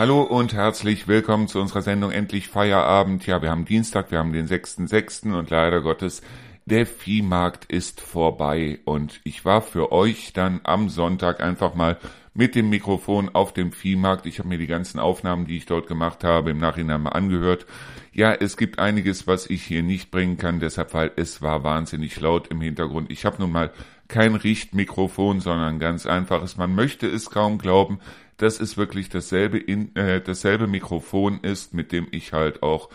Hallo 0.00 0.22
und 0.22 0.54
herzlich 0.54 1.08
willkommen 1.08 1.46
zu 1.46 1.60
unserer 1.60 1.82
Sendung 1.82 2.10
Endlich 2.10 2.48
Feierabend. 2.48 3.26
Ja, 3.26 3.42
wir 3.42 3.50
haben 3.50 3.66
Dienstag, 3.66 4.10
wir 4.10 4.18
haben 4.18 4.32
den 4.32 4.46
6.6. 4.46 5.30
und 5.34 5.50
leider 5.50 5.82
Gottes, 5.82 6.22
der 6.64 6.86
Viehmarkt 6.86 7.66
ist 7.66 8.00
vorbei 8.00 8.78
und 8.86 9.20
ich 9.24 9.44
war 9.44 9.60
für 9.60 9.92
euch 9.92 10.32
dann 10.32 10.60
am 10.62 10.88
Sonntag 10.88 11.42
einfach 11.42 11.74
mal 11.74 11.98
mit 12.32 12.54
dem 12.54 12.70
Mikrofon 12.70 13.28
auf 13.34 13.52
dem 13.52 13.72
Viehmarkt. 13.72 14.24
Ich 14.24 14.38
habe 14.38 14.48
mir 14.48 14.56
die 14.56 14.66
ganzen 14.66 14.98
Aufnahmen, 14.98 15.44
die 15.44 15.58
ich 15.58 15.66
dort 15.66 15.86
gemacht 15.86 16.24
habe, 16.24 16.52
im 16.52 16.58
Nachhinein 16.58 17.02
mal 17.02 17.10
angehört. 17.10 17.66
Ja, 18.14 18.32
es 18.32 18.56
gibt 18.56 18.78
einiges, 18.78 19.26
was 19.26 19.50
ich 19.50 19.64
hier 19.64 19.82
nicht 19.82 20.10
bringen 20.10 20.38
kann, 20.38 20.60
deshalb, 20.60 20.94
weil 20.94 21.12
es 21.16 21.42
war 21.42 21.62
wahnsinnig 21.62 22.18
laut 22.18 22.48
im 22.48 22.62
Hintergrund. 22.62 23.10
Ich 23.10 23.26
habe 23.26 23.36
nun 23.38 23.52
mal 23.52 23.70
kein 24.08 24.34
Richtmikrofon, 24.34 25.40
sondern 25.40 25.78
ganz 25.78 26.06
einfaches. 26.06 26.56
Man 26.56 26.74
möchte 26.74 27.06
es 27.06 27.28
kaum 27.30 27.58
glauben 27.58 28.00
dass 28.40 28.58
es 28.58 28.76
wirklich 28.76 29.10
dasselbe, 29.10 29.58
in, 29.58 29.94
äh, 29.96 30.20
dasselbe 30.20 30.66
Mikrofon 30.66 31.40
ist, 31.42 31.74
mit 31.74 31.92
dem 31.92 32.06
ich 32.10 32.32
halt 32.32 32.62
auch 32.62 32.88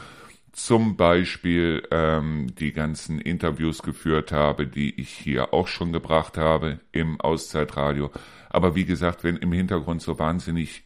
zum 0.52 0.96
Beispiel 0.96 1.84
ähm, 1.92 2.48
die 2.58 2.72
ganzen 2.72 3.20
Interviews 3.20 3.84
geführt 3.84 4.32
habe, 4.32 4.66
die 4.68 5.00
ich 5.00 5.10
hier 5.10 5.54
auch 5.54 5.68
schon 5.68 5.92
gebracht 5.92 6.38
habe 6.38 6.80
im 6.92 7.20
Auszeitradio. 7.20 8.10
Aber 8.50 8.74
wie 8.74 8.86
gesagt, 8.86 9.24
wenn 9.24 9.36
im 9.38 9.52
Hintergrund 9.52 10.02
so 10.02 10.18
wahnsinnig 10.18 10.84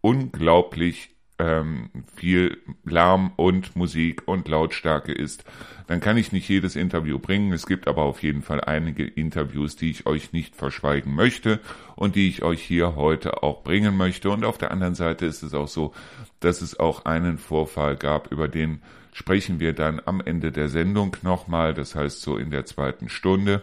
unglaublich 0.00 1.11
ähm, 1.42 1.90
viel 2.14 2.58
Lärm 2.84 3.32
und 3.34 3.74
Musik 3.74 4.22
und 4.26 4.46
Lautstärke 4.46 5.10
ist, 5.10 5.44
dann 5.88 5.98
kann 6.00 6.16
ich 6.16 6.30
nicht 6.30 6.48
jedes 6.48 6.76
Interview 6.76 7.18
bringen. 7.18 7.52
Es 7.52 7.66
gibt 7.66 7.88
aber 7.88 8.02
auf 8.02 8.22
jeden 8.22 8.42
Fall 8.42 8.60
einige 8.60 9.04
Interviews, 9.04 9.74
die 9.74 9.90
ich 9.90 10.06
euch 10.06 10.32
nicht 10.32 10.54
verschweigen 10.54 11.14
möchte 11.14 11.58
und 11.96 12.14
die 12.14 12.28
ich 12.28 12.44
euch 12.44 12.62
hier 12.62 12.94
heute 12.94 13.42
auch 13.42 13.64
bringen 13.64 13.96
möchte. 13.96 14.30
Und 14.30 14.44
auf 14.44 14.56
der 14.56 14.70
anderen 14.70 14.94
Seite 14.94 15.26
ist 15.26 15.42
es 15.42 15.52
auch 15.52 15.66
so, 15.66 15.92
dass 16.38 16.62
es 16.62 16.78
auch 16.78 17.06
einen 17.06 17.38
Vorfall 17.38 17.96
gab, 17.96 18.30
über 18.30 18.46
den 18.46 18.80
sprechen 19.12 19.58
wir 19.58 19.72
dann 19.72 20.00
am 20.04 20.20
Ende 20.20 20.52
der 20.52 20.68
Sendung 20.68 21.16
nochmal, 21.22 21.74
das 21.74 21.94
heißt 21.96 22.22
so 22.22 22.36
in 22.36 22.50
der 22.50 22.64
zweiten 22.64 23.08
Stunde. 23.08 23.62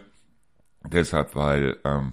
Deshalb, 0.86 1.34
weil 1.34 1.78
ähm, 1.84 2.12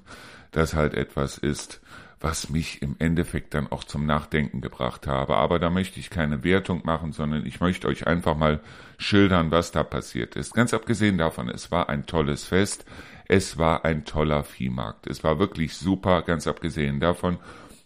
das 0.52 0.74
halt 0.74 0.94
etwas 0.94 1.38
ist, 1.38 1.82
was 2.20 2.50
mich 2.50 2.82
im 2.82 2.96
Endeffekt 3.00 3.54
dann 3.54 3.72
auch 3.72 3.84
zum 3.84 4.06
Nachdenken 4.06 4.62
gebracht 4.62 5.08
habe. 5.08 5.36
Aber 5.36 5.60
da 5.60 5.70
möchte 5.70 6.00
ich 6.00 6.10
keine 6.10 6.44
Wertung 6.44 6.82
machen, 6.84 7.12
sondern 7.12 7.46
ich 7.46 7.60
möchte 7.60 7.88
euch 7.88 8.08
einfach 8.08 8.36
mal 8.36 8.60
schildern, 8.98 9.52
was 9.52 9.72
da 9.72 9.84
passiert 9.84 10.36
ist. 10.36 10.54
Ganz 10.54 10.74
abgesehen 10.74 11.18
davon, 11.18 11.50
es 11.50 11.72
war 11.72 11.90
ein 11.90 12.06
tolles 12.06 12.46
Fest, 12.46 12.86
es 13.28 13.58
war 13.58 13.86
ein 13.86 14.06
toller 14.06 14.44
Viehmarkt. 14.44 15.06
Es 15.08 15.24
war 15.24 15.38
wirklich 15.38 15.76
super, 15.76 16.24
ganz 16.24 16.48
abgesehen 16.48 17.00
davon. 17.00 17.38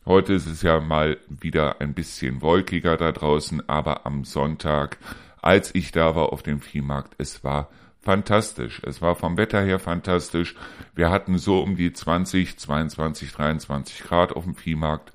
Heute 0.05 0.33
ist 0.33 0.47
es 0.47 0.61
ja 0.61 0.79
mal 0.79 1.17
wieder 1.27 1.81
ein 1.81 1.93
bisschen 1.93 2.41
wolkiger 2.41 2.97
da 2.97 3.11
draußen, 3.11 3.67
aber 3.69 4.05
am 4.05 4.23
Sonntag, 4.23 4.97
als 5.41 5.75
ich 5.75 5.91
da 5.91 6.15
war 6.15 6.31
auf 6.31 6.41
dem 6.41 6.61
Viehmarkt, 6.61 7.15
es 7.17 7.43
war 7.43 7.69
fantastisch. 8.01 8.81
Es 8.85 9.01
war 9.01 9.15
vom 9.15 9.37
Wetter 9.37 9.61
her 9.61 9.79
fantastisch. 9.79 10.55
Wir 10.95 11.09
hatten 11.09 11.37
so 11.37 11.61
um 11.61 11.75
die 11.75 11.93
20, 11.93 12.57
22, 12.57 13.31
23 13.31 14.03
Grad 14.03 14.33
auf 14.33 14.43
dem 14.43 14.55
Viehmarkt. 14.55 15.13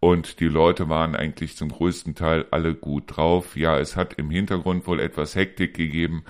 Und 0.00 0.40
die 0.40 0.48
Leute 0.48 0.88
waren 0.88 1.14
eigentlich 1.14 1.56
zum 1.56 1.68
größten 1.68 2.14
Teil 2.14 2.46
alle 2.50 2.74
gut 2.74 3.16
drauf. 3.16 3.56
Ja, 3.56 3.78
es 3.78 3.94
hat 3.94 4.14
im 4.14 4.30
Hintergrund 4.30 4.86
wohl 4.88 4.98
etwas 4.98 5.36
Hektik 5.36 5.74
gegeben, 5.74 6.24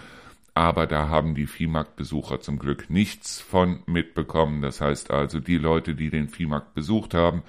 aber 0.55 0.87
da 0.87 1.09
haben 1.09 1.34
die 1.34 1.47
Viehmarktbesucher 1.47 2.41
zum 2.41 2.59
Glück 2.59 2.91
nichts 2.91 3.41
von 3.41 3.83
mitbekommen. 3.87 4.61
Das 4.61 4.83
heißt 4.83 5.11
also, 5.11 5.41
die 5.41 5.56
Leute, 5.56 5.95
die 5.95 6.11
den 6.11 6.29
Viehmarkt 6.29 6.75
besucht 6.75 7.15
haben, 7.15 7.43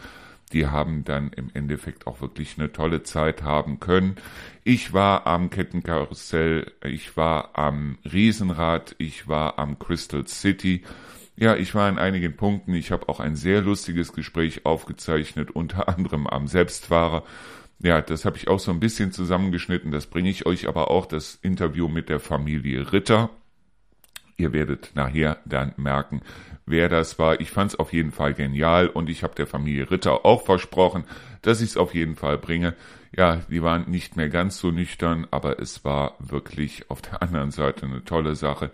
die 0.54 0.68
haben 0.68 1.04
dann 1.04 1.32
im 1.34 1.50
Endeffekt 1.54 2.08
auch 2.08 2.22
wirklich 2.22 2.58
eine 2.58 2.72
tolle 2.72 3.04
Zeit 3.04 3.44
haben 3.44 3.80
können. 3.80 4.16
Ich 4.64 4.94
war 4.94 5.28
am 5.28 5.50
Kettenkarussell, 5.50 6.72
ich 6.86 7.18
war 7.18 7.58
am 7.58 7.98
Riesenrad, 8.12 8.96
ich 8.98 9.28
war 9.28 9.60
am 9.60 9.80
Crystal 9.80 10.26
City. 10.28 10.84
Ja, 11.36 11.56
ich 11.56 11.74
war 11.74 11.90
in 11.90 11.98
einigen 11.98 12.36
Punkten. 12.36 12.76
Ich 12.76 12.92
habe 12.92 13.10
auch 13.10 13.20
ein 13.20 13.36
sehr 13.36 13.62
lustiges 13.62 14.14
Gespräch 14.14 14.66
aufgezeichnet, 14.66 15.52
unter 15.52 15.90
anderem 15.96 16.28
am 16.28 16.48
Selbstfahrer. 16.48 17.24
Ja, 17.80 18.02
das 18.02 18.24
habe 18.24 18.38
ich 18.38 18.48
auch 18.48 18.60
so 18.60 18.72
ein 18.72 18.80
bisschen 18.80 19.12
zusammengeschnitten. 19.12 19.92
Das 19.92 20.06
bringe 20.08 20.30
ich 20.30 20.46
euch 20.46 20.68
aber 20.68 20.90
auch, 20.92 21.06
das 21.06 21.36
Interview 21.42 21.88
mit 21.90 22.08
der 22.08 22.20
Familie 22.20 22.94
Ritter. 22.94 23.30
Ihr 24.38 24.54
werdet 24.54 24.92
nachher 24.96 25.38
dann 25.46 25.74
merken, 25.78 26.22
wer 26.66 26.90
das 26.90 27.20
war. 27.20 27.40
Ich 27.42 27.52
fand 27.52 27.72
es 27.72 27.80
auf 27.80 27.94
jeden 27.94 28.12
Fall 28.12 28.34
genial 28.34 28.88
und 28.88 29.10
ich 29.10 29.24
habe 29.24 29.36
der 29.36 29.48
Familie 29.48 29.90
Ritter 29.92 30.26
auch 30.26 30.44
versprochen, 30.44 31.04
dass 31.42 31.62
ich 31.62 31.72
es 31.72 31.78
auf 31.78 31.94
jeden 31.94 32.16
Fall 32.16 32.38
bringe. 32.38 32.76
Ja, 33.16 33.42
die 33.50 33.62
waren 33.62 33.90
nicht 33.90 34.16
mehr 34.18 34.30
ganz 34.30 34.58
so 34.58 34.72
nüchtern, 34.72 35.28
aber 35.30 35.60
es 35.60 35.86
war 35.86 36.16
wirklich 36.20 36.90
auf 36.90 37.02
der 37.02 37.22
anderen 37.22 37.52
Seite 37.52 37.86
eine 37.86 38.04
tolle 38.04 38.36
Sache. 38.36 38.72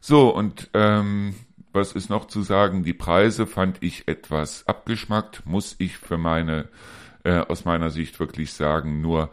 So, 0.00 0.28
und 0.34 0.70
ähm, 0.74 1.34
was 1.72 1.92
ist 1.92 2.08
noch 2.08 2.26
zu 2.26 2.42
sagen? 2.42 2.84
Die 2.84 2.94
Preise 2.94 3.46
fand 3.46 3.82
ich 3.82 4.06
etwas 4.06 4.66
abgeschmackt, 4.66 5.44
muss 5.44 5.74
ich 5.78 5.98
für 5.98 6.18
meine, 6.18 6.68
äh, 7.24 7.38
aus 7.38 7.64
meiner 7.64 7.90
Sicht 7.90 8.20
wirklich 8.20 8.52
sagen. 8.52 9.00
Nur 9.00 9.30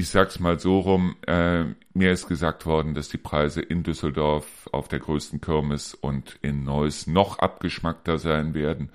ich 0.00 0.08
sag's 0.08 0.40
mal 0.40 0.58
so 0.58 0.80
rum, 0.80 1.16
äh, 1.26 1.64
mir 1.92 2.10
ist 2.10 2.26
gesagt 2.26 2.64
worden, 2.64 2.94
dass 2.94 3.10
die 3.10 3.18
Preise 3.18 3.60
in 3.60 3.82
Düsseldorf 3.82 4.68
auf 4.72 4.88
der 4.88 4.98
größten 4.98 5.40
Kirmes 5.40 5.94
und 5.94 6.38
in 6.42 6.64
Neuss 6.64 7.06
noch 7.06 7.38
abgeschmackter 7.38 8.18
sein 8.18 8.54
werden. 8.54 8.90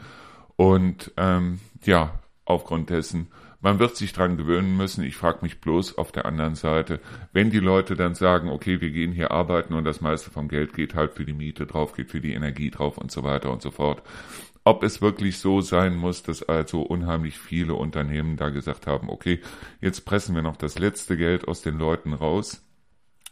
Und 0.56 1.12
ähm, 1.18 1.60
ja, 1.84 2.20
aufgrund 2.46 2.90
dessen, 2.90 3.28
man 3.62 3.78
wird 3.78 3.96
sich 3.96 4.14
dran 4.14 4.36
gewöhnen 4.36 4.78
müssen. 4.78 5.04
Ich 5.04 5.16
frage 5.16 5.40
mich 5.42 5.62
bloß 5.62 5.98
auf 5.98 6.12
der 6.12 6.26
anderen 6.26 6.56
Seite, 6.56 7.00
wenn 7.34 7.52
die 7.52 7.60
Leute 7.60 7.96
dann 7.96 8.16
sagen, 8.16 8.50
okay, 8.50 8.82
wir 8.82 8.90
gehen 8.90 9.12
hier 9.12 9.32
arbeiten 9.32 9.76
und 9.76 9.86
das 9.86 10.02
meiste 10.02 10.32
vom 10.32 10.48
Geld 10.48 10.74
geht 10.74 10.96
halt 10.96 11.14
für 11.14 11.26
die 11.26 11.34
Miete 11.34 11.68
drauf, 11.68 11.94
geht 11.94 12.10
für 12.10 12.22
die 12.22 12.34
Energie 12.34 12.72
drauf 12.72 12.98
und 12.98 13.12
so 13.12 13.24
weiter 13.24 13.52
und 13.52 13.62
so 13.62 13.70
fort, 13.70 14.02
ob 14.66 14.84
es 14.84 15.02
wirklich 15.02 15.38
so 15.38 15.62
sein 15.62 15.96
muss, 15.96 16.24
dass 16.24 16.44
also 16.44 16.82
unheimlich 16.82 17.38
viele 17.38 17.76
Unternehmen 17.76 18.36
da 18.36 18.50
gesagt 18.50 18.88
haben, 18.88 19.10
okay, 19.10 19.40
jetzt 19.80 20.06
pressen 20.06 20.36
wir 20.36 20.42
noch 20.42 20.58
das 20.58 20.80
letzte 20.80 21.16
Geld 21.18 21.48
aus 21.48 21.62
den 21.62 21.78
Leuten 21.78 22.14
raus. 22.14 22.62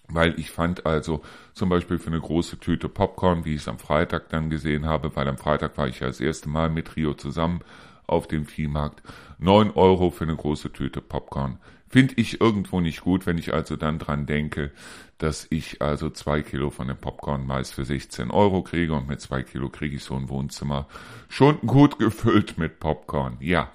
Weil 0.10 0.40
ich 0.40 0.52
fand 0.52 0.86
also 0.86 1.22
zum 1.54 1.70
Beispiel 1.70 1.98
für 1.98 2.08
eine 2.08 2.20
große 2.20 2.60
Tüte 2.60 2.88
Popcorn, 2.88 3.46
wie 3.46 3.56
ich 3.56 3.62
es 3.62 3.68
am 3.68 3.80
Freitag 3.80 4.30
dann 4.30 4.50
gesehen 4.50 4.86
habe, 4.86 5.16
weil 5.16 5.28
am 5.28 5.38
Freitag 5.38 5.78
war 5.78 5.88
ich 5.88 6.02
ja 6.02 6.08
das 6.08 6.20
erste 6.20 6.50
Mal 6.50 6.70
mit 6.70 6.96
Rio 6.96 7.14
zusammen 7.14 7.62
auf 8.06 8.28
dem 8.28 8.46
Viehmarkt, 8.46 9.02
neun 9.40 9.72
Euro 9.72 10.12
für 10.12 10.26
eine 10.26 10.36
große 10.36 10.72
Tüte 10.72 11.02
Popcorn. 11.02 11.58
Finde 11.94 12.16
ich 12.18 12.42
irgendwo 12.42 12.82
nicht 12.82 13.02
gut, 13.02 13.28
wenn 13.28 13.38
ich 13.38 13.54
also 13.54 13.76
dann 13.76 14.00
dran 14.00 14.26
denke, 14.26 14.72
dass 15.20 15.46
ich 15.52 15.80
also 15.80 16.10
zwei 16.10 16.42
Kilo 16.42 16.72
von 16.72 16.88
dem 16.88 16.98
Popcorn 16.98 17.46
meist 17.46 17.76
für 17.76 17.86
16 17.86 18.32
Euro 18.32 18.64
kriege 18.64 18.96
und 18.96 19.08
mit 19.08 19.22
zwei 19.22 19.44
Kilo 19.44 19.70
kriege 19.70 19.98
ich 19.98 20.04
so 20.04 20.16
ein 20.16 20.28
Wohnzimmer 20.28 20.88
schon 21.30 21.60
gut 21.60 22.00
gefüllt 22.00 22.58
mit 22.58 22.80
Popcorn. 22.80 23.38
Ja. 23.42 23.72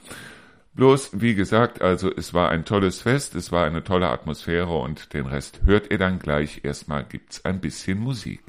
Bloß, 0.75 1.21
wie 1.21 1.37
gesagt, 1.37 1.81
also 1.81 2.11
es 2.13 2.35
war 2.35 2.49
ein 2.49 2.65
tolles 2.65 3.03
Fest, 3.03 3.37
es 3.37 3.53
war 3.53 3.65
eine 3.65 3.85
tolle 3.85 4.09
Atmosphäre 4.09 4.77
und 4.79 5.15
den 5.15 5.27
Rest 5.27 5.61
hört 5.65 5.93
ihr 5.93 5.99
dann 5.99 6.19
gleich. 6.19 6.65
Erstmal 6.65 7.05
gibt's 7.05 7.45
ein 7.45 7.61
bisschen 7.61 8.01
Musik. 8.01 8.43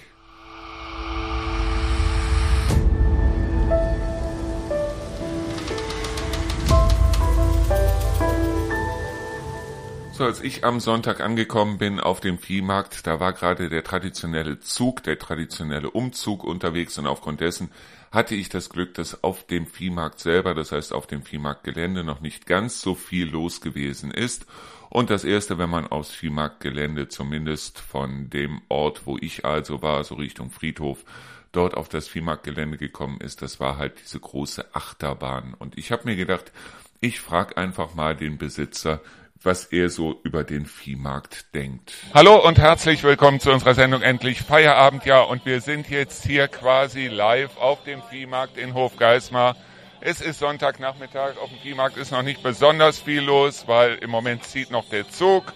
So, 10.20 10.26
als 10.26 10.42
ich 10.42 10.66
am 10.66 10.82
Sonntag 10.82 11.22
angekommen 11.22 11.78
bin 11.78 12.02
auf 12.02 12.20
dem 12.20 12.40
Viehmarkt, 12.40 13.08
da 13.08 13.22
war 13.22 13.32
gerade 13.32 13.70
der 13.70 13.86
traditionelle 13.86 14.60
Zug, 14.60 15.02
der 15.04 15.18
traditionelle 15.18 15.92
Umzug 15.92 16.44
unterwegs 16.44 16.98
und 16.98 17.08
aufgrund 17.08 17.40
dessen 17.40 17.72
hatte 18.12 18.36
ich 18.36 18.50
das 18.50 18.70
Glück, 18.70 18.94
dass 18.96 19.24
auf 19.24 19.48
dem 19.48 19.66
Viehmarkt 19.66 20.20
selber, 20.20 20.54
das 20.54 20.74
heißt 20.74 20.92
auf 20.92 21.08
dem 21.08 21.24
Viehmarktgelände, 21.24 22.04
noch 22.04 22.20
nicht 22.20 22.48
ganz 22.48 22.82
so 22.82 22.96
viel 22.96 23.30
los 23.30 23.62
gewesen 23.62 24.12
ist. 24.12 24.46
Und 24.90 25.10
das 25.10 25.24
erste, 25.24 25.58
wenn 25.58 25.70
man 25.70 25.88
aufs 25.88 26.12
Viehmarktgelände, 26.12 27.08
zumindest 27.08 27.80
von 27.80 28.30
dem 28.30 28.62
Ort, 28.68 29.06
wo 29.06 29.18
ich 29.22 29.46
also 29.46 29.82
war, 29.82 30.04
so 30.04 30.16
Richtung 30.16 30.52
Friedhof, 30.52 31.06
dort 31.54 31.76
auf 31.76 31.88
das 31.88 32.10
Viehmarktgelände 32.10 32.78
gekommen 32.78 33.22
ist, 33.22 33.42
das 33.42 33.62
war 33.62 33.78
halt 33.78 33.94
diese 34.04 34.20
große 34.20 34.76
Achterbahn. 34.76 35.54
Und 35.58 35.78
ich 35.78 35.94
habe 35.94 36.04
mir 36.04 36.18
gedacht, 36.18 36.52
ich 37.00 37.22
frage 37.22 37.56
einfach 37.56 37.96
mal 37.96 38.18
den 38.18 38.38
Besitzer, 38.38 39.00
was 39.44 39.66
er 39.66 39.90
so 39.90 40.20
über 40.24 40.44
den 40.44 40.66
Viehmarkt 40.66 41.54
denkt. 41.56 41.94
Hallo 42.14 42.46
und 42.46 42.60
herzlich 42.60 43.04
willkommen 43.04 43.40
zu 43.40 43.52
unserer 43.52 43.74
Sendung 43.74 44.02
Endlich 44.02 44.42
Feierabend, 44.42 45.06
ja, 45.06 45.22
und 45.22 45.46
wir 45.46 45.62
sind 45.62 45.90
jetzt 45.90 46.26
hier 46.26 46.50
quasi 46.50 47.08
live 47.08 47.58
auf 47.58 47.84
dem 47.84 48.02
Viehmarkt 48.10 48.58
in 48.58 48.74
Hofgeismar. 48.74 49.56
Es 50.02 50.20
ist 50.20 50.40
Sonntagnachmittag, 50.40 51.38
auf 51.42 51.50
dem 51.50 51.60
Viehmarkt 51.60 51.96
ist 51.98 52.12
noch 52.12 52.22
nicht 52.22 52.44
besonders 52.44 53.00
viel 53.00 53.22
los, 53.22 53.64
weil 53.68 53.96
im 53.96 54.10
Moment 54.10 54.44
zieht 54.44 54.72
noch 54.72 54.90
der 54.90 55.10
Zug. 55.10 55.54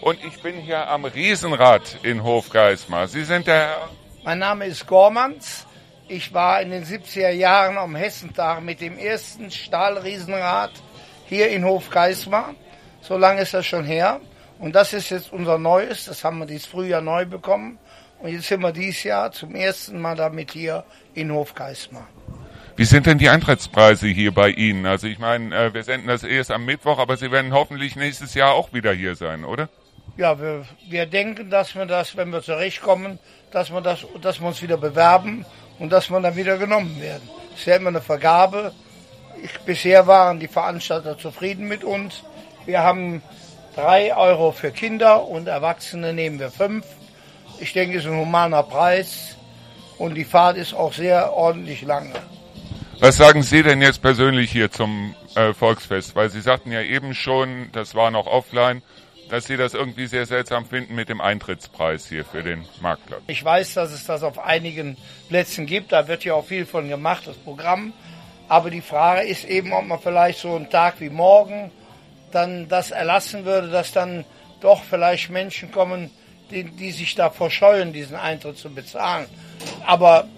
Und 0.00 0.22
ich 0.24 0.42
bin 0.42 0.56
hier 0.56 0.88
am 0.88 1.04
Riesenrad 1.04 1.98
in 2.02 2.22
Hofgeismar. 2.22 3.08
Sie 3.08 3.24
sind 3.24 3.46
der 3.46 3.54
Herr? 3.54 3.90
Mein 4.24 4.38
Name 4.38 4.66
ist 4.66 4.86
Gormans. 4.86 5.66
Ich 6.08 6.32
war 6.32 6.62
in 6.62 6.70
den 6.70 6.84
70er 6.84 7.30
Jahren 7.30 7.76
am 7.76 7.96
Hessentag 7.96 8.62
mit 8.62 8.80
dem 8.80 8.96
ersten 8.96 9.50
Stahlriesenrad 9.50 10.72
hier 11.26 11.50
in 11.50 11.64
Hofgeismar. 11.64 12.54
So 13.06 13.16
lange 13.16 13.42
ist 13.42 13.54
das 13.54 13.64
schon 13.64 13.84
her. 13.84 14.20
Und 14.58 14.74
das 14.74 14.92
ist 14.92 15.10
jetzt 15.10 15.32
unser 15.32 15.58
Neues. 15.58 16.06
Das 16.06 16.24
haben 16.24 16.38
wir 16.38 16.46
dieses 16.46 16.66
Frühjahr 16.66 17.02
neu 17.02 17.24
bekommen. 17.24 17.78
Und 18.18 18.30
jetzt 18.30 18.48
sind 18.48 18.62
wir 18.62 18.72
dieses 18.72 19.04
Jahr 19.04 19.30
zum 19.30 19.54
ersten 19.54 20.00
Mal 20.00 20.16
damit 20.16 20.50
hier 20.50 20.84
in 21.14 21.30
Hofgeismar. 21.30 22.08
Wie 22.74 22.84
sind 22.84 23.06
denn 23.06 23.18
die 23.18 23.28
Eintrittspreise 23.28 24.08
hier 24.08 24.32
bei 24.32 24.50
Ihnen? 24.50 24.86
Also 24.86 25.06
ich 25.06 25.18
meine, 25.18 25.54
äh, 25.54 25.72
wir 25.72 25.84
senden 25.84 26.08
das 26.08 26.24
erst 26.24 26.50
am 26.50 26.64
Mittwoch, 26.64 26.98
aber 26.98 27.16
Sie 27.16 27.30
werden 27.30 27.52
hoffentlich 27.52 27.94
nächstes 27.94 28.34
Jahr 28.34 28.52
auch 28.54 28.72
wieder 28.72 28.92
hier 28.92 29.14
sein, 29.14 29.44
oder? 29.44 29.68
Ja, 30.16 30.40
wir, 30.40 30.64
wir 30.88 31.06
denken, 31.06 31.48
dass 31.48 31.74
wir 31.74 31.86
das, 31.86 32.16
wenn 32.16 32.30
wir 32.30 32.42
zurechtkommen, 32.42 33.18
dass 33.52 33.70
wir, 33.70 33.82
das, 33.82 34.04
dass 34.20 34.40
wir 34.40 34.48
uns 34.48 34.62
wieder 34.62 34.78
bewerben 34.78 35.46
und 35.78 35.90
dass 35.90 36.10
wir 36.10 36.20
dann 36.20 36.36
wieder 36.36 36.58
genommen 36.58 37.00
werden. 37.00 37.28
Es 37.54 37.60
ist 37.60 37.66
ja 37.66 37.76
immer 37.76 37.90
eine 37.90 38.00
Vergabe. 38.00 38.72
Ich, 39.42 39.58
bisher 39.60 40.06
waren 40.06 40.40
die 40.40 40.48
Veranstalter 40.48 41.16
zufrieden 41.16 41.68
mit 41.68 41.84
uns. 41.84 42.24
Wir 42.66 42.82
haben 42.82 43.22
drei 43.76 44.16
Euro 44.16 44.50
für 44.50 44.72
Kinder 44.72 45.28
und 45.28 45.46
Erwachsene 45.46 46.12
nehmen 46.12 46.40
wir 46.40 46.50
fünf. 46.50 46.84
Ich 47.60 47.72
denke, 47.72 47.96
es 47.96 48.04
ist 48.04 48.10
ein 48.10 48.18
humaner 48.18 48.64
Preis 48.64 49.36
und 49.98 50.16
die 50.16 50.24
Fahrt 50.24 50.56
ist 50.56 50.74
auch 50.74 50.92
sehr 50.92 51.32
ordentlich 51.32 51.82
lange. 51.82 52.12
Was 52.98 53.18
sagen 53.18 53.44
Sie 53.44 53.62
denn 53.62 53.80
jetzt 53.80 54.02
persönlich 54.02 54.50
hier 54.50 54.70
zum 54.72 55.14
äh, 55.36 55.52
Volksfest? 55.52 56.16
Weil 56.16 56.28
Sie 56.28 56.40
sagten 56.40 56.72
ja 56.72 56.82
eben 56.82 57.14
schon, 57.14 57.68
das 57.70 57.94
war 57.94 58.10
noch 58.10 58.26
offline, 58.26 58.82
dass 59.30 59.46
Sie 59.46 59.56
das 59.56 59.74
irgendwie 59.74 60.08
sehr 60.08 60.26
seltsam 60.26 60.66
finden 60.66 60.96
mit 60.96 61.08
dem 61.08 61.20
Eintrittspreis 61.20 62.08
hier 62.08 62.24
für 62.24 62.42
den 62.42 62.64
Marktplatz. 62.80 63.20
Ich 63.28 63.44
weiß, 63.44 63.74
dass 63.74 63.92
es 63.92 64.06
das 64.06 64.24
auf 64.24 64.40
einigen 64.40 64.96
Plätzen 65.28 65.66
gibt. 65.66 65.92
Da 65.92 66.08
wird 66.08 66.24
ja 66.24 66.34
auch 66.34 66.46
viel 66.46 66.66
von 66.66 66.88
gemacht, 66.88 67.28
das 67.28 67.36
Programm. 67.36 67.92
Aber 68.48 68.70
die 68.70 68.80
Frage 68.80 69.22
ist 69.22 69.44
eben, 69.44 69.72
ob 69.72 69.86
man 69.86 70.00
vielleicht 70.00 70.40
so 70.40 70.56
einen 70.56 70.68
Tag 70.68 71.00
wie 71.00 71.10
morgen 71.10 71.70
dann 72.36 72.68
das 72.68 72.90
erlassen 72.90 73.44
würde, 73.44 73.68
dass 73.68 73.92
dann 73.92 74.24
doch 74.60 74.84
vielleicht 74.84 75.30
Menschen 75.30 75.72
kommen, 75.72 76.10
die, 76.50 76.64
die 76.64 76.92
sich 76.92 77.14
da 77.14 77.30
verscheuen, 77.30 77.92
diesen 77.92 78.16
Eintritt 78.16 78.58
zu 78.58 78.70
bezahlen. 78.70 79.26
Aber 79.84 80.28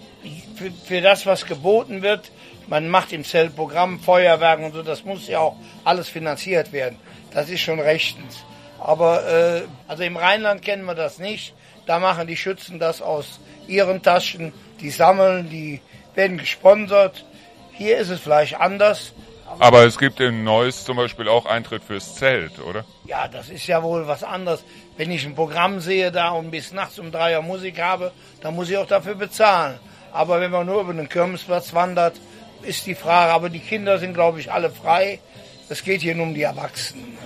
für, 0.55 0.71
für 0.71 1.01
das, 1.01 1.25
was 1.25 1.45
geboten 1.45 2.01
wird, 2.01 2.31
man 2.67 2.87
macht 2.87 3.11
im 3.13 3.23
Zellprogramm 3.23 3.99
Feuerwerk 3.99 4.59
und 4.59 4.73
so, 4.73 4.83
das 4.83 5.03
muss 5.03 5.27
ja 5.27 5.39
auch 5.39 5.55
alles 5.83 6.07
finanziert 6.07 6.71
werden. 6.71 6.97
Das 7.31 7.49
ist 7.49 7.61
schon 7.61 7.79
rechtens. 7.79 8.43
Aber 8.79 9.27
äh, 9.27 9.61
also 9.87 10.03
im 10.03 10.17
Rheinland 10.17 10.61
kennen 10.61 10.85
wir 10.85 10.95
das 10.95 11.19
nicht. 11.19 11.53
Da 11.85 11.99
machen 11.99 12.27
die 12.27 12.37
Schützen 12.37 12.79
das 12.79 13.01
aus 13.01 13.39
ihren 13.67 14.01
Taschen. 14.01 14.53
Die 14.79 14.89
sammeln, 14.89 15.49
die 15.49 15.81
werden 16.15 16.37
gesponsert. 16.37 17.25
Hier 17.73 17.97
ist 17.97 18.09
es 18.09 18.19
vielleicht 18.19 18.59
anders. 18.59 19.13
Aber 19.57 19.85
es 19.85 19.97
gibt 19.97 20.19
in 20.19 20.43
Neuss 20.43 20.85
zum 20.85 20.97
Beispiel 20.97 21.27
auch 21.27 21.45
Eintritt 21.45 21.83
fürs 21.83 22.15
Zelt, 22.15 22.59
oder? 22.59 22.85
Ja, 23.05 23.27
das 23.27 23.49
ist 23.49 23.65
ja 23.67 23.81
wohl 23.81 24.07
was 24.07 24.23
anderes. 24.23 24.63
Wenn 24.97 25.11
ich 25.11 25.25
ein 25.25 25.35
Programm 25.35 25.79
sehe 25.79 26.11
da 26.11 26.29
und 26.29 26.51
bis 26.51 26.71
nachts 26.71 26.99
um 26.99 27.11
drei 27.11 27.35
Uhr 27.35 27.41
Musik 27.41 27.81
habe, 27.81 28.11
dann 28.41 28.55
muss 28.55 28.69
ich 28.69 28.77
auch 28.77 28.85
dafür 28.85 29.15
bezahlen. 29.15 29.79
Aber 30.11 30.39
wenn 30.39 30.51
man 30.51 30.65
nur 30.65 30.81
über 30.81 30.93
den 30.93 31.09
Kirmesplatz 31.09 31.73
wandert, 31.73 32.15
ist 32.61 32.85
die 32.85 32.95
Frage. 32.95 33.33
Aber 33.33 33.49
die 33.49 33.59
Kinder 33.59 33.97
sind, 33.97 34.13
glaube 34.13 34.39
ich, 34.39 34.51
alle 34.51 34.69
frei. 34.69 35.19
Es 35.67 35.83
geht 35.83 36.01
hier 36.01 36.15
nur 36.15 36.27
um 36.27 36.33
die 36.33 36.43
Erwachsenen. 36.43 37.17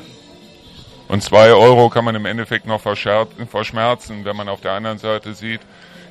Und 1.07 1.21
zwei 1.21 1.51
Euro 1.51 1.89
kann 1.89 2.05
man 2.05 2.15
im 2.15 2.25
Endeffekt 2.25 2.65
noch 2.65 2.81
verschmerzen, 2.81 4.25
wenn 4.25 4.35
man 4.35 4.49
auf 4.49 4.61
der 4.61 4.71
anderen 4.71 4.97
Seite 4.97 5.33
sieht. 5.33 5.61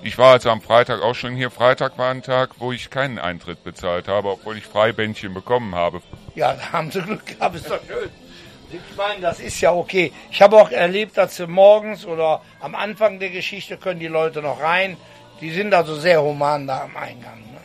Ich 0.04 0.18
war 0.18 0.32
also 0.32 0.50
am 0.50 0.60
Freitag 0.60 1.00
auch 1.00 1.14
schon 1.14 1.36
hier. 1.36 1.50
Freitag 1.50 1.96
war 1.96 2.10
ein 2.10 2.22
Tag, 2.22 2.50
wo 2.58 2.72
ich 2.72 2.90
keinen 2.90 3.20
Eintritt 3.20 3.62
bezahlt 3.62 4.08
habe, 4.08 4.30
obwohl 4.30 4.58
ich 4.58 4.64
Freibändchen 4.64 5.32
bekommen 5.32 5.76
habe. 5.76 6.02
Ja, 6.34 6.54
da 6.54 6.72
haben 6.72 6.90
sie 6.90 7.02
Glück 7.02 7.24
gehabt, 7.24 7.54
ist 7.54 7.70
doch 7.70 7.78
schön. 7.86 8.10
Ich 8.72 8.96
meine, 8.96 9.20
das 9.20 9.38
ist 9.38 9.60
ja 9.60 9.72
okay. 9.72 10.12
Ich 10.30 10.42
habe 10.42 10.56
auch 10.56 10.70
erlebt, 10.70 11.16
dass 11.18 11.36
sie 11.36 11.46
morgens 11.46 12.04
oder 12.04 12.40
am 12.60 12.74
Anfang 12.74 13.20
der 13.20 13.30
Geschichte 13.30 13.76
können 13.76 14.00
die 14.00 14.08
Leute 14.08 14.42
noch 14.42 14.60
rein. 14.60 14.96
Die 15.40 15.50
sind 15.50 15.72
also 15.72 15.94
sehr 15.94 16.22
human 16.22 16.66
da 16.66 16.82
am 16.82 16.96
Eingang. 16.96 17.38
Ne? 17.38 17.60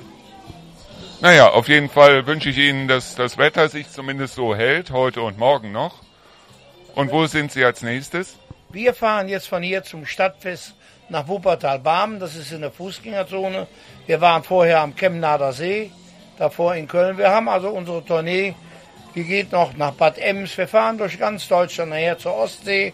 Naja, 1.21 1.49
auf 1.49 1.67
jeden 1.67 1.89
Fall 1.89 2.27
wünsche 2.27 2.49
ich 2.49 2.57
Ihnen, 2.57 2.87
dass 2.87 3.15
das 3.15 3.37
Wetter 3.39 3.69
sich 3.69 3.89
zumindest 3.89 4.35
so 4.35 4.55
hält, 4.55 4.91
heute 4.91 5.21
und 5.21 5.39
morgen 5.39 5.71
noch. 5.71 5.95
Und 6.93 7.11
wo 7.11 7.25
sind 7.25 7.51
Sie 7.51 7.65
als 7.65 7.81
nächstes? 7.81 8.37
Wir 8.69 8.93
fahren 8.93 9.29
jetzt 9.29 9.47
von 9.47 9.63
hier 9.63 9.83
zum 9.83 10.05
Stadtfest 10.05 10.75
nach 11.09 11.27
Wuppertal-Barmen. 11.27 12.19
Das 12.19 12.35
ist 12.35 12.51
in 12.51 12.61
der 12.61 12.71
Fußgängerzone. 12.71 13.67
Wir 14.05 14.21
waren 14.21 14.43
vorher 14.43 14.81
am 14.81 14.95
Chemnader 14.95 15.53
See, 15.53 15.91
davor 16.37 16.75
in 16.75 16.87
Köln. 16.87 17.17
Wir 17.17 17.29
haben 17.29 17.49
also 17.49 17.69
unsere 17.69 18.03
Tournee, 18.03 18.55
die 19.15 19.23
geht 19.23 19.51
noch 19.51 19.75
nach 19.75 19.93
Bad 19.93 20.17
Ems. 20.17 20.57
Wir 20.57 20.67
fahren 20.67 20.97
durch 20.97 21.17
ganz 21.17 21.47
Deutschland 21.47 21.91
nachher 21.91 22.17
zur 22.17 22.35
Ostsee. 22.35 22.93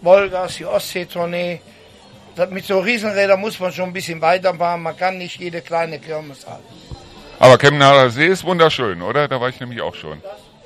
Wolgas, 0.00 0.56
die 0.56 0.66
Ostsee-Tournee. 0.66 1.60
Mit 2.50 2.64
so 2.64 2.80
Riesenrädern 2.80 3.40
muss 3.40 3.60
man 3.60 3.72
schon 3.72 3.90
ein 3.90 3.92
bisschen 3.92 4.20
weiterfahren. 4.20 4.82
Man 4.82 4.96
kann 4.96 5.18
nicht 5.18 5.38
jede 5.38 5.60
kleine 5.60 5.98
Kirmes 5.98 6.46
halten. 6.46 6.64
Aber 7.38 7.58
Chemnader 7.58 8.10
See 8.10 8.26
ist 8.26 8.44
wunderschön, 8.44 9.02
oder? 9.02 9.28
Da 9.28 9.40
war 9.40 9.48
ich 9.48 9.60
nämlich 9.60 9.80
auch 9.80 9.94
schon. 9.94 10.22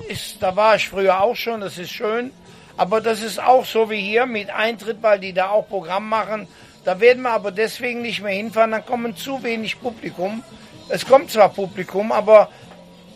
Ist, 0.09 0.43
da 0.43 0.55
war 0.55 0.77
ich 0.77 0.89
früher 0.89 1.21
auch 1.21 1.35
schon, 1.35 1.61
das 1.61 1.79
ist 1.79 1.91
schön. 1.91 2.31
Aber 2.77 3.01
das 3.01 3.23
ist 3.23 3.43
auch 3.43 3.65
so 3.65 3.91
wie 3.91 4.01
hier 4.01 4.27
mit 4.27 4.51
Eintritt, 4.51 4.99
weil 5.03 5.19
die 5.19 5.33
da 5.33 5.49
auch 5.49 5.69
Programm 5.69 6.09
machen. 6.09 6.47
Da 6.85 7.01
werden 7.01 7.23
wir 7.23 7.31
aber 7.31 7.51
deswegen 7.51 8.03
nicht 8.03 8.23
mehr 8.23 8.35
hinfahren, 8.35 8.71
dann 8.71 8.87
kommen 8.87 9.17
zu 9.17 9.43
wenig 9.43 9.81
Publikum. 9.81 10.45
Es 10.89 11.07
kommt 11.07 11.31
zwar 11.31 11.49
Publikum, 11.49 12.13
aber 12.13 12.49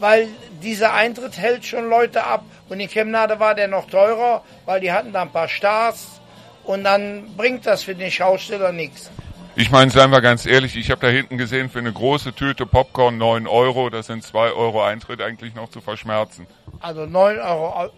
weil 0.01 0.29
dieser 0.62 0.95
Eintritt 0.95 1.39
hält 1.39 1.65
schon 1.65 1.89
Leute 1.89 2.25
ab. 2.25 2.45
Und 2.69 2.81
in 2.81 2.89
Chemnade 2.89 3.39
war 3.39 3.55
der 3.55 3.69
noch 3.69 3.89
teurer, 3.89 4.43
weil 4.65 4.81
die 4.81 4.91
hatten 4.91 5.12
da 5.12 5.23
ein 5.23 5.31
paar 5.31 5.49
Stars. 5.49 6.21
Und 6.65 6.85
dann 6.85 7.37
bringt 7.37 7.67
das 7.67 7.85
für 7.85 7.95
den 7.95 8.11
Schausteller 8.11 8.73
nichts. 8.73 9.11
Ich 9.57 9.71
meine, 9.71 9.91
seien 9.91 10.11
wir 10.11 10.21
ganz 10.21 10.47
ehrlich, 10.47 10.77
ich 10.77 10.91
habe 10.91 11.01
da 11.01 11.09
hinten 11.09 11.37
gesehen, 11.37 11.69
für 11.69 11.81
eine 11.81 11.93
große 11.93 12.33
Tüte 12.33 12.67
Popcorn 12.67 13.19
9 13.19 13.47
Euro, 13.47 13.91
das 13.91 14.07
sind 14.07 14.23
2 14.23 14.53
Euro 14.53 14.83
Eintritt 14.83 15.21
eigentlich 15.21 15.55
noch 15.55 15.69
zu 15.69 15.81
verschmerzen. 15.81 16.47
Also 16.81 17.05
9 17.05 17.39
Euro 17.39 17.91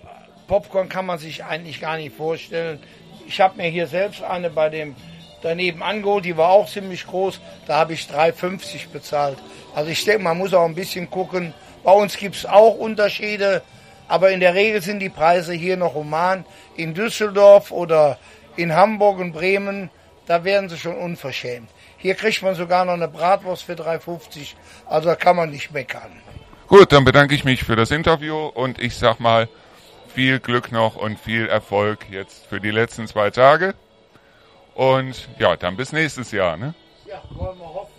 Popcorn 0.52 0.90
kann 0.90 1.06
man 1.06 1.18
sich 1.18 1.44
eigentlich 1.44 1.80
gar 1.80 1.96
nicht 1.96 2.14
vorstellen. 2.14 2.78
Ich 3.26 3.40
habe 3.40 3.56
mir 3.56 3.70
hier 3.70 3.86
selbst 3.86 4.22
eine 4.22 4.50
bei 4.50 4.68
dem 4.68 4.94
daneben 5.40 5.82
angeholt, 5.82 6.26
die 6.26 6.36
war 6.36 6.50
auch 6.50 6.68
ziemlich 6.68 7.06
groß. 7.06 7.40
Da 7.66 7.76
habe 7.76 7.94
ich 7.94 8.02
3,50 8.02 8.90
bezahlt. 8.92 9.38
Also 9.74 9.90
ich 9.90 10.04
denke, 10.04 10.22
man 10.22 10.36
muss 10.36 10.52
auch 10.52 10.66
ein 10.66 10.74
bisschen 10.74 11.10
gucken. 11.10 11.54
Bei 11.82 11.92
uns 11.92 12.18
gibt 12.18 12.36
es 12.36 12.44
auch 12.44 12.74
Unterschiede, 12.74 13.62
aber 14.08 14.30
in 14.30 14.40
der 14.40 14.52
Regel 14.52 14.82
sind 14.82 14.98
die 14.98 15.08
Preise 15.08 15.54
hier 15.54 15.78
noch 15.78 15.94
human. 15.94 16.44
In 16.76 16.92
Düsseldorf 16.92 17.70
oder 17.70 18.18
in 18.56 18.76
Hamburg 18.76 19.20
und 19.20 19.32
Bremen, 19.32 19.88
da 20.26 20.44
werden 20.44 20.68
sie 20.68 20.76
schon 20.76 20.98
unverschämt. 20.98 21.70
Hier 21.96 22.14
kriegt 22.14 22.42
man 22.42 22.56
sogar 22.56 22.84
noch 22.84 22.92
eine 22.92 23.08
Bratwurst 23.08 23.62
für 23.62 23.72
3,50. 23.72 24.52
Also 24.84 25.08
da 25.08 25.16
kann 25.16 25.36
man 25.36 25.48
nicht 25.48 25.72
meckern. 25.72 26.12
Gut, 26.68 26.92
dann 26.92 27.06
bedanke 27.06 27.34
ich 27.34 27.42
mich 27.42 27.64
für 27.64 27.74
das 27.74 27.90
Interview 27.90 28.48
und 28.48 28.78
ich 28.78 28.96
sag 28.96 29.18
mal, 29.18 29.48
viel 30.14 30.40
Glück 30.40 30.72
noch 30.72 30.96
und 30.96 31.18
viel 31.18 31.46
Erfolg 31.46 32.06
jetzt 32.10 32.46
für 32.46 32.60
die 32.60 32.70
letzten 32.70 33.06
zwei 33.06 33.30
Tage. 33.30 33.74
Und 34.74 35.28
ja, 35.38 35.56
dann 35.56 35.76
bis 35.76 35.92
nächstes 35.92 36.32
Jahr. 36.32 36.56
Ne? 36.56 36.74
Ja, 37.06 37.22
wollen 37.30 37.58
wir 37.58 37.66
hoffen. 37.66 37.92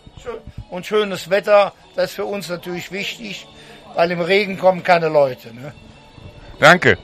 Und 0.70 0.86
schönes 0.86 1.29
Wetter, 1.29 1.74
das 1.96 2.12
ist 2.12 2.15
für 2.15 2.25
uns 2.25 2.50
natürlich 2.50 2.91
wichtig, 2.91 3.46
weil 3.93 4.12
im 4.12 4.22
Regen 4.22 4.58
kommen 4.58 4.84
keine 4.84 5.10
Leute. 5.10 5.53
Ne? 5.53 5.74
Danke. 6.60 6.98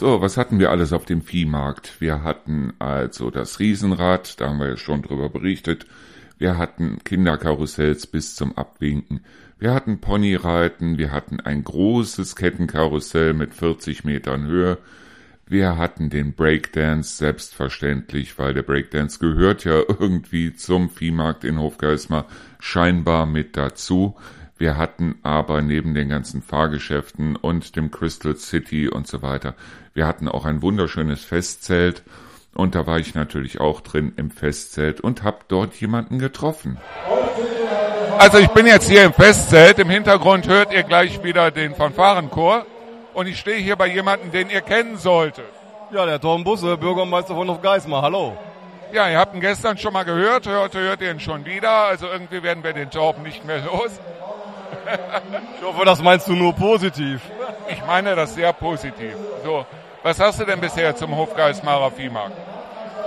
So, 0.00 0.22
was 0.22 0.38
hatten 0.38 0.58
wir 0.58 0.70
alles 0.70 0.94
auf 0.94 1.04
dem 1.04 1.20
Viehmarkt? 1.20 2.00
Wir 2.00 2.22
hatten 2.22 2.72
also 2.78 3.30
das 3.30 3.60
Riesenrad, 3.60 4.40
da 4.40 4.48
haben 4.48 4.58
wir 4.58 4.70
ja 4.70 4.76
schon 4.78 5.02
drüber 5.02 5.28
berichtet. 5.28 5.84
Wir 6.38 6.56
hatten 6.56 7.00
Kinderkarussells 7.04 8.06
bis 8.06 8.34
zum 8.34 8.56
Abwinken. 8.56 9.20
Wir 9.58 9.74
hatten 9.74 10.00
Ponyreiten, 10.00 10.96
wir 10.96 11.12
hatten 11.12 11.40
ein 11.40 11.64
großes 11.64 12.34
Kettenkarussell 12.34 13.34
mit 13.34 13.52
40 13.52 14.04
Metern 14.04 14.46
Höhe. 14.46 14.78
Wir 15.46 15.76
hatten 15.76 16.08
den 16.08 16.32
Breakdance, 16.32 17.18
selbstverständlich, 17.18 18.38
weil 18.38 18.54
der 18.54 18.62
Breakdance 18.62 19.18
gehört 19.18 19.66
ja 19.66 19.82
irgendwie 19.86 20.54
zum 20.54 20.88
Viehmarkt 20.88 21.44
in 21.44 21.58
Hofgeismar 21.58 22.24
scheinbar 22.58 23.26
mit 23.26 23.54
dazu. 23.54 24.16
Wir 24.60 24.76
hatten 24.76 25.16
aber 25.22 25.62
neben 25.62 25.94
den 25.94 26.10
ganzen 26.10 26.42
Fahrgeschäften 26.42 27.34
und 27.34 27.76
dem 27.76 27.90
Crystal 27.90 28.36
City 28.36 28.90
und 28.90 29.06
so 29.06 29.22
weiter, 29.22 29.54
wir 29.94 30.06
hatten 30.06 30.28
auch 30.28 30.44
ein 30.44 30.62
wunderschönes 30.62 31.24
Festzelt 31.24 32.02
und 32.54 32.74
da 32.74 32.86
war 32.86 32.98
ich 32.98 33.14
natürlich 33.14 33.60
auch 33.60 33.80
drin 33.80 34.12
im 34.16 34.30
Festzelt 34.30 35.00
und 35.00 35.22
habe 35.22 35.38
dort 35.48 35.74
jemanden 35.74 36.18
getroffen. 36.18 36.78
Also 38.18 38.38
ich 38.38 38.48
bin 38.48 38.66
jetzt 38.66 38.88
hier 38.88 39.04
im 39.04 39.12
Festzelt, 39.12 39.78
im 39.78 39.88
Hintergrund 39.88 40.46
hört 40.46 40.72
ihr 40.72 40.82
gleich 40.82 41.22
wieder 41.22 41.50
den 41.50 41.74
Fanfarenchor 41.74 42.66
und 43.14 43.26
ich 43.26 43.38
stehe 43.38 43.58
hier 43.58 43.76
bei 43.76 43.86
jemandem, 43.86 44.30
den 44.30 44.50
ihr 44.50 44.60
kennen 44.60 44.98
solltet. 44.98 45.46
Ja, 45.92 46.06
der 46.06 46.20
Tom 46.20 46.44
Busse, 46.44 46.76
Bürgermeister 46.76 47.34
von 47.34 47.48
Hofgeismar, 47.48 48.02
hallo. 48.02 48.36
Ja, 48.92 49.08
ihr 49.08 49.18
habt 49.18 49.34
ihn 49.34 49.40
gestern 49.40 49.78
schon 49.78 49.92
mal 49.92 50.04
gehört, 50.04 50.46
heute 50.46 50.80
hört 50.80 51.00
ihr 51.00 51.10
ihn 51.10 51.20
schon 51.20 51.44
wieder. 51.46 51.70
Also 51.70 52.06
irgendwie 52.06 52.42
werden 52.42 52.62
wir 52.62 52.72
den 52.72 52.90
Job 52.90 53.18
nicht 53.22 53.44
mehr 53.44 53.60
los. 53.60 53.90
ich 55.58 55.64
hoffe, 55.64 55.84
das 55.84 56.02
meinst 56.02 56.28
du 56.28 56.34
nur 56.34 56.52
positiv. 56.52 57.20
Ich 57.68 57.84
meine 57.86 58.16
das 58.16 58.34
sehr 58.34 58.52
positiv. 58.52 59.14
So, 59.44 59.64
was 60.02 60.18
hast 60.18 60.40
du 60.40 60.44
denn 60.44 60.60
bisher 60.60 60.96
zum 60.96 61.16
Hofgeistmarer 61.16 61.90
Viehmarkt? 61.90 62.36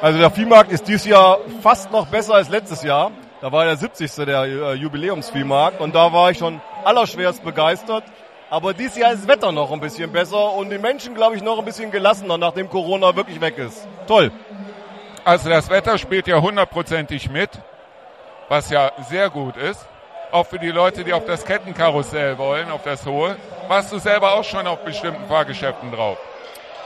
Also 0.01 0.19
der 0.19 0.29
Viehmarkt 0.31 0.71
ist 0.71 0.87
dieses 0.87 1.05
Jahr 1.05 1.39
fast 1.61 1.91
noch 1.91 2.07
besser 2.07 2.35
als 2.35 2.49
letztes 2.49 2.83
Jahr. 2.83 3.11
Da 3.41 3.51
war 3.51 3.65
der 3.65 3.77
70. 3.77 4.13
der 4.25 4.43
äh, 4.43 4.73
Jubiläumsviehmarkt 4.73 5.81
und 5.81 5.95
da 5.95 6.13
war 6.13 6.31
ich 6.31 6.37
schon 6.37 6.61
allerschwerst 6.83 7.43
begeistert. 7.43 8.03
Aber 8.49 8.73
dieses 8.73 8.97
Jahr 8.97 9.13
ist 9.13 9.21
das 9.21 9.27
Wetter 9.27 9.51
noch 9.51 9.71
ein 9.71 9.79
bisschen 9.79 10.11
besser 10.11 10.53
und 10.53 10.69
die 10.69 10.77
Menschen, 10.77 11.15
glaube 11.15 11.35
ich, 11.35 11.41
noch 11.41 11.57
ein 11.57 11.65
bisschen 11.65 11.89
gelassener, 11.89 12.37
nachdem 12.37 12.69
Corona 12.69 13.15
wirklich 13.15 13.41
weg 13.41 13.57
ist. 13.57 13.87
Toll. 14.07 14.31
Also 15.25 15.49
das 15.49 15.69
Wetter 15.69 15.97
spielt 15.97 16.27
ja 16.27 16.39
hundertprozentig 16.39 17.29
mit, 17.29 17.49
was 18.49 18.69
ja 18.69 18.91
sehr 19.09 19.29
gut 19.29 19.57
ist. 19.57 19.87
Auch 20.31 20.45
für 20.45 20.59
die 20.59 20.69
Leute, 20.69 21.03
die 21.03 21.13
auf 21.13 21.25
das 21.25 21.45
Kettenkarussell 21.45 22.37
wollen, 22.37 22.69
auf 22.69 22.83
das 22.83 23.05
Hohe. 23.05 23.37
Warst 23.67 23.91
du 23.91 23.99
selber 23.99 24.33
auch 24.33 24.43
schon 24.43 24.67
auf 24.67 24.83
bestimmten 24.83 25.25
Fahrgeschäften 25.27 25.91
drauf? 25.91 26.17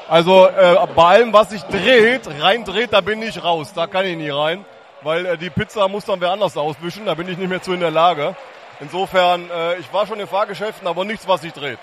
Also 0.09 0.47
äh, 0.47 0.75
bei 0.95 1.03
allem, 1.03 1.33
was 1.33 1.49
sich 1.49 1.61
dreht, 1.63 2.29
rein 2.41 2.63
dreht, 2.63 2.93
da 2.93 3.01
bin 3.01 3.21
ich 3.21 3.43
raus. 3.43 3.73
Da 3.73 3.87
kann 3.87 4.05
ich 4.05 4.15
nie 4.15 4.29
rein, 4.29 4.63
weil 5.01 5.25
äh, 5.25 5.37
die 5.37 5.49
Pizza 5.49 5.87
muss 5.87 6.05
dann 6.05 6.21
wer 6.21 6.31
anders 6.31 6.55
auswischen. 6.55 7.05
Da 7.05 7.13
bin 7.13 7.27
ich 7.27 7.37
nicht 7.37 7.49
mehr 7.49 7.61
zu 7.61 7.73
in 7.73 7.81
der 7.81 7.91
Lage. 7.91 8.35
Insofern, 8.79 9.49
äh, 9.49 9.75
ich 9.77 9.91
war 9.91 10.07
schon 10.07 10.19
in 10.19 10.27
Fahrgeschäften, 10.27 10.87
aber 10.87 11.03
nichts, 11.03 11.27
was 11.27 11.41
sich 11.41 11.51
dreht. 11.51 11.79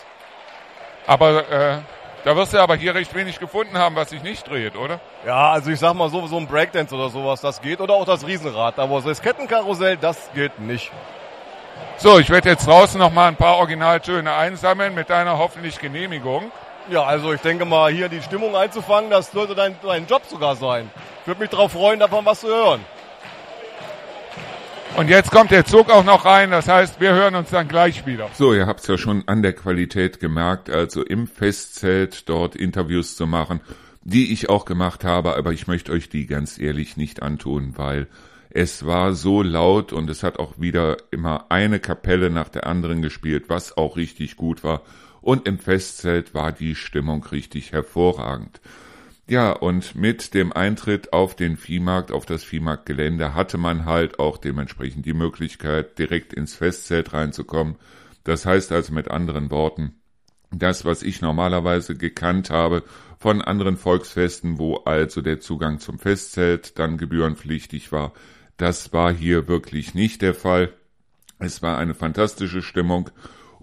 Aber 1.06 1.50
äh, 1.50 1.78
da 2.24 2.36
wirst 2.36 2.54
du 2.54 2.58
aber 2.58 2.76
hier 2.76 2.94
recht 2.94 3.14
wenig 3.14 3.38
gefunden 3.38 3.76
haben, 3.76 3.96
was 3.96 4.08
sich 4.08 4.22
nicht 4.22 4.48
dreht, 4.48 4.76
oder? 4.76 5.00
Ja, 5.26 5.50
also 5.50 5.70
ich 5.70 5.78
sag 5.78 5.92
mal 5.92 6.08
so, 6.08 6.26
so 6.26 6.38
ein 6.38 6.46
Breakdance 6.46 6.94
oder 6.94 7.10
sowas, 7.10 7.42
das 7.42 7.60
geht. 7.60 7.80
Oder 7.82 7.92
auch 7.92 8.06
das 8.06 8.26
Riesenrad. 8.26 8.78
Aber 8.78 9.02
so 9.02 9.10
das 9.10 9.20
Kettenkarussell, 9.20 9.98
das 9.98 10.30
geht 10.34 10.58
nicht. 10.58 10.90
So, 11.98 12.18
ich 12.18 12.30
werde 12.30 12.48
jetzt 12.48 12.66
draußen 12.66 12.98
noch 12.98 13.12
mal 13.12 13.28
ein 13.28 13.36
paar 13.36 13.58
Originaltöne 13.58 14.32
einsammeln 14.32 14.94
mit 14.94 15.10
deiner 15.10 15.36
hoffentlich 15.36 15.78
Genehmigung. 15.78 16.50
Ja, 16.90 17.04
also 17.04 17.32
ich 17.32 17.40
denke 17.40 17.64
mal, 17.64 17.90
hier 17.90 18.10
die 18.10 18.20
Stimmung 18.20 18.54
einzufangen, 18.54 19.10
das 19.10 19.32
sollte 19.32 19.54
dein, 19.54 19.74
dein 19.82 20.06
Job 20.06 20.22
sogar 20.28 20.54
sein. 20.54 20.90
Ich 21.22 21.26
würde 21.26 21.40
mich 21.40 21.50
darauf 21.50 21.72
freuen, 21.72 21.98
davon 21.98 22.26
was 22.26 22.40
zu 22.40 22.48
hören. 22.48 22.80
Und 24.96 25.08
jetzt 25.08 25.30
kommt 25.30 25.50
der 25.50 25.64
Zug 25.64 25.90
auch 25.90 26.04
noch 26.04 26.24
rein, 26.24 26.50
das 26.50 26.68
heißt, 26.68 27.00
wir 27.00 27.14
hören 27.14 27.34
uns 27.34 27.50
dann 27.50 27.68
gleich 27.68 28.06
wieder. 28.06 28.28
So, 28.34 28.52
ihr 28.52 28.66
habt's 28.66 28.86
ja 28.86 28.98
schon 28.98 29.24
an 29.26 29.42
der 29.42 29.54
Qualität 29.54 30.20
gemerkt, 30.20 30.70
also 30.70 31.02
im 31.02 31.26
Festzelt 31.26 32.28
dort 32.28 32.54
Interviews 32.54 33.16
zu 33.16 33.26
machen, 33.26 33.60
die 34.02 34.32
ich 34.32 34.50
auch 34.50 34.66
gemacht 34.66 35.04
habe, 35.04 35.36
aber 35.36 35.52
ich 35.52 35.66
möchte 35.66 35.90
euch 35.90 36.10
die 36.10 36.26
ganz 36.26 36.58
ehrlich 36.58 36.96
nicht 36.96 37.22
antun, 37.22 37.72
weil 37.76 38.08
es 38.50 38.86
war 38.86 39.14
so 39.14 39.42
laut 39.42 39.92
und 39.92 40.08
es 40.10 40.22
hat 40.22 40.38
auch 40.38 40.60
wieder 40.60 40.98
immer 41.10 41.46
eine 41.48 41.80
Kapelle 41.80 42.30
nach 42.30 42.50
der 42.50 42.66
anderen 42.68 43.02
gespielt, 43.02 43.46
was 43.48 43.76
auch 43.76 43.96
richtig 43.96 44.36
gut 44.36 44.62
war. 44.62 44.82
Und 45.24 45.48
im 45.48 45.58
Festzelt 45.58 46.34
war 46.34 46.52
die 46.52 46.74
Stimmung 46.74 47.24
richtig 47.24 47.72
hervorragend. 47.72 48.60
Ja, 49.26 49.52
und 49.52 49.94
mit 49.94 50.34
dem 50.34 50.52
Eintritt 50.52 51.14
auf 51.14 51.34
den 51.34 51.56
Viehmarkt, 51.56 52.12
auf 52.12 52.26
das 52.26 52.44
Viehmarktgelände, 52.44 53.32
hatte 53.32 53.56
man 53.56 53.86
halt 53.86 54.18
auch 54.18 54.36
dementsprechend 54.36 55.06
die 55.06 55.14
Möglichkeit, 55.14 55.98
direkt 55.98 56.34
ins 56.34 56.54
Festzelt 56.54 57.14
reinzukommen. 57.14 57.76
Das 58.24 58.44
heißt 58.44 58.70
also 58.70 58.92
mit 58.92 59.10
anderen 59.10 59.50
Worten, 59.50 59.94
das, 60.50 60.84
was 60.84 61.02
ich 61.02 61.22
normalerweise 61.22 61.94
gekannt 61.94 62.50
habe 62.50 62.82
von 63.18 63.40
anderen 63.40 63.78
Volksfesten, 63.78 64.58
wo 64.58 64.76
also 64.84 65.22
der 65.22 65.40
Zugang 65.40 65.80
zum 65.80 65.98
Festzelt 65.98 66.78
dann 66.78 66.98
gebührenpflichtig 66.98 67.92
war, 67.92 68.12
das 68.58 68.92
war 68.92 69.10
hier 69.10 69.48
wirklich 69.48 69.94
nicht 69.94 70.20
der 70.20 70.34
Fall. 70.34 70.74
Es 71.38 71.62
war 71.62 71.78
eine 71.78 71.94
fantastische 71.94 72.60
Stimmung 72.60 73.08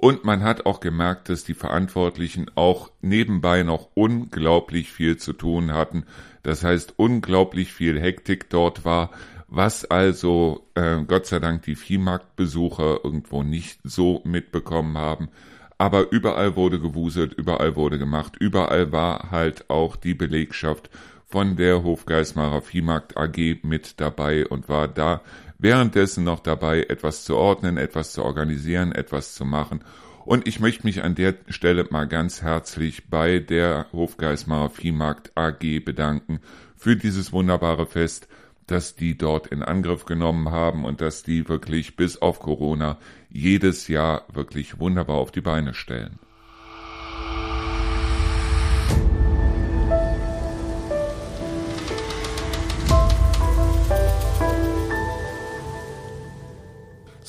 und 0.02 0.26
man 0.26 0.42
hat 0.44 0.66
auch 0.66 0.80
gemerkt, 0.80 1.30
dass 1.30 1.44
die 1.44 1.54
Verantwortlichen 1.54 2.50
auch 2.56 2.90
nebenbei 3.02 3.62
noch 3.62 3.90
unglaublich 3.94 4.92
viel 4.92 5.18
zu 5.18 5.32
tun 5.32 5.74
hatten. 5.74 6.06
Das 6.42 6.64
heißt, 6.64 6.96
unglaublich 6.98 7.72
viel 7.72 8.02
Hektik 8.02 8.50
dort 8.50 8.84
war, 8.84 9.12
was 9.48 9.86
also 9.86 10.66
äh, 10.74 11.04
Gott 11.06 11.28
sei 11.28 11.38
Dank 11.38 11.62
die 11.62 11.76
Viehmarktbesucher 11.76 13.02
irgendwo 13.04 13.44
nicht 13.44 13.80
so 13.84 14.22
mitbekommen 14.24 14.98
haben. 14.98 15.30
Aber 15.78 16.12
überall 16.12 16.56
wurde 16.56 16.80
gewuselt, 16.80 17.34
überall 17.34 17.76
wurde 17.76 18.00
gemacht, 18.00 18.34
überall 18.40 18.92
war 18.92 19.30
halt 19.30 19.70
auch 19.70 19.96
die 19.96 20.16
Belegschaft 20.16 20.90
von 21.28 21.58
der 21.58 21.84
Hofgeismarer 21.84 22.64
Viehmarkt 22.64 23.18
AG 23.18 23.60
mit 23.62 24.00
dabei 24.00 24.48
und 24.48 24.68
war 24.68 24.88
da 24.88 25.22
währenddessen 25.62 26.24
noch 26.24 26.40
dabei, 26.40 26.84
etwas 26.84 27.24
zu 27.24 27.38
ordnen, 27.38 27.78
etwas 27.78 28.14
zu 28.14 28.24
organisieren, 28.24 28.92
etwas 28.92 29.36
zu 29.36 29.46
machen. 29.46 29.84
Und 30.26 30.48
ich 30.48 30.60
möchte 30.60 30.86
mich 30.86 31.04
an 31.04 31.16
der 31.16 31.36
Stelle 31.48 31.88
mal 31.90 32.08
ganz 32.08 32.42
herzlich 32.42 33.10
bei 33.10 33.40
der 33.40 33.88
Hofgeismarer 33.92 34.70
Viehmarkt 34.70 35.32
AG 35.36 35.80
bedanken 35.84 36.40
für 36.76 36.96
dieses 36.96 37.32
wunderbare 37.32 37.86
Fest, 37.86 38.28
dass 38.68 38.96
die 38.96 39.18
dort 39.18 39.48
in 39.48 39.64
Angriff 39.64 40.06
genommen 40.06 40.52
haben 40.52 40.86
und 40.86 41.02
dass 41.02 41.24
die 41.24 41.48
wirklich 41.48 41.96
bis 41.96 42.22
auf 42.22 42.40
Corona 42.40 42.98
jedes 43.30 43.88
Jahr 43.88 44.26
wirklich 44.32 44.80
wunderbar 44.80 45.18
auf 45.18 45.32
die 45.32 45.42
Beine 45.42 45.74
stellen. 45.74 46.20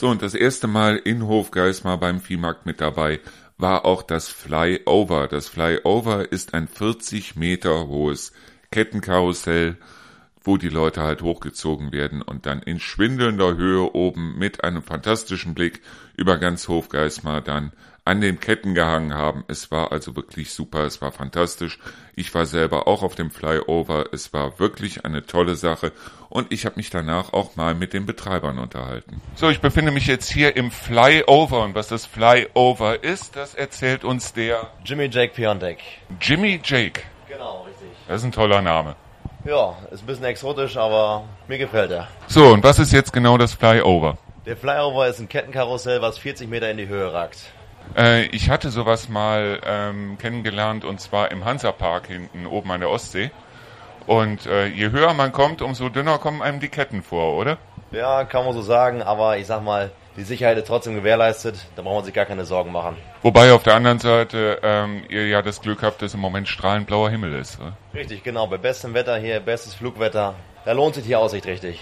So, 0.03 0.09
und 0.09 0.21
das 0.21 0.35
erste 0.35 0.67
Mal 0.67 0.97
in 0.97 1.29
Hofgeismar 1.29 1.97
beim 1.97 2.21
Viehmarkt 2.21 2.67
mit 2.67 2.81
dabei 2.81 3.21
war 3.57 3.85
auch 3.85 4.03
das 4.03 4.27
Flyover. 4.27 5.29
Das 5.29 5.47
Flyover 5.47 6.33
ist 6.33 6.55
ein 6.55 6.67
40 6.67 7.37
Meter 7.37 7.87
hohes 7.87 8.33
Kettenkarussell, 8.73 9.77
wo 10.43 10.57
die 10.57 10.71
Leute 10.71 11.05
halt 11.05 11.23
hochgezogen 11.23 11.93
werden 11.93 12.21
und 12.21 12.47
dann 12.47 12.63
in 12.63 12.81
schwindelnder 12.81 13.57
Höhe 13.57 13.95
oben 13.95 14.37
mit 14.37 14.65
einem 14.65 14.83
fantastischen 14.83 15.55
Blick 15.55 15.83
über 16.17 16.37
ganz 16.37 16.67
Hofgeismar 16.67 17.41
dann 17.41 17.71
an 18.05 18.21
den 18.21 18.41
Ketten 18.41 18.75
gehangen 18.75 19.15
haben. 19.15 19.45
Es 19.49 19.71
war 19.71 19.93
also 19.93 20.17
wirklich 20.17 20.53
super, 20.53 20.81
es 20.81 21.01
war 21.01 21.13
fantastisch. 21.13 21.79
Ich 22.17 22.35
war 22.35 22.47
selber 22.47 22.89
auch 22.89 23.03
auf 23.03 23.15
dem 23.15 23.31
Flyover, 23.31 24.07
es 24.13 24.33
war 24.33 24.59
wirklich 24.59 25.05
eine 25.05 25.25
tolle 25.25 25.55
Sache 25.55 25.93
und 26.29 26.53
ich 26.53 26.67
habe 26.67 26.77
mich 26.77 26.91
danach 26.91 27.33
auch 27.33 27.57
mal 27.57 27.75
mit 27.75 27.93
den 27.93 28.05
Betreibern 28.05 28.59
unterhalten. 28.59 29.21
So, 29.37 29.51
ich 29.51 29.61
befinde 29.61 29.93
mich 29.93 30.07
jetzt 30.07 30.31
hier 30.31 30.57
im 30.57 30.71
Flyover 30.71 31.63
und 31.63 31.75
was 31.75 31.89
das 31.89 32.07
Flyover 32.07 33.05
ist, 33.05 33.37
das 33.37 33.55
erzählt 33.55 34.05
uns 34.05 34.33
der 34.33 34.71
Jimmy 34.85 35.07
Jake 35.07 35.35
Piontek. 35.35 35.79
Jimmy 36.21 36.61
Jake. 36.63 37.03
Genau, 37.29 37.63
richtig. 37.63 37.89
Das 38.09 38.21
ist 38.21 38.25
ein 38.25 38.33
toller 38.33 38.63
Name. 38.63 38.97
Ja, 39.45 39.77
ist 39.91 40.03
ein 40.03 40.07
bisschen 40.07 40.25
exotisch, 40.25 40.77
aber 40.77 41.25
mir 41.49 41.59
gefällt 41.59 41.91
er. 41.91 42.09
So, 42.27 42.53
und 42.53 42.63
was 42.63 42.79
ist 42.79 42.93
jetzt 42.93 43.13
genau 43.13 43.39
das 43.39 43.55
Flyover? 43.55 44.19
Der 44.45 44.57
Flyover 44.57 45.07
ist 45.07 45.21
ein 45.21 45.29
Kettenkarussell, 45.29 46.03
was 46.03 46.19
40 46.19 46.49
Meter 46.49 46.71
in 46.71 46.77
die 46.77 46.89
Höhe 46.89 47.13
ragt. 47.13 47.39
Äh, 47.97 48.27
ich 48.27 48.51
hatte 48.51 48.71
sowas 48.71 49.09
mal 49.09 49.61
ähm, 49.65 50.19
kennengelernt 50.19 50.85
und 50.85 51.01
zwar 51.01 51.31
im 51.31 51.45
Hansapark 51.45 52.07
hinten 52.07 52.47
oben 52.47 52.71
an 52.71 52.81
der 52.81 52.91
Ostsee. 52.91 53.31
Und 54.07 54.47
äh, 54.47 54.67
je 54.67 54.91
höher 54.91 55.15
man 55.15 55.33
kommt, 55.33 55.63
umso 55.63 55.89
dünner 55.89 56.19
kommen 56.19 56.43
einem 56.43 56.61
die 56.61 56.69
Ketten 56.69 57.03
vor, 57.03 57.37
oder? 57.37 57.59
Ja, 57.93 58.25
kann 58.25 58.45
man 58.45 58.55
so 58.55 58.63
sagen, 58.63 59.03
aber 59.03 59.37
ich 59.37 59.47
sag 59.47 59.63
mal, 59.63 59.91
die 60.17 60.25
Sicherheit 60.25 60.59
ist 60.59 60.67
trotzdem 60.67 60.95
gewährleistet, 60.95 61.57
da 61.77 61.83
braucht 61.83 61.97
man 61.97 62.05
sich 62.05 62.15
gar 62.15 62.25
keine 62.25 62.45
Sorgen 62.45 62.73
machen. 62.73 62.97
Wobei 63.23 63.53
auf 63.53 63.63
der 63.63 63.75
anderen 63.75 63.99
Seite 63.99 64.59
ähm, 64.63 65.05
ihr 65.09 65.29
ja 65.29 65.41
das 65.41 65.61
Glück 65.61 65.83
habt, 65.83 66.03
dass 66.03 66.15
im 66.15 66.21
Moment 66.21 66.49
strahlend 66.49 66.87
blauer 66.87 67.11
Himmel 67.11 67.35
ist. 67.35 67.61
Oder? 67.61 67.77
Richtig, 67.95 68.23
genau, 68.23 68.47
bei 68.47 68.59
bestem 68.59 68.93
Wetter 68.95 69.17
hier, 69.17 69.41
bestes 69.41 69.75
Flugwetter, 69.75 70.35
da 70.65 70.73
lohnt 70.73 70.97
sich 70.97 71.05
die 71.05 71.17
Aussicht 71.17 71.47
richtig. 71.47 71.81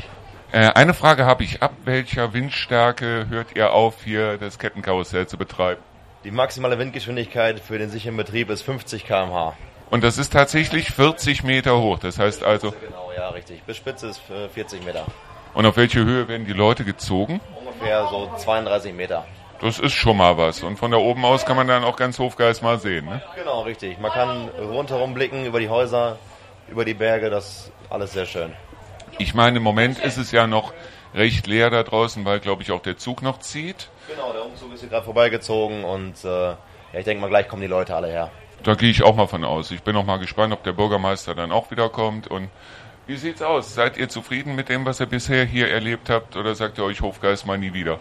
Äh, 0.52 0.70
eine 0.74 0.94
Frage 0.94 1.26
habe 1.26 1.44
ich, 1.44 1.62
ab 1.62 1.72
welcher 1.84 2.32
Windstärke 2.32 3.26
hört 3.28 3.56
ihr 3.56 3.72
auf, 3.72 4.02
hier 4.04 4.36
das 4.36 4.58
Kettenkarussell 4.58 5.26
zu 5.26 5.38
betreiben? 5.38 5.80
Die 6.22 6.30
maximale 6.30 6.78
Windgeschwindigkeit 6.78 7.60
für 7.60 7.78
den 7.78 7.88
sicheren 7.88 8.18
Betrieb 8.18 8.50
ist 8.50 8.60
50 8.60 9.06
km/h. 9.06 9.56
Und 9.88 10.04
das 10.04 10.18
ist 10.18 10.34
tatsächlich 10.34 10.90
40 10.90 11.44
Meter 11.44 11.78
hoch. 11.80 11.98
Das 11.98 12.18
heißt 12.18 12.44
also. 12.44 12.72
Genau, 12.72 13.10
ja, 13.16 13.30
richtig. 13.30 13.62
Bis 13.62 13.78
Spitze 13.78 14.08
ist 14.08 14.20
40 14.52 14.84
Meter. 14.84 15.06
Und 15.54 15.64
auf 15.64 15.78
welche 15.78 16.04
Höhe 16.04 16.28
werden 16.28 16.44
die 16.46 16.52
Leute 16.52 16.84
gezogen? 16.84 17.40
Ungefähr 17.58 18.06
so 18.10 18.30
32 18.36 18.92
Meter. 18.92 19.24
Das 19.62 19.78
ist 19.78 19.94
schon 19.94 20.18
mal 20.18 20.36
was. 20.36 20.62
Und 20.62 20.76
von 20.78 20.90
da 20.90 20.98
oben 20.98 21.24
aus 21.24 21.46
kann 21.46 21.56
man 21.56 21.66
dann 21.66 21.84
auch 21.84 21.96
ganz 21.96 22.18
Hofgeist 22.18 22.62
mal 22.62 22.78
sehen, 22.78 23.06
ne? 23.06 23.22
Genau, 23.34 23.62
richtig. 23.62 23.98
Man 23.98 24.12
kann 24.12 24.48
rundherum 24.48 25.14
blicken 25.14 25.46
über 25.46 25.58
die 25.58 25.70
Häuser, 25.70 26.18
über 26.68 26.84
die 26.84 26.94
Berge. 26.94 27.30
Das 27.30 27.48
ist 27.48 27.72
alles 27.88 28.12
sehr 28.12 28.26
schön. 28.26 28.52
Ich 29.18 29.32
meine, 29.32 29.56
im 29.56 29.62
Moment 29.62 29.98
ist 29.98 30.18
es 30.18 30.32
ja 30.32 30.46
noch 30.46 30.74
recht 31.14 31.46
leer 31.46 31.70
da 31.70 31.82
draußen, 31.82 32.24
weil, 32.24 32.40
glaube 32.40 32.62
ich, 32.62 32.70
auch 32.70 32.80
der 32.80 32.96
Zug 32.96 33.22
noch 33.22 33.38
zieht. 33.38 33.88
Genau, 34.08 34.32
der 34.32 34.44
Umzug 34.44 34.72
ist 34.72 34.80
hier 34.80 34.88
gerade 34.88 35.04
vorbeigezogen 35.04 35.84
und 35.84 36.24
äh, 36.24 36.28
ja, 36.28 36.56
ich 36.98 37.04
denke 37.04 37.20
mal, 37.20 37.28
gleich 37.28 37.48
kommen 37.48 37.62
die 37.62 37.68
Leute 37.68 37.94
alle 37.94 38.08
her. 38.08 38.30
Da 38.62 38.74
gehe 38.74 38.90
ich 38.90 39.02
auch 39.02 39.16
mal 39.16 39.26
von 39.26 39.44
aus. 39.44 39.70
Ich 39.70 39.82
bin 39.82 39.96
auch 39.96 40.04
mal 40.04 40.18
gespannt, 40.18 40.52
ob 40.52 40.62
der 40.64 40.72
Bürgermeister 40.72 41.34
dann 41.34 41.52
auch 41.52 41.70
wieder 41.70 41.88
kommt 41.88 42.28
und 42.28 42.50
Wie 43.06 43.16
sieht's 43.16 43.42
aus? 43.42 43.74
Seid 43.74 43.96
ihr 43.96 44.08
zufrieden 44.08 44.54
mit 44.54 44.68
dem, 44.68 44.84
was 44.84 45.00
ihr 45.00 45.06
bisher 45.06 45.44
hier 45.44 45.70
erlebt 45.70 46.10
habt 46.10 46.36
oder 46.36 46.54
sagt 46.54 46.78
ihr 46.78 46.84
euch 46.84 47.00
Hofgeist 47.00 47.46
mal 47.46 47.58
nie 47.58 47.72
wieder? 47.72 47.98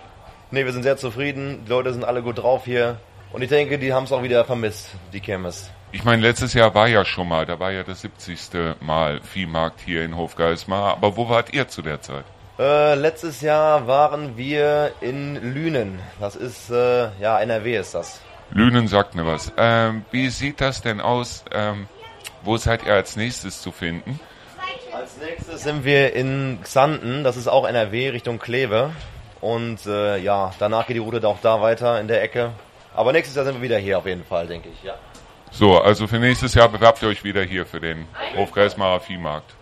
Ne, 0.52 0.66
wir 0.66 0.74
sind 0.74 0.84
sehr 0.84 0.98
zufrieden. 0.98 1.64
Die 1.66 1.70
Leute 1.70 1.94
sind 1.94 2.04
alle 2.04 2.22
gut 2.22 2.40
drauf 2.40 2.66
hier. 2.66 3.00
Und 3.32 3.42
ich 3.42 3.50
denke, 3.50 3.78
die 3.80 3.94
haben 3.94 4.06
es 4.06 4.12
auch 4.12 4.24
wieder 4.24 4.44
vermisst, 4.46 4.90
die 5.14 5.20
Kirmes. 5.20 5.70
Ich 5.92 6.04
meine, 6.04 6.22
letztes 6.22 6.54
Jahr 6.54 6.74
war 6.76 6.88
ja 6.88 7.06
schon 7.06 7.28
mal, 7.28 7.46
da 7.46 7.60
war 7.60 7.72
ja 7.72 7.84
das 7.84 8.02
70. 8.02 8.80
Mal 8.82 9.22
Viehmarkt 9.22 9.80
hier 9.80 10.04
in 10.04 10.18
Hofgeismar. 10.18 10.94
Aber 10.94 11.16
wo 11.16 11.30
wart 11.30 11.54
ihr 11.54 11.68
zu 11.68 11.82
der 11.82 12.02
Zeit? 12.02 12.26
Äh, 12.60 12.96
letztes 12.96 13.40
Jahr 13.40 13.88
waren 13.88 14.36
wir 14.36 14.92
in 15.00 15.54
Lünen. 15.54 16.00
Das 16.20 16.36
ist, 16.36 16.70
äh, 16.70 17.08
ja, 17.22 17.40
NRW 17.40 17.78
ist 17.78 17.96
das. 17.96 18.20
Lünen 18.52 18.90
sagt 18.90 19.16
mir 19.16 19.26
was. 19.26 19.54
Ähm, 19.56 20.04
wie 20.12 20.30
sieht 20.30 20.60
das 20.60 20.82
denn 20.82 21.00
aus? 21.00 21.46
Ähm, 21.54 21.88
wo 22.44 22.58
seid 22.58 22.86
ihr 22.86 22.94
als 22.94 23.16
nächstes 23.16 23.62
zu 23.62 23.72
finden? 23.72 24.20
Als 24.92 25.16
nächstes 25.18 25.64
sind 25.64 25.86
wir 25.86 26.14
in 26.14 26.60
Xanten, 26.62 27.24
das 27.24 27.38
ist 27.38 27.48
auch 27.48 27.66
NRW, 27.66 28.10
Richtung 28.10 28.40
Kleve. 28.40 28.92
Und 29.40 29.86
äh, 29.86 30.18
ja, 30.18 30.52
danach 30.60 30.86
geht 30.86 30.98
die 30.98 31.02
Route 31.02 31.26
auch 31.26 31.40
da 31.42 31.62
weiter 31.62 31.98
in 32.02 32.10
der 32.10 32.22
Ecke. 32.22 32.52
Aber 32.94 33.14
nächstes 33.14 33.38
Jahr 33.38 33.46
sind 33.46 33.56
wir 33.56 33.62
wieder 33.62 33.78
hier 33.78 34.00
auf 34.00 34.06
jeden 34.06 34.26
Fall, 34.26 34.48
denke 34.48 34.68
ich, 34.68 34.84
ja. 34.84 34.96
So, 35.52 35.80
also 35.80 36.08
für 36.08 36.20
nächstes 36.20 36.56
Jahr 36.56 36.68
bewerbt 36.68 37.02
ihr 37.02 37.08
euch 37.08 37.24
wieder 37.24 37.42
hier 37.42 37.66
für 37.66 37.80
den 37.80 38.06
Hofgeismarer 38.36 39.00
Viehmarkt. 39.00 39.56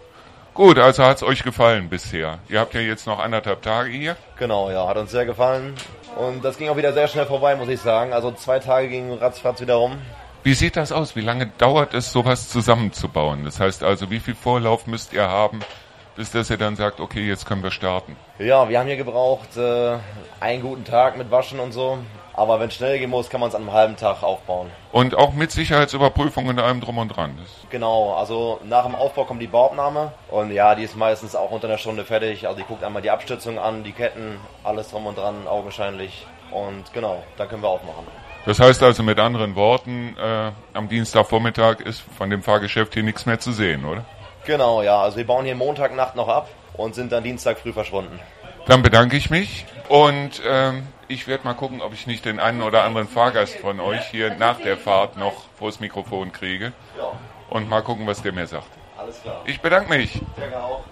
Gut, 0.57 0.79
also 0.79 1.03
hat 1.03 1.17
es 1.17 1.23
euch 1.23 1.43
gefallen 1.43 1.87
bisher. 1.87 2.39
Ihr 2.49 2.59
habt 2.59 2.73
ja 2.73 2.81
jetzt 2.81 3.05
noch 3.05 3.19
anderthalb 3.19 3.61
Tage 3.61 3.91
hier. 3.91 4.17
Genau, 4.39 4.71
ja, 4.71 4.87
hat 4.87 4.97
uns 4.97 5.11
sehr 5.11 5.27
gefallen. 5.27 5.75
Und 6.17 6.43
das 6.43 6.57
ging 6.57 6.67
auch 6.69 6.77
wieder 6.77 6.93
sehr 6.93 7.07
schnell 7.07 7.27
vorbei, 7.27 7.55
muss 7.55 7.69
ich 7.69 7.79
sagen. 7.79 8.11
Also 8.11 8.31
zwei 8.31 8.57
Tage 8.57 8.87
gingen 8.87 9.15
ratzfatz 9.19 9.61
wieder 9.61 9.75
rum. 9.75 9.99
Wie 10.41 10.55
sieht 10.55 10.75
das 10.75 10.91
aus? 10.91 11.15
Wie 11.15 11.21
lange 11.21 11.51
dauert 11.59 11.93
es, 11.93 12.11
sowas 12.11 12.49
zusammenzubauen? 12.49 13.45
Das 13.45 13.59
heißt 13.59 13.83
also, 13.83 14.09
wie 14.09 14.19
viel 14.19 14.33
Vorlauf 14.33 14.87
müsst 14.87 15.13
ihr 15.13 15.27
haben, 15.29 15.59
bis 16.15 16.31
dass 16.31 16.49
ihr 16.49 16.57
dann 16.57 16.75
sagt, 16.75 17.01
okay, 17.01 17.27
jetzt 17.27 17.45
können 17.45 17.61
wir 17.61 17.69
starten? 17.69 18.15
Ja, 18.39 18.67
wir 18.67 18.79
haben 18.79 18.87
hier 18.87 18.97
gebraucht 18.97 19.55
äh, 19.57 19.97
einen 20.39 20.63
guten 20.63 20.85
Tag 20.85 21.19
mit 21.19 21.29
Waschen 21.29 21.59
und 21.59 21.71
so. 21.71 21.99
Aber 22.37 22.59
wenn 22.59 22.67
es 22.67 22.75
schnell 22.75 22.99
gehen 22.99 23.09
muss, 23.09 23.31
kann 23.31 23.41
man 23.41 23.49
es 23.49 23.55
an 23.55 23.63
einem 23.63 23.73
halben 23.73 23.95
Tag 23.95 24.21
aufbauen. 24.21 24.69
Und 24.91 25.17
auch 25.17 25.33
mit 25.33 25.51
Sicherheitsüberprüfungen 25.51 26.51
und 26.51 26.63
allem 26.63 26.81
drum 26.81 26.99
und 26.99 27.07
dran. 27.09 27.35
Genau, 27.71 28.13
also 28.13 28.59
nach 28.63 28.85
dem 28.85 28.93
Aufbau 28.93 29.25
kommt 29.25 29.41
die 29.41 29.47
Bauabnahme 29.47 30.11
und 30.29 30.51
ja, 30.51 30.75
die 30.75 30.83
ist 30.83 30.95
meistens 30.95 31.35
auch 31.35 31.49
unter 31.49 31.67
einer 31.67 31.79
Stunde 31.79 32.05
fertig. 32.05 32.47
Also 32.47 32.59
die 32.59 32.65
guckt 32.65 32.83
einmal 32.83 33.01
die 33.01 33.09
Abstützung 33.09 33.57
an, 33.57 33.83
die 33.83 33.91
Ketten, 33.91 34.39
alles 34.63 34.91
drum 34.91 35.07
und 35.07 35.17
dran, 35.17 35.47
augenscheinlich. 35.47 36.27
Und 36.51 36.93
genau, 36.93 37.23
dann 37.37 37.49
können 37.49 37.63
wir 37.63 37.69
aufmachen. 37.69 38.05
Das 38.45 38.59
heißt 38.59 38.83
also 38.83 39.01
mit 39.01 39.19
anderen 39.19 39.55
Worten, 39.55 40.15
äh, 40.15 40.51
am 40.75 40.87
Dienstagvormittag 40.89 41.79
ist 41.79 42.03
von 42.19 42.29
dem 42.29 42.43
Fahrgeschäft 42.43 42.93
hier 42.93 43.03
nichts 43.03 43.25
mehr 43.25 43.39
zu 43.39 43.51
sehen, 43.51 43.83
oder? 43.83 44.05
Genau, 44.45 44.83
ja, 44.83 45.01
also 45.01 45.17
wir 45.17 45.25
bauen 45.25 45.43
hier 45.43 45.55
Montagnacht 45.55 46.15
noch 46.15 46.27
ab 46.27 46.47
und 46.73 46.93
sind 46.93 47.11
dann 47.11 47.23
Dienstag 47.23 47.57
früh 47.57 47.73
verschwunden. 47.73 48.19
Dann 48.67 48.83
bedanke 48.83 49.17
ich 49.17 49.31
mich 49.31 49.65
und 49.89 50.41
ähm, 50.47 50.87
ich 51.07 51.27
werde 51.27 51.43
mal 51.45 51.53
gucken, 51.53 51.81
ob 51.81 51.93
ich 51.93 52.07
nicht 52.07 52.25
den 52.25 52.39
einen 52.39 52.61
oder 52.61 52.83
anderen 52.83 53.07
Fahrgast 53.07 53.55
von 53.57 53.79
euch 53.79 54.05
hier 54.07 54.35
nach 54.35 54.59
der 54.59 54.77
Fahrt 54.77 55.17
noch 55.17 55.43
vors 55.57 55.79
Mikrofon 55.79 56.31
kriege 56.31 56.73
und 57.49 57.69
mal 57.69 57.81
gucken, 57.81 58.07
was 58.07 58.21
der 58.21 58.33
mir 58.33 58.47
sagt. 58.47 58.67
alles 58.97 59.21
klar. 59.21 59.41
Ich 59.45 59.61
bedanke 59.61 59.89
mich. 59.89 60.21
Danke 60.35 60.61
auch. 60.61 60.83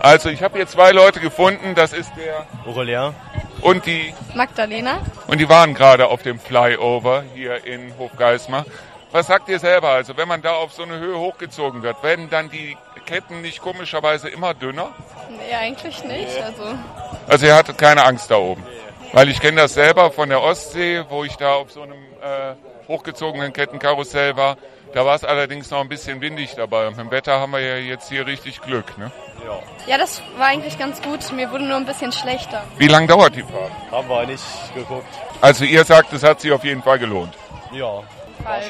Also 0.00 0.28
ich 0.28 0.42
habe 0.42 0.58
hier 0.58 0.66
zwei 0.66 0.92
Leute 0.92 1.18
gefunden, 1.18 1.74
das 1.74 1.94
ist 1.94 2.12
der 2.14 2.46
Aurelien? 2.66 3.14
Und 3.64 3.86
die 3.86 4.14
Magdalena. 4.34 4.98
und 5.26 5.38
die 5.40 5.48
waren 5.48 5.74
gerade 5.74 6.06
auf 6.08 6.22
dem 6.22 6.38
Flyover 6.38 7.24
hier 7.34 7.64
in 7.66 7.92
Hofgeismar. 7.98 8.64
Was 9.10 9.26
sagt 9.28 9.48
ihr 9.48 9.58
selber? 9.58 9.90
Also 9.90 10.16
wenn 10.16 10.28
man 10.28 10.42
da 10.42 10.52
auf 10.54 10.72
so 10.72 10.82
eine 10.82 10.98
Höhe 10.98 11.18
hochgezogen 11.18 11.82
wird, 11.82 12.02
werden 12.02 12.28
dann 12.30 12.50
die 12.50 12.76
Ketten 13.06 13.42
nicht 13.42 13.60
komischerweise 13.60 14.28
immer 14.28 14.54
dünner? 14.54 14.92
Nee, 15.30 15.54
eigentlich 15.54 16.02
nicht. 16.04 16.40
Also 16.42 16.64
Also 17.28 17.46
ihr 17.46 17.54
hattet 17.54 17.78
keine 17.78 18.04
Angst 18.04 18.30
da 18.30 18.36
oben. 18.36 18.62
Weil 19.12 19.28
ich 19.28 19.40
kenne 19.40 19.60
das 19.60 19.74
selber 19.74 20.10
von 20.10 20.28
der 20.28 20.42
Ostsee, 20.42 21.04
wo 21.08 21.22
ich 21.24 21.36
da 21.36 21.54
auf 21.54 21.70
so 21.70 21.82
einem 21.82 21.92
äh, 21.94 22.54
hochgezogenen 22.88 23.52
Kettenkarussell 23.52 24.36
war. 24.36 24.56
Da 24.94 25.04
war 25.04 25.16
es 25.16 25.24
allerdings 25.24 25.70
noch 25.72 25.80
ein 25.80 25.88
bisschen 25.88 26.20
windig 26.20 26.54
dabei. 26.54 26.86
Und 26.86 26.96
mit 26.96 27.06
dem 27.06 27.10
Wetter 27.10 27.40
haben 27.40 27.50
wir 27.50 27.58
ja 27.58 27.76
jetzt 27.78 28.08
hier 28.10 28.28
richtig 28.28 28.60
Glück. 28.60 28.96
Ne? 28.96 29.10
ja, 29.88 29.98
das 29.98 30.22
war 30.38 30.46
eigentlich 30.46 30.78
ganz 30.78 31.02
gut. 31.02 31.32
Mir 31.32 31.50
wurde 31.50 31.64
nur 31.64 31.76
ein 31.76 31.84
bisschen 31.84 32.12
schlechter. 32.12 32.64
Wie 32.78 32.86
lange 32.86 33.08
dauert 33.08 33.34
die 33.34 33.42
Fahrt? 33.42 33.72
Haben 33.90 34.08
wir 34.08 34.26
nicht 34.26 34.44
geguckt. 34.72 35.08
Also 35.40 35.64
ihr 35.64 35.84
sagt, 35.84 36.12
es 36.12 36.22
hat 36.22 36.40
sich 36.40 36.52
auf 36.52 36.62
jeden 36.62 36.80
Fall 36.80 37.00
gelohnt. 37.00 37.34
Ja, 37.72 38.04
Weil 38.44 38.62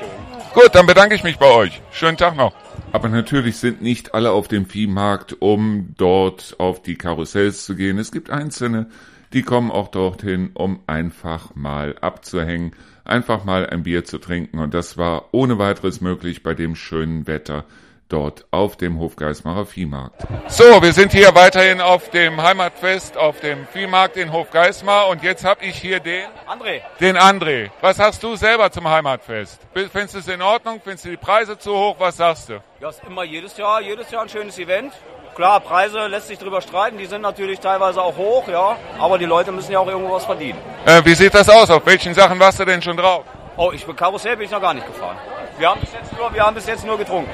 Gut, 0.54 0.74
dann 0.74 0.86
bedanke 0.86 1.14
ich 1.14 1.24
mich 1.24 1.36
bei 1.36 1.50
euch. 1.50 1.82
Schönen 1.92 2.16
Tag 2.16 2.36
noch. 2.36 2.54
Aber 2.90 3.10
natürlich 3.10 3.58
sind 3.58 3.82
nicht 3.82 4.14
alle 4.14 4.30
auf 4.30 4.48
dem 4.48 4.64
Viehmarkt, 4.64 5.36
um 5.40 5.94
dort 5.98 6.56
auf 6.58 6.80
die 6.80 6.96
Karussells 6.96 7.66
zu 7.66 7.76
gehen. 7.76 7.98
Es 7.98 8.12
gibt 8.12 8.30
Einzelne, 8.30 8.86
die 9.34 9.42
kommen 9.42 9.70
auch 9.70 9.88
dorthin, 9.88 10.52
um 10.54 10.80
einfach 10.86 11.54
mal 11.54 11.96
abzuhängen, 12.00 12.74
einfach 13.04 13.44
mal 13.44 13.66
ein 13.66 13.82
Bier 13.82 14.04
zu 14.04 14.18
trinken. 14.18 14.58
Und 14.58 14.74
das 14.74 14.96
war 14.96 15.26
ohne 15.32 15.58
weiteres 15.58 16.00
möglich 16.00 16.42
bei 16.42 16.54
dem 16.54 16.74
schönen 16.74 17.26
Wetter 17.26 17.64
dort 18.08 18.46
auf 18.50 18.76
dem 18.76 19.00
Hofgeismarer 19.00 19.66
Viehmarkt. 19.66 20.26
So, 20.48 20.82
wir 20.82 20.92
sind 20.92 21.12
hier 21.12 21.34
weiterhin 21.34 21.80
auf 21.80 22.10
dem 22.10 22.40
Heimatfest, 22.40 23.16
auf 23.16 23.40
dem 23.40 23.66
Viehmarkt 23.66 24.16
in 24.16 24.32
Hofgeismar. 24.32 25.08
Und 25.08 25.22
jetzt 25.22 25.44
habe 25.44 25.64
ich 25.64 25.76
hier 25.76 26.00
den 26.00 26.26
André, 26.46 26.80
den 27.00 27.16
André. 27.16 27.70
Was 27.80 27.98
hast 27.98 28.22
du 28.22 28.36
selber 28.36 28.70
zum 28.70 28.88
Heimatfest? 28.88 29.60
Findest 29.72 30.14
du 30.14 30.18
es 30.18 30.28
in 30.28 30.42
Ordnung? 30.42 30.80
Findest 30.82 31.06
du 31.06 31.10
die 31.10 31.16
Preise 31.16 31.58
zu 31.58 31.72
hoch? 31.72 31.96
Was 31.98 32.18
sagst 32.18 32.50
du? 32.50 32.62
ja, 32.84 32.90
ist 32.90 33.02
immer 33.04 33.24
jedes 33.24 33.56
Jahr, 33.56 33.80
jedes 33.80 34.10
Jahr 34.10 34.22
ein 34.22 34.28
schönes 34.28 34.58
Event. 34.58 34.92
Klar, 35.34 35.58
Preise 35.60 36.06
lässt 36.06 36.28
sich 36.28 36.38
drüber 36.38 36.60
streiten, 36.60 36.96
die 36.96 37.06
sind 37.06 37.20
natürlich 37.20 37.58
teilweise 37.58 38.00
auch 38.00 38.16
hoch, 38.16 38.46
ja, 38.46 38.76
aber 39.00 39.18
die 39.18 39.24
Leute 39.24 39.50
müssen 39.50 39.72
ja 39.72 39.80
auch 39.80 39.88
irgendwo 39.88 40.14
was 40.14 40.24
verdienen. 40.24 40.58
Äh, 40.86 41.04
wie 41.04 41.14
sieht 41.14 41.34
das 41.34 41.48
aus? 41.48 41.68
Auf 41.70 41.84
welchen 41.86 42.14
Sachen 42.14 42.38
warst 42.38 42.60
du 42.60 42.64
denn 42.64 42.80
schon 42.80 42.96
drauf? 42.96 43.24
Oh, 43.56 43.72
ich 43.74 43.84
bin 43.84 43.96
Karussell 43.96 44.36
bin 44.36 44.46
ich 44.46 44.52
noch 44.52 44.60
gar 44.60 44.74
nicht 44.74 44.86
gefahren. 44.86 45.16
Wir 45.58 45.70
haben 45.70 45.80
bis 45.80 45.92
jetzt 45.92 46.16
nur, 46.16 46.32
wir 46.32 46.42
haben 46.42 46.54
bis 46.54 46.66
jetzt 46.66 46.86
nur 46.86 46.96
getrunken. 46.96 47.30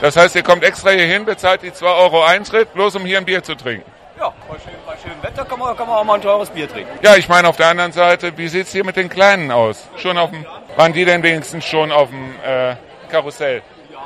Das 0.00 0.16
heißt, 0.16 0.36
ihr 0.36 0.44
kommt 0.44 0.62
extra 0.62 0.90
hier 0.90 1.06
hin, 1.06 1.24
bezahlt 1.24 1.62
die 1.62 1.72
2 1.72 1.86
Euro 1.86 2.22
Eintritt, 2.22 2.72
bloß 2.72 2.94
um 2.96 3.04
hier 3.04 3.18
ein 3.18 3.24
Bier 3.24 3.42
zu 3.42 3.56
trinken. 3.56 3.90
Ja, 4.16 4.32
bei, 4.48 4.54
schön, 4.54 4.72
bei 4.86 4.96
schönem 4.96 5.20
Wetter 5.20 5.44
kann 5.44 5.58
man, 5.58 5.76
kann 5.76 5.88
man 5.88 5.96
auch 5.96 6.04
mal 6.04 6.14
ein 6.14 6.22
teures 6.22 6.50
Bier 6.50 6.68
trinken. 6.68 6.90
Ja, 7.02 7.16
ich 7.16 7.28
meine 7.28 7.48
auf 7.48 7.56
der 7.56 7.68
anderen 7.68 7.92
Seite, 7.92 8.36
wie 8.36 8.46
sieht's 8.46 8.70
hier 8.70 8.84
mit 8.84 8.96
den 8.96 9.08
Kleinen 9.08 9.50
aus? 9.50 9.88
Schon 9.96 10.18
auf 10.18 10.30
dem, 10.30 10.46
waren 10.76 10.92
die 10.92 11.04
denn 11.04 11.22
wenigstens 11.24 11.64
schon 11.64 11.90
auf 11.90 12.10
dem 12.10 12.34
äh, 12.44 12.76
Karussell? 13.10 13.62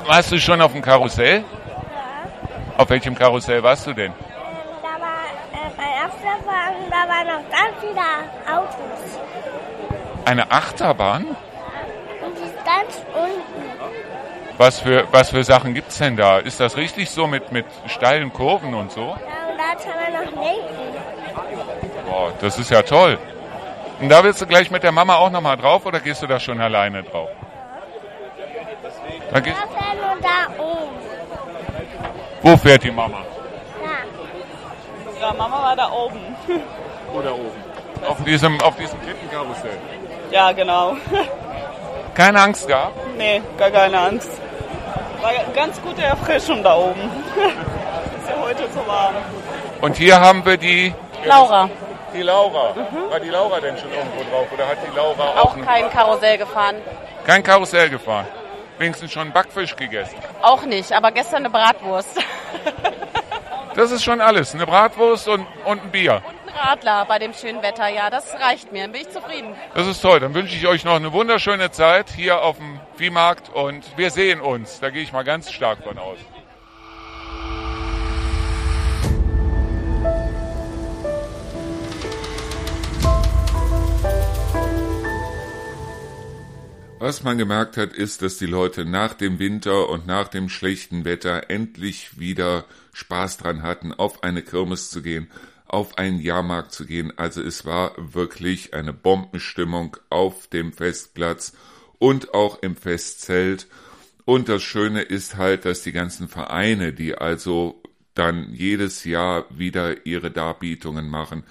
Warst 0.07 0.31
du 0.31 0.39
schon 0.39 0.61
auf 0.61 0.71
dem 0.71 0.81
Karussell? 0.81 1.43
Auf 2.77 2.89
welchem 2.89 3.15
Karussell 3.15 3.61
warst 3.61 3.85
du 3.87 3.93
denn? 3.93 4.13
Da 4.81 4.87
war 4.99 5.25
äh, 5.53 5.69
bei 5.77 5.83
Achterbahn, 5.83 6.73
da 6.89 7.07
waren 7.07 7.27
noch 7.27 7.49
ganz 7.49 7.73
viele 7.79 8.57
Autos. 8.57 9.19
Eine 10.25 10.51
Achterbahn? 10.51 11.25
Und 11.25 12.37
die 12.37 12.43
ist 12.43 12.65
ganz 12.65 13.05
unten. 13.13 13.63
Was 14.57 14.79
für, 14.79 15.07
was 15.11 15.29
für 15.29 15.43
Sachen 15.43 15.73
gibt's 15.73 15.97
denn 15.97 16.15
da? 16.15 16.37
Ist 16.37 16.59
das 16.59 16.77
richtig 16.77 17.09
so 17.09 17.27
mit, 17.27 17.51
mit 17.51 17.65
steilen 17.87 18.31
Kurven 18.31 18.73
und 18.73 18.91
so? 18.91 19.01
Ja, 19.01 19.07
und 19.09 19.57
da 19.57 19.75
kann 19.75 20.13
man 20.13 20.25
noch 20.25 20.43
lenken. 20.43 20.73
Boah, 22.07 22.31
das 22.39 22.57
ist 22.59 22.69
ja 22.69 22.81
toll. 22.81 23.17
Und 23.99 24.09
da 24.09 24.23
willst 24.23 24.41
du 24.41 24.47
gleich 24.47 24.69
mit 24.71 24.83
der 24.83 24.91
Mama 24.91 25.15
auch 25.15 25.29
nochmal 25.29 25.57
drauf 25.57 25.85
oder 25.85 25.99
gehst 25.99 26.21
du 26.21 26.27
da 26.27 26.39
schon 26.39 26.59
alleine 26.61 27.03
drauf? 27.03 27.29
Da 29.31 29.39
gehst, 29.39 29.57
da 30.21 30.61
oben. 30.61 31.03
Wo 32.43 32.55
fährt 32.57 32.83
die 32.83 32.91
Mama? 32.91 33.17
Ja. 35.19 35.27
Ja, 35.27 35.33
Mama 35.33 35.63
war 35.63 35.75
da 35.75 35.89
oben. 35.91 36.35
Oder 37.13 37.33
oben? 37.33 37.63
Auf 38.07 38.23
diesem, 38.23 38.59
auf 38.61 38.75
diesem 38.75 38.99
Kettenkarussell. 39.01 39.77
Ja, 40.31 40.51
genau. 40.51 40.97
Keine 42.13 42.41
Angst 42.41 42.67
gehabt? 42.67 42.97
Nee, 43.17 43.41
gar 43.57 43.71
keine 43.71 43.97
Angst. 43.99 44.29
War 45.21 45.31
ganz 45.55 45.81
gute 45.81 46.01
Erfrischung 46.03 46.61
da 46.63 46.75
oben. 46.75 46.99
Ist 47.01 48.29
ja 48.29 48.35
heute 48.41 48.63
so 48.73 48.85
warm. 48.87 49.15
Und 49.81 49.95
hier 49.95 50.19
haben 50.19 50.45
wir 50.45 50.57
die, 50.57 50.93
Laura, 51.25 51.69
die 52.13 52.21
Laura. 52.21 52.75
War 53.09 53.19
die 53.19 53.29
Laura 53.29 53.59
denn 53.61 53.77
schon 53.77 53.89
irgendwo 53.91 54.21
drauf? 54.29 54.47
Oder 54.53 54.67
hat 54.67 54.77
die 54.85 54.95
Laura 54.95 55.29
auch, 55.39 55.55
auch 55.55 55.65
kein 55.65 55.89
Karussell 55.89 56.37
gefahren. 56.37 56.75
kein 57.25 57.41
Karussell 57.41 57.89
gefahren? 57.89 58.27
Wenigstens 58.77 59.11
schon 59.11 59.31
Backfisch 59.31 59.75
gegessen. 59.75 60.15
Auch 60.41 60.65
nicht, 60.65 60.91
aber 60.91 61.11
gestern 61.11 61.45
eine 61.45 61.49
Bratwurst. 61.49 62.17
Das 63.75 63.91
ist 63.91 64.03
schon 64.03 64.21
alles. 64.21 64.53
Eine 64.53 64.67
Bratwurst 64.67 65.27
und, 65.27 65.47
und 65.65 65.83
ein 65.83 65.91
Bier. 65.91 66.21
Ein 66.45 66.53
Radler 66.55 67.05
bei 67.05 67.17
dem 67.17 67.33
schönen 67.33 67.63
Wetter, 67.63 67.87
ja, 67.87 68.11
das 68.11 68.35
reicht 68.39 68.71
mir. 68.71 68.87
Bin 68.87 69.01
ich 69.01 69.09
zufrieden. 69.09 69.55
Das 69.73 69.87
ist 69.87 70.01
toll. 70.01 70.19
Dann 70.19 70.33
wünsche 70.35 70.55
ich 70.55 70.67
euch 70.67 70.85
noch 70.85 70.95
eine 70.95 71.11
wunderschöne 71.11 71.71
Zeit 71.71 72.11
hier 72.11 72.43
auf 72.43 72.57
dem 72.57 72.79
Viehmarkt 72.95 73.49
und 73.49 73.83
wir 73.97 74.11
sehen 74.11 74.41
uns. 74.41 74.79
Da 74.79 74.91
gehe 74.91 75.01
ich 75.01 75.11
mal 75.11 75.23
ganz 75.23 75.51
stark 75.51 75.79
von 75.83 75.97
aus. 75.97 76.19
Was 87.03 87.21
man 87.21 87.37
gemerkt 87.37 87.75
hat, 87.75 87.91
ist, 87.91 88.21
dass 88.21 88.37
die 88.37 88.45
Leute 88.45 88.85
nach 88.85 89.13
dem 89.13 89.37
Winter 89.37 89.89
und 89.89 90.07
nach 90.07 90.29
dem 90.29 90.47
schlechten 90.47 91.03
Wetter 91.03 91.49
endlich 91.49 92.17
wieder 92.17 92.63
Spaß 92.93 93.39
dran 93.39 93.61
hatten, 93.61 93.91
auf 93.91 94.23
eine 94.23 94.41
Kirmes 94.41 94.89
zu 94.89 95.01
gehen, 95.01 95.29
auf 95.65 95.97
einen 95.97 96.21
Jahrmarkt 96.21 96.71
zu 96.71 96.85
gehen. 96.85 97.11
Also 97.17 97.41
es 97.41 97.65
war 97.65 97.91
wirklich 97.97 98.73
eine 98.73 98.93
Bombenstimmung 98.93 99.97
auf 100.09 100.47
dem 100.47 100.71
Festplatz 100.71 101.51
und 101.99 102.33
auch 102.33 102.63
im 102.63 102.77
Festzelt. 102.77 103.67
Und 104.23 104.47
das 104.47 104.63
Schöne 104.63 105.01
ist 105.01 105.35
halt, 105.35 105.65
dass 105.65 105.83
die 105.83 105.91
ganzen 105.91 106.29
Vereine, 106.29 106.93
die 106.93 107.15
also 107.15 107.83
dann 108.13 108.53
jedes 108.53 109.03
Jahr 109.03 109.45
wieder 109.49 110.05
ihre 110.05 110.31
Darbietungen 110.31 111.09
machen, 111.09 111.43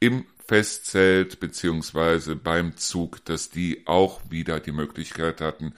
im 0.00 0.26
Festzelt 0.48 1.40
beziehungsweise 1.40 2.34
beim 2.34 2.74
Zug, 2.78 3.22
dass 3.26 3.50
die 3.50 3.82
auch 3.86 4.18
wieder 4.30 4.60
die 4.60 4.72
Möglichkeit 4.72 5.42
hatten, 5.42 5.74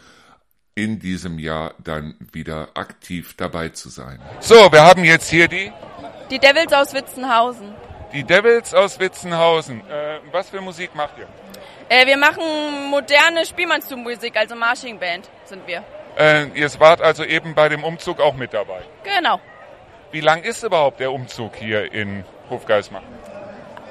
in 0.76 1.00
diesem 1.00 1.40
Jahr 1.40 1.74
dann 1.82 2.14
wieder 2.32 2.68
aktiv 2.74 3.34
dabei 3.36 3.70
zu 3.70 3.88
sein. 3.88 4.20
So, 4.38 4.70
wir 4.70 4.82
haben 4.82 5.04
jetzt 5.04 5.28
hier 5.28 5.48
die 5.48 5.72
Die 6.30 6.38
Devils 6.38 6.72
aus 6.72 6.94
Witzenhausen. 6.94 7.74
die 8.12 8.22
Devils 8.22 8.72
aus 8.72 9.00
Witzenhausen. 9.00 9.80
Äh, 9.90 10.20
was 10.30 10.48
für 10.50 10.60
Musik 10.60 10.94
macht 10.94 11.18
ihr? 11.18 11.26
Äh, 11.88 12.06
wir 12.06 12.16
machen 12.16 12.44
moderne 12.90 13.44
Spielmannszugmusik, 13.44 14.36
also 14.36 14.54
Marching 14.54 15.00
Band 15.00 15.28
sind 15.44 15.66
wir. 15.66 15.82
Äh, 16.16 16.46
ihr 16.54 16.70
wart 16.78 17.00
also 17.00 17.24
eben 17.24 17.56
bei 17.56 17.68
dem 17.68 17.82
Umzug 17.82 18.20
auch 18.20 18.34
mit 18.34 18.54
dabei. 18.54 18.82
Genau. 19.02 19.40
Wie 20.12 20.20
lang 20.20 20.42
ist 20.44 20.62
überhaupt 20.62 21.00
der 21.00 21.10
Umzug 21.12 21.56
hier 21.56 21.92
in 21.92 22.24
Hofgeismar? 22.48 23.02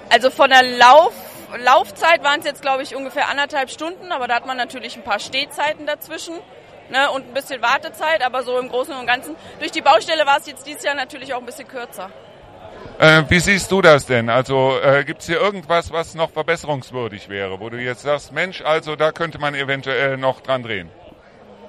Also 0.09 0.31
von 0.31 0.49
der 0.49 0.63
Lauf, 0.63 1.13
Laufzeit 1.57 2.23
waren 2.23 2.39
es 2.39 2.45
jetzt, 2.45 2.61
glaube 2.61 2.81
ich, 2.83 2.95
ungefähr 2.95 3.29
anderthalb 3.29 3.69
Stunden, 3.69 4.11
aber 4.11 4.27
da 4.27 4.35
hat 4.35 4.47
man 4.47 4.57
natürlich 4.57 4.95
ein 4.95 5.03
paar 5.03 5.19
Stehzeiten 5.19 5.85
dazwischen 5.85 6.33
ne, 6.89 7.11
und 7.11 7.27
ein 7.27 7.33
bisschen 7.33 7.61
Wartezeit, 7.61 8.23
aber 8.23 8.43
so 8.43 8.57
im 8.57 8.69
Großen 8.69 8.93
und 8.95 9.05
Ganzen. 9.05 9.35
Durch 9.59 9.71
die 9.71 9.81
Baustelle 9.81 10.25
war 10.25 10.37
es 10.37 10.47
jetzt 10.47 10.65
dieses 10.65 10.83
Jahr 10.83 10.95
natürlich 10.95 11.33
auch 11.33 11.39
ein 11.39 11.45
bisschen 11.45 11.67
kürzer. 11.67 12.09
Äh, 12.97 13.23
wie 13.29 13.39
siehst 13.39 13.71
du 13.71 13.81
das 13.81 14.07
denn? 14.07 14.29
Also 14.29 14.77
äh, 14.81 15.03
gibt 15.03 15.21
es 15.21 15.27
hier 15.27 15.39
irgendwas, 15.39 15.91
was 15.91 16.15
noch 16.15 16.31
verbesserungswürdig 16.31 17.29
wäre, 17.29 17.59
wo 17.59 17.69
du 17.69 17.77
jetzt 17.77 18.01
sagst, 18.01 18.31
Mensch, 18.31 18.61
also 18.61 18.95
da 18.95 19.11
könnte 19.11 19.37
man 19.37 19.53
eventuell 19.53 20.17
noch 20.17 20.41
dran 20.41 20.63
drehen? 20.63 20.89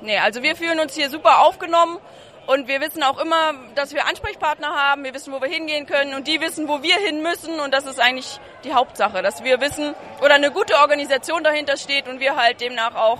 Nee, 0.00 0.18
also 0.18 0.42
wir 0.42 0.56
fühlen 0.56 0.80
uns 0.80 0.94
hier 0.94 1.10
super 1.10 1.40
aufgenommen 1.40 1.98
und 2.46 2.68
wir 2.68 2.80
wissen 2.80 3.02
auch 3.02 3.18
immer, 3.18 3.54
dass 3.74 3.94
wir 3.94 4.06
Ansprechpartner 4.06 4.68
haben, 4.68 5.04
wir 5.04 5.14
wissen, 5.14 5.32
wo 5.32 5.40
wir 5.40 5.48
hingehen 5.48 5.86
können 5.86 6.14
und 6.14 6.26
die 6.26 6.40
wissen, 6.40 6.68
wo 6.68 6.82
wir 6.82 6.96
hin 6.96 7.22
müssen 7.22 7.60
und 7.60 7.72
das 7.72 7.86
ist 7.86 8.00
eigentlich 8.00 8.40
die 8.64 8.72
Hauptsache, 8.74 9.22
dass 9.22 9.44
wir 9.44 9.60
wissen 9.60 9.94
oder 10.22 10.34
eine 10.34 10.50
gute 10.50 10.74
Organisation 10.76 11.44
dahinter 11.44 11.76
steht 11.76 12.08
und 12.08 12.20
wir 12.20 12.36
halt 12.36 12.60
demnach 12.60 12.94
auch 12.94 13.18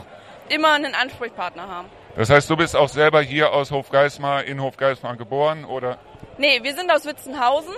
immer 0.48 0.72
einen 0.72 0.94
Ansprechpartner 0.94 1.68
haben. 1.68 1.88
Das 2.16 2.28
heißt, 2.28 2.50
du 2.50 2.56
bist 2.56 2.74
auch 2.74 2.88
selber 2.88 3.22
hier 3.22 3.52
aus 3.52 3.70
Hofgeismar, 3.70 4.44
in 4.44 4.60
Hofgeismar 4.60 5.16
geboren, 5.16 5.64
oder? 5.64 5.98
Nee, 6.38 6.60
wir 6.62 6.74
sind 6.74 6.90
aus 6.90 7.06
Witzenhausen. 7.06 7.74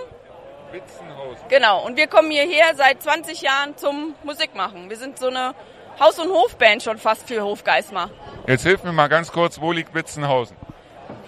Witzenhausen. 0.71 1.43
Genau, 1.49 1.85
und 1.85 1.97
wir 1.97 2.07
kommen 2.07 2.31
hierher 2.31 2.73
seit 2.75 3.03
20 3.03 3.41
Jahren 3.41 3.77
zum 3.77 4.15
Musikmachen. 4.23 4.89
Wir 4.89 4.97
sind 4.97 5.19
so 5.19 5.27
eine 5.27 5.53
Haus- 5.99 6.17
und 6.17 6.31
Hofband 6.31 6.81
schon 6.81 6.97
fast 6.97 7.27
für 7.27 7.43
Hofgeismar. 7.43 8.09
Jetzt 8.47 8.63
hilf 8.63 8.83
mir 8.83 8.91
mal 8.91 9.07
ganz 9.07 9.31
kurz, 9.31 9.61
wo 9.61 9.71
liegt 9.71 9.93
Witzenhausen? 9.93 10.57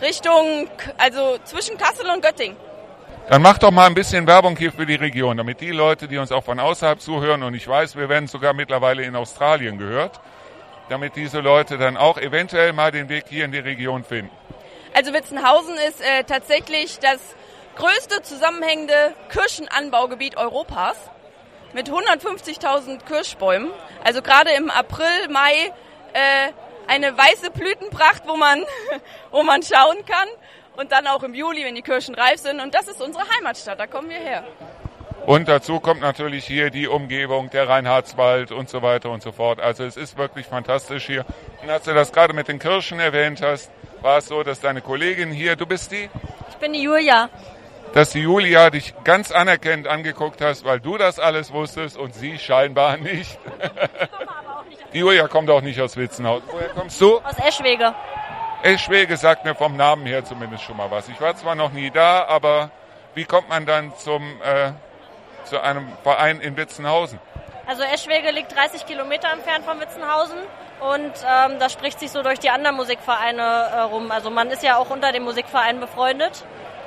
Richtung, 0.01 0.67
also 0.97 1.37
zwischen 1.43 1.77
Kassel 1.77 2.09
und 2.09 2.21
Göttingen. 2.21 2.57
Dann 3.29 3.41
mach 3.41 3.57
doch 3.57 3.71
mal 3.71 3.87
ein 3.87 3.95
bisschen 3.95 4.27
Werbung 4.27 4.55
hier 4.55 4.71
für 4.71 4.85
die 4.85 4.95
Region, 4.95 5.37
damit 5.37 5.59
die 5.59 5.71
Leute, 5.71 6.07
die 6.07 6.17
uns 6.17 6.31
auch 6.31 6.43
von 6.43 6.59
außerhalb 6.59 7.01
zuhören, 7.01 7.41
und 7.41 7.55
ich 7.55 7.67
weiß, 7.67 7.95
wir 7.95 8.07
werden 8.07 8.27
sogar 8.27 8.53
mittlerweile 8.53 9.03
in 9.03 9.15
Australien 9.15 9.79
gehört, 9.79 10.19
damit 10.89 11.15
diese 11.15 11.39
Leute 11.39 11.79
dann 11.79 11.97
auch 11.97 12.19
eventuell 12.19 12.71
mal 12.73 12.91
den 12.91 13.09
Weg 13.09 13.25
hier 13.27 13.45
in 13.45 13.51
die 13.51 13.59
Region 13.59 14.03
finden. 14.03 14.29
Also 14.93 15.11
Witzenhausen 15.11 15.75
ist 15.89 16.01
äh, 16.01 16.23
tatsächlich 16.23 16.99
das 16.99 17.19
größte 17.75 18.21
zusammenhängende 18.21 19.13
Kirschenanbaugebiet 19.29 20.37
Europas 20.37 20.95
mit 21.73 21.89
150.000 21.89 23.03
Kirschbäumen. 23.05 23.71
Also 24.03 24.21
gerade 24.21 24.51
im 24.51 24.69
April, 24.69 25.29
Mai 25.29 25.73
äh, 26.13 26.51
eine 26.87 27.17
weiße 27.17 27.51
Blütenpracht, 27.51 28.23
wo 28.27 28.35
man, 28.37 28.63
wo 29.31 29.43
man 29.43 29.61
schauen 29.63 30.05
kann. 30.05 30.27
Und 30.77 30.91
dann 30.91 31.07
auch 31.07 31.23
im 31.23 31.33
Juli, 31.33 31.63
wenn 31.63 31.75
die 31.75 31.81
Kirschen 31.81 32.15
reif 32.15 32.39
sind. 32.41 32.59
Und 32.59 32.75
das 32.75 32.87
ist 32.87 33.01
unsere 33.01 33.23
Heimatstadt, 33.29 33.79
da 33.79 33.87
kommen 33.87 34.09
wir 34.09 34.17
her. 34.17 34.43
Und 35.25 35.47
dazu 35.47 35.79
kommt 35.79 36.01
natürlich 36.01 36.45
hier 36.45 36.69
die 36.69 36.87
Umgebung, 36.87 37.49
der 37.49 37.67
Reinhardswald 37.67 38.51
und 38.51 38.69
so 38.69 38.81
weiter 38.83 39.09
und 39.09 39.23
so 39.23 39.31
fort. 39.31 39.59
Also 39.59 39.83
es 39.83 39.97
ist 39.97 40.17
wirklich 40.17 40.45
fantastisch 40.45 41.05
hier. 41.07 41.25
Und 41.63 41.69
als 41.69 41.85
du 41.85 41.93
das 41.93 42.11
gerade 42.11 42.33
mit 42.33 42.47
den 42.47 42.59
Kirschen 42.59 42.99
erwähnt 42.99 43.41
hast, 43.41 43.71
war 44.01 44.19
es 44.19 44.27
so, 44.27 44.43
dass 44.43 44.59
deine 44.59 44.81
Kollegin 44.81 45.31
hier, 45.31 45.55
du 45.55 45.65
bist 45.65 45.91
die, 45.91 46.09
Ich 46.49 46.55
bin 46.57 46.73
die 46.73 46.81
Julia. 46.83 47.29
dass 47.93 48.11
die 48.11 48.19
Julia 48.19 48.69
dich 48.69 48.93
ganz 49.03 49.31
anerkennend 49.31 49.87
angeguckt 49.87 50.41
hast, 50.41 50.63
weil 50.63 50.79
du 50.79 50.97
das 50.97 51.17
alles 51.17 51.51
wusstest 51.51 51.97
und 51.97 52.13
sie 52.13 52.37
scheinbar 52.37 52.97
nicht. 52.97 53.39
Julia 54.95 55.27
kommt 55.27 55.49
auch 55.49 55.59
nicht 55.59 55.81
aus 55.81 55.97
Witzenhaus. 55.97 56.41
Woher 56.47 56.69
kommst 56.69 57.01
du? 57.01 57.19
Aus 57.19 57.37
Eschwege. 57.45 57.93
Eschwege 58.63 59.17
sagt 59.17 59.43
mir 59.43 59.53
vom 59.53 59.75
Namen 59.75 60.05
her 60.05 60.23
zumindest 60.23 60.63
schon 60.63 60.77
mal 60.77 60.89
was. 60.89 61.09
Ich 61.09 61.19
war 61.19 61.35
zwar 61.35 61.53
noch 61.53 61.73
nie 61.73 61.91
da, 61.91 62.25
aber 62.25 62.71
wie 63.13 63.25
kommt 63.25 63.49
man 63.49 63.65
dann 63.65 63.93
zum, 63.97 64.23
äh, 64.41 64.71
zu 65.43 65.59
einem 65.59 65.89
Verein 66.01 66.39
in 66.39 66.55
Witzenhausen? 66.55 67.19
Also 67.67 67.83
Eschwege 67.83 68.31
liegt 68.31 68.55
30 68.55 68.85
Kilometer 68.85 69.31
entfernt 69.33 69.65
von 69.65 69.81
Witzenhausen 69.81 70.37
und 70.79 71.11
ähm, 71.27 71.59
das 71.59 71.73
spricht 71.73 71.99
sich 71.99 72.11
so 72.11 72.23
durch 72.23 72.39
die 72.39 72.49
anderen 72.49 72.77
Musikvereine 72.77 73.41
äh, 73.41 73.79
rum. 73.81 74.11
Also 74.11 74.29
man 74.29 74.49
ist 74.49 74.63
ja 74.63 74.77
auch 74.77 74.91
unter 74.91 75.11
den 75.11 75.23
Musikvereinen 75.23 75.81
befreundet. 75.81 76.45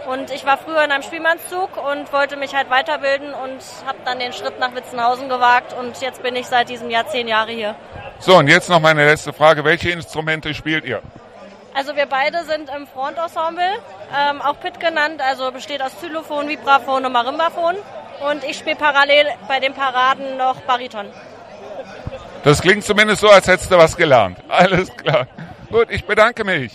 Und 0.09 0.31
ich 0.31 0.47
war 0.47 0.57
früher 0.57 0.83
in 0.85 0.91
einem 0.91 1.03
Spielmannszug 1.03 1.77
und 1.77 2.11
wollte 2.15 2.37
mich 2.37 2.55
halt 2.55 2.71
weiterbilden 2.71 3.35
und 3.35 3.61
habe 3.87 3.99
dann 4.07 4.19
den 4.19 4.33
Schritt 4.33 4.59
nach 4.59 4.75
Witzenhausen 4.75 5.29
gewagt 5.29 5.75
und 5.79 6.01
jetzt 6.01 6.23
bin 6.23 6.35
ich 6.35 6.47
seit 6.47 6.71
diesem 6.71 6.89
Jahr 6.89 7.07
zehn 7.09 7.29
Jahre 7.29 7.53
hier. 7.53 7.75
So, 8.19 8.37
und 8.37 8.49
jetzt 8.49 8.71
noch 8.71 8.81
meine 8.81 9.05
letzte 9.05 9.35
Frage. 9.35 9.65
Welche 9.65 9.91
Instrumente 9.91 10.55
spielt 10.55 10.87
ihr? 10.87 11.03
Also 11.75 11.95
wir 11.95 12.07
beide 12.07 12.43
sind 12.45 12.71
im 12.75 12.87
Frontensemble, 12.87 13.63
ähm, 14.19 14.41
auch 14.41 14.59
Pit 14.61 14.81
genannt, 14.81 15.21
also 15.21 15.53
besteht 15.53 15.83
aus 15.83 15.95
Xylophon, 15.97 16.49
Vibraphon 16.49 17.05
und 17.05 17.13
Marimbaphon. 17.13 17.77
Und 18.31 18.45
ich 18.45 18.57
spiele 18.57 18.77
parallel 18.77 19.27
bei 19.47 19.61
den 19.61 19.75
Paraden 19.75 20.39
noch 20.39 20.57
Bariton. 20.63 21.07
Das 22.45 22.63
klingt 22.63 22.83
zumindest 22.83 23.21
so, 23.21 23.29
als 23.29 23.47
hättest 23.47 23.71
du 23.71 23.77
was 23.77 23.95
gelernt. 23.95 24.39
Alles 24.49 24.91
klar. 24.97 25.27
Gut, 25.71 25.89
ich 25.91 26.07
bedanke 26.07 26.45
mich. 26.45 26.73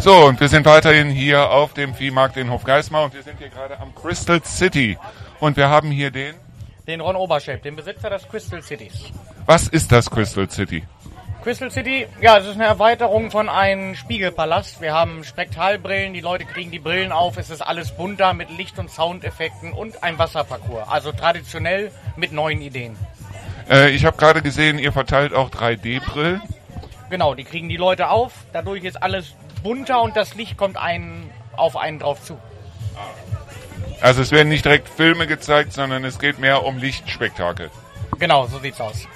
So, 0.00 0.24
und 0.24 0.40
wir 0.40 0.48
sind 0.48 0.64
weiterhin 0.64 1.10
hier 1.10 1.50
auf 1.50 1.74
dem 1.74 1.94
Viehmarkt 1.94 2.38
in 2.38 2.50
Hofgeismar 2.50 3.04
und 3.04 3.12
wir 3.12 3.22
sind 3.22 3.36
hier 3.36 3.50
gerade 3.50 3.78
am 3.78 3.94
Crystal 3.94 4.42
City. 4.42 4.96
Und 5.40 5.58
wir 5.58 5.68
haben 5.68 5.90
hier 5.90 6.10
den. 6.10 6.36
Den 6.86 7.02
Ron 7.02 7.16
Oberschelp, 7.16 7.62
den 7.62 7.76
Besitzer 7.76 8.08
des 8.08 8.26
Crystal 8.26 8.62
Cities. 8.62 9.12
Was 9.44 9.68
ist 9.68 9.92
das 9.92 10.10
Crystal 10.10 10.48
City? 10.48 10.84
Crystal 11.42 11.70
City, 11.70 12.06
ja, 12.22 12.38
es 12.38 12.46
ist 12.46 12.54
eine 12.54 12.64
Erweiterung 12.64 13.30
von 13.30 13.50
einem 13.50 13.94
Spiegelpalast. 13.94 14.80
Wir 14.80 14.94
haben 14.94 15.22
Spektralbrillen, 15.22 16.14
die 16.14 16.20
Leute 16.20 16.46
kriegen 16.46 16.70
die 16.70 16.78
Brillen 16.78 17.12
auf, 17.12 17.36
es 17.36 17.50
ist 17.50 17.60
alles 17.60 17.94
bunter 17.94 18.32
mit 18.32 18.48
Licht- 18.56 18.78
und 18.78 18.90
Soundeffekten 18.90 19.74
und 19.74 20.02
ein 20.02 20.18
Wasserparcours. 20.18 20.88
Also 20.88 21.12
traditionell 21.12 21.92
mit 22.16 22.32
neuen 22.32 22.62
Ideen. 22.62 22.96
Äh, 23.68 23.90
ich 23.90 24.06
habe 24.06 24.16
gerade 24.16 24.40
gesehen, 24.40 24.78
ihr 24.78 24.92
verteilt 24.92 25.34
auch 25.34 25.50
3D-Brillen. 25.50 26.40
Genau, 27.10 27.34
die 27.34 27.44
kriegen 27.44 27.68
die 27.68 27.76
Leute 27.76 28.08
auf, 28.08 28.32
dadurch 28.54 28.84
ist 28.84 29.02
alles 29.02 29.34
bunter 29.62 30.02
und 30.02 30.16
das 30.16 30.34
Licht 30.34 30.56
kommt 30.56 30.76
einen 30.76 31.30
auf 31.56 31.76
einen 31.76 31.98
drauf 31.98 32.22
zu. 32.22 32.38
Also 34.00 34.22
es 34.22 34.30
werden 34.30 34.48
nicht 34.48 34.64
direkt 34.64 34.88
Filme 34.88 35.26
gezeigt, 35.26 35.72
sondern 35.72 36.04
es 36.04 36.18
geht 36.18 36.38
mehr 36.38 36.64
um 36.64 36.78
Lichtspektakel. 36.78 37.70
Genau, 38.18 38.46
so 38.46 38.58
sieht's 38.58 38.80
aus. 38.80 39.06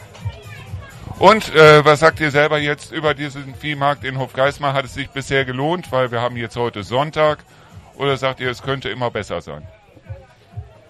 Und 1.19 1.55
äh, 1.55 1.85
was 1.85 2.01
sagt 2.01 2.21
ihr 2.21 2.31
selber 2.31 2.59
jetzt 2.59 2.91
über 2.93 3.15
diesen 3.15 3.55
Viehmarkt 3.55 4.05
in 4.05 4.19
Hofgeismar? 4.19 4.73
Hat 4.75 4.85
es 4.85 4.95
sich 4.95 5.11
bisher 5.11 5.45
gelohnt, 5.45 5.93
weil 5.93 6.11
wir 6.11 6.21
haben 6.21 6.37
jetzt 6.37 6.57
heute 6.57 6.83
Sonntag? 6.83 7.39
Oder 7.97 8.17
sagt 8.17 8.41
ihr, 8.41 8.51
es 8.51 8.63
könnte 8.63 8.89
immer 8.89 9.11
besser 9.11 9.41
sein? 9.41 9.67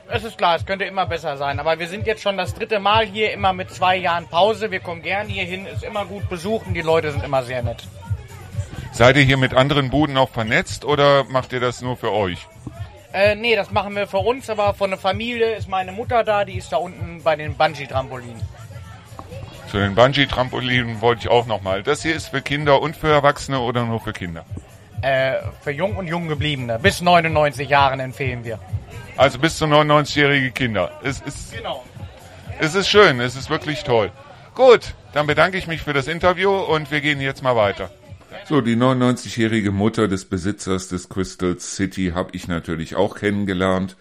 Es 0.09 0.25
ist 0.25 0.39
klar, 0.39 0.57
es 0.57 0.67
könnte 0.67 0.85
immer 0.85 1.07
besser 1.07 1.37
sein, 1.37 1.59
aber 1.59 1.79
wir 1.79 1.89
sind 1.89 2.07
jetzt 2.07 2.23
schon 2.23 2.37
das 2.37 2.55
dritte 2.55 2.79
Mal 2.79 3.07
hier, 3.07 3.33
immer 3.33 3.53
mit 3.53 3.71
zwei 3.71 3.97
Jahren 3.97 4.27
Pause. 4.29 4.71
Wir 4.71 4.81
kommen 4.81 5.03
gern 5.03 5.29
hier 5.29 5.45
hin, 5.45 5.67
ist 5.67 5.83
immer 5.83 6.05
gut 6.05 6.29
besucht 6.29 6.67
und 6.67 6.75
die 6.75 6.83
Leute 6.83 7.11
sind 7.11 7.25
immer 7.25 7.43
sehr 7.43 7.63
nett. 7.63 7.85
Seid 8.95 9.17
ihr 9.17 9.23
hier 9.25 9.37
mit 9.39 9.55
anderen 9.55 9.91
Buden 9.91 10.17
auch 10.17 10.31
vernetzt 10.31 10.85
oder 10.85 11.25
macht 11.25 11.53
ihr 11.53 11.59
das 11.59 11.81
nur 11.83 11.97
für 11.97 12.13
euch? 12.13 12.47
Äh, 13.13 13.35
nee, 13.35 13.57
das 13.57 13.73
machen 13.73 13.97
wir 13.97 14.07
für 14.07 14.19
uns, 14.19 14.49
aber 14.49 14.73
von 14.73 14.91
der 14.91 15.01
Familie 15.01 15.57
ist 15.57 15.69
meine 15.69 15.91
Mutter 15.91 16.23
da, 16.23 16.45
die 16.45 16.59
ist 16.59 16.71
da 16.73 16.77
unten 16.77 17.21
bei 17.25 17.35
den 17.35 17.57
Bungee-Trampolinen. 17.57 18.41
Zu 19.69 19.79
den 19.79 19.97
Bungee-Trampolinen 19.97 21.01
wollte 21.01 21.23
ich 21.23 21.29
auch 21.29 21.47
nochmal. 21.47 21.83
Das 21.83 22.03
hier 22.03 22.15
ist 22.15 22.29
für 22.29 22.41
Kinder 22.41 22.81
und 22.81 22.97
für 22.97 23.09
Erwachsene 23.11 23.59
oder 23.59 23.85
nur 23.85 23.99
für 23.99 24.13
Kinder? 24.13 24.45
Äh, 25.03 25.39
für 25.63 25.73
jung 25.73 25.97
und 25.97 26.07
jung 26.07 26.29
gebliebene. 26.29 26.79
Bis 26.79 27.01
99 27.01 27.69
Jahren 27.69 27.99
empfehlen 27.99 28.45
wir. 28.45 28.61
Also 29.17 29.41
bis 29.41 29.57
zu 29.59 29.65
99-jährige 29.65 30.53
Kinder. 30.53 30.93
Es 31.03 31.21
ist, 31.21 31.53
Genau. 31.53 31.83
es 32.61 32.77
ist 32.77 32.89
schön, 32.89 33.19
es 33.19 33.35
ist 33.35 33.51
wirklich 33.51 33.83
toll. 33.83 34.13
Gut, 34.55 34.95
dann 35.13 35.27
bedanke 35.27 35.59
ich 35.59 35.67
mich 35.67 35.83
für 35.83 35.93
das 35.93 36.07
Interview 36.07 36.53
und 36.53 36.93
wir 36.93 37.01
gehen 37.01 37.21
jetzt 37.21 37.43
mal 37.43 37.57
weiter. 37.57 37.91
So, 38.47 38.61
die 38.61 38.77
99-jährige 38.77 39.71
Mutter 39.71 40.09
des 40.09 40.25
Besitzers 40.27 40.89
des 40.89 41.09
Crystal 41.09 41.59
City 41.59 42.13
habe 42.15 42.31
ich 42.33 42.49
natürlich 42.49 42.97
auch 42.97 43.17
kennengelernt. 43.17 43.97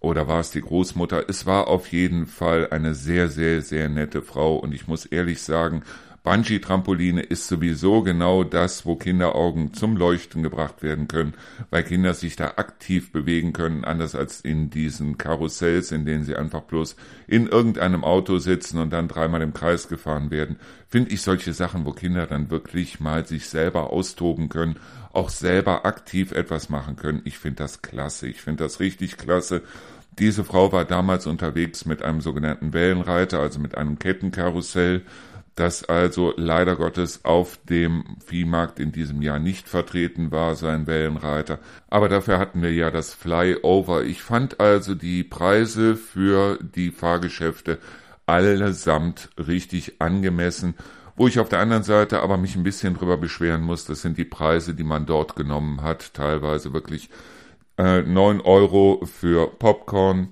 Oder 0.00 0.28
war 0.28 0.40
es 0.40 0.50
die 0.50 0.60
Großmutter? 0.60 1.24
Es 1.28 1.46
war 1.46 1.68
auf 1.68 1.90
jeden 1.90 2.26
Fall 2.26 2.68
eine 2.70 2.94
sehr, 2.94 3.28
sehr, 3.28 3.62
sehr 3.62 3.88
nette 3.88 4.22
Frau. 4.22 4.56
Und 4.56 4.74
ich 4.74 4.86
muss 4.86 5.06
ehrlich 5.06 5.42
sagen, 5.42 5.82
Bungee-Trampoline 6.22 7.22
ist 7.22 7.48
sowieso 7.48 8.02
genau 8.02 8.44
das, 8.44 8.84
wo 8.84 8.96
Kinderaugen 8.96 9.72
zum 9.72 9.96
Leuchten 9.96 10.42
gebracht 10.42 10.82
werden 10.82 11.08
können, 11.08 11.34
weil 11.70 11.84
Kinder 11.84 12.14
sich 12.14 12.36
da 12.36 12.54
aktiv 12.56 13.12
bewegen 13.12 13.52
können, 13.52 13.84
anders 13.84 14.14
als 14.14 14.40
in 14.40 14.70
diesen 14.70 15.16
Karussells, 15.16 15.92
in 15.92 16.04
denen 16.04 16.24
sie 16.24 16.36
einfach 16.36 16.62
bloß 16.62 16.96
in 17.26 17.46
irgendeinem 17.46 18.04
Auto 18.04 18.38
sitzen 18.38 18.78
und 18.78 18.90
dann 18.90 19.08
dreimal 19.08 19.42
im 19.42 19.54
Kreis 19.54 19.88
gefahren 19.88 20.30
werden. 20.30 20.56
Finde 20.88 21.10
ich 21.10 21.22
solche 21.22 21.52
Sachen, 21.52 21.86
wo 21.86 21.92
Kinder 21.92 22.26
dann 22.26 22.50
wirklich 22.50 23.00
mal 23.00 23.26
sich 23.26 23.48
selber 23.48 23.92
austoben 23.92 24.48
können, 24.48 24.76
auch 25.12 25.28
selber 25.30 25.86
aktiv 25.86 26.32
etwas 26.32 26.68
machen 26.68 26.96
können. 26.96 27.22
Ich 27.24 27.38
finde 27.38 27.62
das 27.62 27.82
klasse. 27.82 28.28
Ich 28.28 28.40
finde 28.40 28.64
das 28.64 28.80
richtig 28.80 29.16
klasse. 29.16 29.62
Diese 30.18 30.44
Frau 30.44 30.72
war 30.72 30.84
damals 30.84 31.26
unterwegs 31.26 31.84
mit 31.84 32.02
einem 32.02 32.20
sogenannten 32.20 32.72
Wellenreiter, 32.72 33.38
also 33.38 33.60
mit 33.60 33.76
einem 33.76 33.98
Kettenkarussell, 33.98 35.02
das 35.58 35.84
also 35.84 36.32
leider 36.36 36.76
Gottes 36.76 37.24
auf 37.24 37.58
dem 37.68 38.04
Viehmarkt 38.24 38.78
in 38.78 38.92
diesem 38.92 39.22
Jahr 39.22 39.38
nicht 39.38 39.68
vertreten 39.68 40.30
war, 40.30 40.54
sein 40.54 40.86
Wellenreiter. 40.86 41.58
Aber 41.88 42.08
dafür 42.08 42.38
hatten 42.38 42.62
wir 42.62 42.72
ja 42.72 42.90
das 42.90 43.12
Flyover. 43.12 44.04
Ich 44.04 44.22
fand 44.22 44.60
also 44.60 44.94
die 44.94 45.24
Preise 45.24 45.96
für 45.96 46.58
die 46.62 46.90
Fahrgeschäfte 46.90 47.78
allesamt 48.26 49.30
richtig 49.36 50.00
angemessen. 50.00 50.74
Wo 51.16 51.26
ich 51.26 51.40
auf 51.40 51.48
der 51.48 51.58
anderen 51.58 51.82
Seite 51.82 52.20
aber 52.20 52.36
mich 52.36 52.54
ein 52.54 52.62
bisschen 52.62 52.94
drüber 52.94 53.16
beschweren 53.16 53.62
muss, 53.62 53.84
das 53.84 54.02
sind 54.02 54.18
die 54.18 54.24
Preise, 54.24 54.74
die 54.74 54.84
man 54.84 55.06
dort 55.06 55.34
genommen 55.34 55.82
hat. 55.82 56.14
Teilweise 56.14 56.72
wirklich 56.72 57.10
äh, 57.76 58.02
9 58.02 58.40
Euro 58.42 59.04
für 59.04 59.48
Popcorn, 59.48 60.28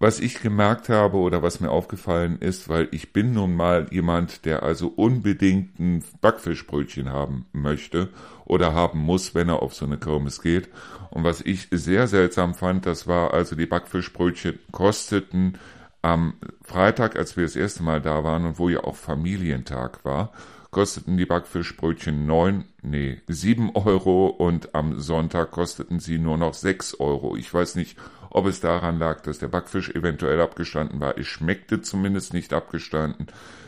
was 0.00 0.18
ich 0.18 0.40
gemerkt 0.40 0.88
habe 0.88 1.18
oder 1.18 1.42
was 1.42 1.60
mir 1.60 1.70
aufgefallen 1.70 2.38
ist, 2.40 2.70
weil 2.70 2.88
ich 2.90 3.12
bin 3.12 3.34
nun 3.34 3.54
mal 3.54 3.86
jemand, 3.90 4.46
der 4.46 4.62
also 4.62 4.88
unbedingt 4.88 5.78
ein 5.78 6.02
Backfischbrötchen 6.22 7.10
haben 7.10 7.44
möchte 7.52 8.08
oder 8.46 8.72
haben 8.72 8.98
muss, 8.98 9.34
wenn 9.34 9.50
er 9.50 9.62
auf 9.62 9.74
so 9.74 9.84
eine 9.84 9.98
Kirmes 9.98 10.40
geht. 10.40 10.70
Und 11.10 11.24
was 11.24 11.42
ich 11.42 11.68
sehr 11.70 12.06
seltsam 12.06 12.54
fand, 12.54 12.86
das 12.86 13.06
war 13.06 13.34
also 13.34 13.54
die 13.54 13.66
Backfischbrötchen 13.66 14.58
kosteten 14.72 15.58
am 16.00 16.32
Freitag, 16.62 17.16
als 17.16 17.36
wir 17.36 17.44
das 17.44 17.54
erste 17.54 17.82
Mal 17.82 18.00
da 18.00 18.24
waren 18.24 18.46
und 18.46 18.58
wo 18.58 18.70
ja 18.70 18.82
auch 18.82 18.96
Familientag 18.96 20.02
war, 20.02 20.32
kosteten 20.70 21.18
die 21.18 21.26
Backfischbrötchen 21.26 22.26
neun, 22.26 22.64
nee, 22.80 23.20
sieben 23.26 23.70
Euro 23.74 24.28
und 24.28 24.74
am 24.74 24.98
Sonntag 24.98 25.50
kosteten 25.50 26.00
sie 26.00 26.18
nur 26.18 26.38
noch 26.38 26.54
sechs 26.54 26.98
Euro. 26.98 27.36
Ich 27.36 27.52
weiß 27.52 27.74
nicht, 27.74 27.98
ob 28.30 28.46
es 28.46 28.60
daran 28.60 28.98
lag, 28.98 29.20
dass 29.20 29.38
der 29.38 29.48
Backfisch 29.48 29.90
eventuell 29.90 30.40
abgestanden 30.40 31.00
war. 31.00 31.18
Es 31.18 31.26
schmeckte 31.26 31.82
zumindest 31.82 32.32
nicht 32.32 32.52
abgestanden. 32.52 33.26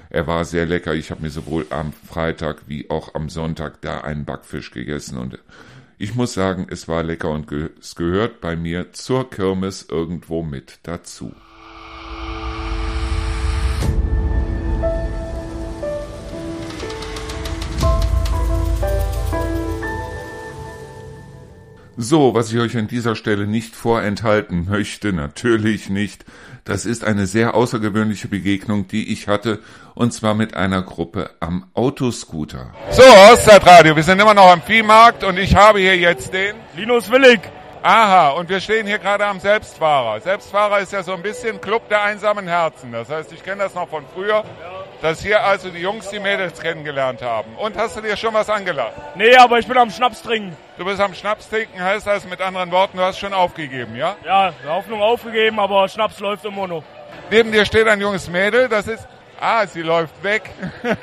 Er 0.08 0.26
war 0.26 0.44
sehr 0.44 0.66
lecker. 0.66 0.94
Ich 0.94 1.10
habe 1.10 1.22
mir 1.22 1.30
sowohl 1.30 1.66
am 1.70 1.92
Freitag 1.92 2.62
wie 2.66 2.90
auch 2.90 3.14
am 3.14 3.28
Sonntag 3.28 3.80
da 3.80 4.02
einen 4.02 4.24
Backfisch 4.24 4.70
gegessen 4.70 5.18
und 5.18 5.38
ich 5.98 6.16
muss 6.16 6.34
sagen, 6.34 6.66
es 6.68 6.88
war 6.88 7.04
lecker 7.04 7.30
und 7.30 7.50
es 7.52 7.94
gehört 7.94 8.40
bei 8.40 8.56
mir 8.56 8.92
zur 8.92 9.30
Kirmes 9.30 9.86
irgendwo 9.88 10.42
mit 10.42 10.80
dazu. 10.82 11.32
So, 21.96 22.34
was 22.34 22.50
ich 22.50 22.58
euch 22.58 22.76
an 22.78 22.88
dieser 22.88 23.14
Stelle 23.16 23.46
nicht 23.46 23.76
vorenthalten 23.76 24.66
möchte, 24.68 25.12
natürlich 25.12 25.90
nicht. 25.90 26.24
Das 26.64 26.86
ist 26.86 27.04
eine 27.04 27.26
sehr 27.26 27.54
außergewöhnliche 27.54 28.28
Begegnung, 28.28 28.88
die 28.88 29.12
ich 29.12 29.28
hatte, 29.28 29.58
und 29.94 30.12
zwar 30.12 30.34
mit 30.34 30.54
einer 30.54 30.80
Gruppe 30.82 31.30
am 31.40 31.66
Autoscooter. 31.74 32.72
So, 32.90 33.02
Ostzeitradio, 33.30 33.94
wir 33.94 34.02
sind 34.02 34.20
immer 34.20 34.32
noch 34.32 34.50
am 34.50 34.62
Viehmarkt 34.62 35.22
und 35.22 35.38
ich 35.38 35.54
habe 35.54 35.80
hier 35.80 35.98
jetzt 35.98 36.32
den 36.32 36.54
Linus 36.76 37.10
Willig. 37.10 37.40
Aha, 37.82 38.30
und 38.30 38.48
wir 38.48 38.60
stehen 38.60 38.86
hier 38.86 38.98
gerade 38.98 39.26
am 39.26 39.40
Selbstfahrer. 39.40 40.20
Selbstfahrer 40.20 40.78
ist 40.78 40.92
ja 40.92 41.02
so 41.02 41.14
ein 41.14 41.22
bisschen 41.22 41.60
Club 41.60 41.88
der 41.88 42.04
einsamen 42.04 42.46
Herzen. 42.46 42.92
Das 42.92 43.10
heißt, 43.10 43.32
ich 43.32 43.42
kenne 43.42 43.64
das 43.64 43.74
noch 43.74 43.88
von 43.88 44.04
früher, 44.14 44.44
dass 45.02 45.20
hier 45.20 45.42
also 45.42 45.68
die 45.68 45.80
Jungs 45.80 46.08
die 46.08 46.20
Mädels 46.20 46.60
kennengelernt 46.60 47.22
haben. 47.22 47.56
Und 47.56 47.76
hast 47.76 47.96
du 47.96 48.00
dir 48.00 48.16
schon 48.16 48.32
was 48.34 48.48
angelacht? 48.48 48.92
Nee, 49.16 49.34
aber 49.34 49.58
ich 49.58 49.66
bin 49.66 49.76
am 49.76 49.90
Schnaps 49.90 50.22
trinken. 50.22 50.56
Du 50.82 50.88
bist 50.88 51.00
am 51.00 51.14
Schnaps 51.14 51.48
trinken, 51.48 51.80
heißt 51.80 52.08
das 52.08 52.24
mit 52.24 52.40
anderen 52.40 52.72
Worten, 52.72 52.96
du 52.96 53.04
hast 53.04 53.16
schon 53.16 53.32
aufgegeben, 53.32 53.94
ja? 53.94 54.16
Ja, 54.26 54.50
die 54.50 54.68
Hoffnung 54.68 55.00
aufgegeben, 55.00 55.60
aber 55.60 55.88
Schnaps 55.88 56.18
läuft 56.18 56.44
immer 56.44 56.66
noch. 56.66 56.82
Neben 57.30 57.52
dir 57.52 57.64
steht 57.64 57.86
ein 57.86 58.00
junges 58.00 58.28
Mädel, 58.28 58.68
das 58.68 58.88
ist, 58.88 59.06
ah, 59.40 59.64
sie 59.64 59.82
läuft 59.82 60.20
weg. 60.24 60.50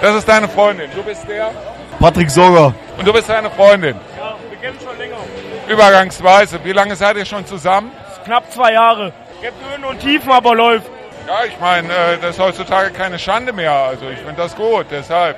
Das 0.00 0.16
ist 0.16 0.28
deine 0.28 0.48
Freundin. 0.48 0.90
Du 0.96 1.02
bist 1.04 1.28
der? 1.28 1.52
Patrick 2.00 2.28
Sorger. 2.28 2.74
Und 2.98 3.06
du 3.06 3.12
bist 3.12 3.28
deine 3.28 3.50
Freundin? 3.50 3.94
Ja, 4.18 4.34
wir 4.48 4.58
kennen 4.58 4.78
schon 4.82 4.98
länger. 4.98 5.18
Übergangsweise. 5.68 6.58
Wie 6.64 6.72
lange 6.72 6.96
seid 6.96 7.16
ihr 7.16 7.26
schon 7.26 7.46
zusammen? 7.46 7.92
Knapp 8.24 8.50
zwei 8.50 8.72
Jahre. 8.72 9.12
Gibt 9.42 9.54
Höhen 9.70 9.84
und 9.84 10.00
Tiefen, 10.00 10.32
aber 10.32 10.56
läuft. 10.56 10.90
Ja, 11.28 11.44
ich 11.46 11.60
meine, 11.60 11.92
äh, 11.92 12.18
das 12.18 12.30
ist 12.30 12.40
heutzutage 12.40 12.90
keine 12.92 13.18
Schande 13.18 13.52
mehr. 13.52 13.74
Also 13.74 14.08
ich 14.08 14.18
finde 14.18 14.36
das 14.36 14.56
gut, 14.56 14.86
deshalb. 14.90 15.36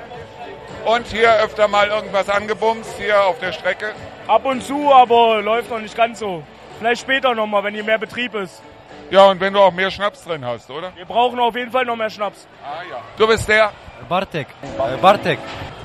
Und 0.85 1.07
hier 1.07 1.33
öfter 1.41 1.67
mal 1.67 1.87
irgendwas 1.87 2.29
angebumst, 2.29 2.97
hier 2.97 3.23
auf 3.23 3.39
der 3.39 3.53
Strecke? 3.53 3.91
Ab 4.27 4.45
und 4.45 4.63
zu, 4.63 4.93
aber 4.93 5.41
läuft 5.41 5.69
noch 5.69 5.79
nicht 5.79 5.95
ganz 5.95 6.19
so. 6.19 6.43
Vielleicht 6.79 7.01
später 7.01 7.33
nochmal, 7.33 7.63
wenn 7.63 7.73
hier 7.73 7.83
mehr 7.83 7.97
Betrieb 7.97 8.35
ist. 8.35 8.61
Ja, 9.09 9.25
und 9.25 9.39
wenn 9.39 9.53
du 9.53 9.59
auch 9.59 9.71
mehr 9.71 9.91
Schnaps 9.91 10.23
drin 10.23 10.45
hast, 10.45 10.69
oder? 10.69 10.91
Wir 10.95 11.05
brauchen 11.05 11.39
auf 11.39 11.55
jeden 11.55 11.71
Fall 11.71 11.85
noch 11.85 11.95
mehr 11.95 12.09
Schnaps. 12.09 12.47
Ah 12.63 12.81
ja. 12.89 12.97
Du 13.17 13.27
bist 13.27 13.47
der? 13.47 13.71
Bartek. 14.09 14.47
Äh, 14.61 14.97
Bartek. 14.97 15.39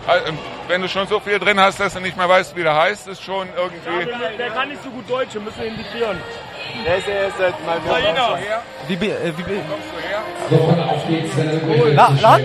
Also, 0.06 0.32
Wenn 0.66 0.82
du 0.82 0.88
schon 0.88 1.06
so 1.06 1.20
viel 1.20 1.38
drin 1.38 1.60
hast, 1.60 1.78
dass 1.78 1.94
du 1.94 2.00
nicht 2.00 2.16
mehr 2.16 2.28
weißt, 2.28 2.56
wie 2.56 2.62
der 2.62 2.74
heißt, 2.74 3.06
ist 3.08 3.22
schon 3.22 3.46
Ja, 3.48 3.62
irgendwie... 3.62 4.06
der, 4.18 4.30
der 4.30 4.50
kann 4.50 4.68
nicht 4.68 4.82
so 4.82 4.90
gut 4.90 5.08
Deutsch, 5.08 5.34
wir 5.34 5.40
müssen 5.42 5.62
ihn 5.62 5.74
integrieren. 5.74 6.18
Der 6.84 6.96
ist 6.98 7.06
der 7.06 7.20
erste 7.24 7.54
Mal 7.66 7.78
Ukrainer. 7.78 8.38
Wie, 8.86 8.94
äh, 8.94 9.32
wie, 9.36 9.42
bi- 9.42 9.60
Kommst 9.68 9.88
du 9.92 9.98
her? 10.08 11.94
La, 11.94 12.08
Land? 12.20 12.44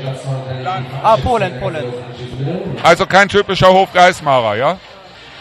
Ah, 1.03 1.17
Polen, 1.17 1.59
Polen. 1.59 1.93
Also 2.83 3.05
kein 3.05 3.29
typischer 3.29 3.67
Hofgeismarer, 3.71 4.55
ja? 4.55 4.77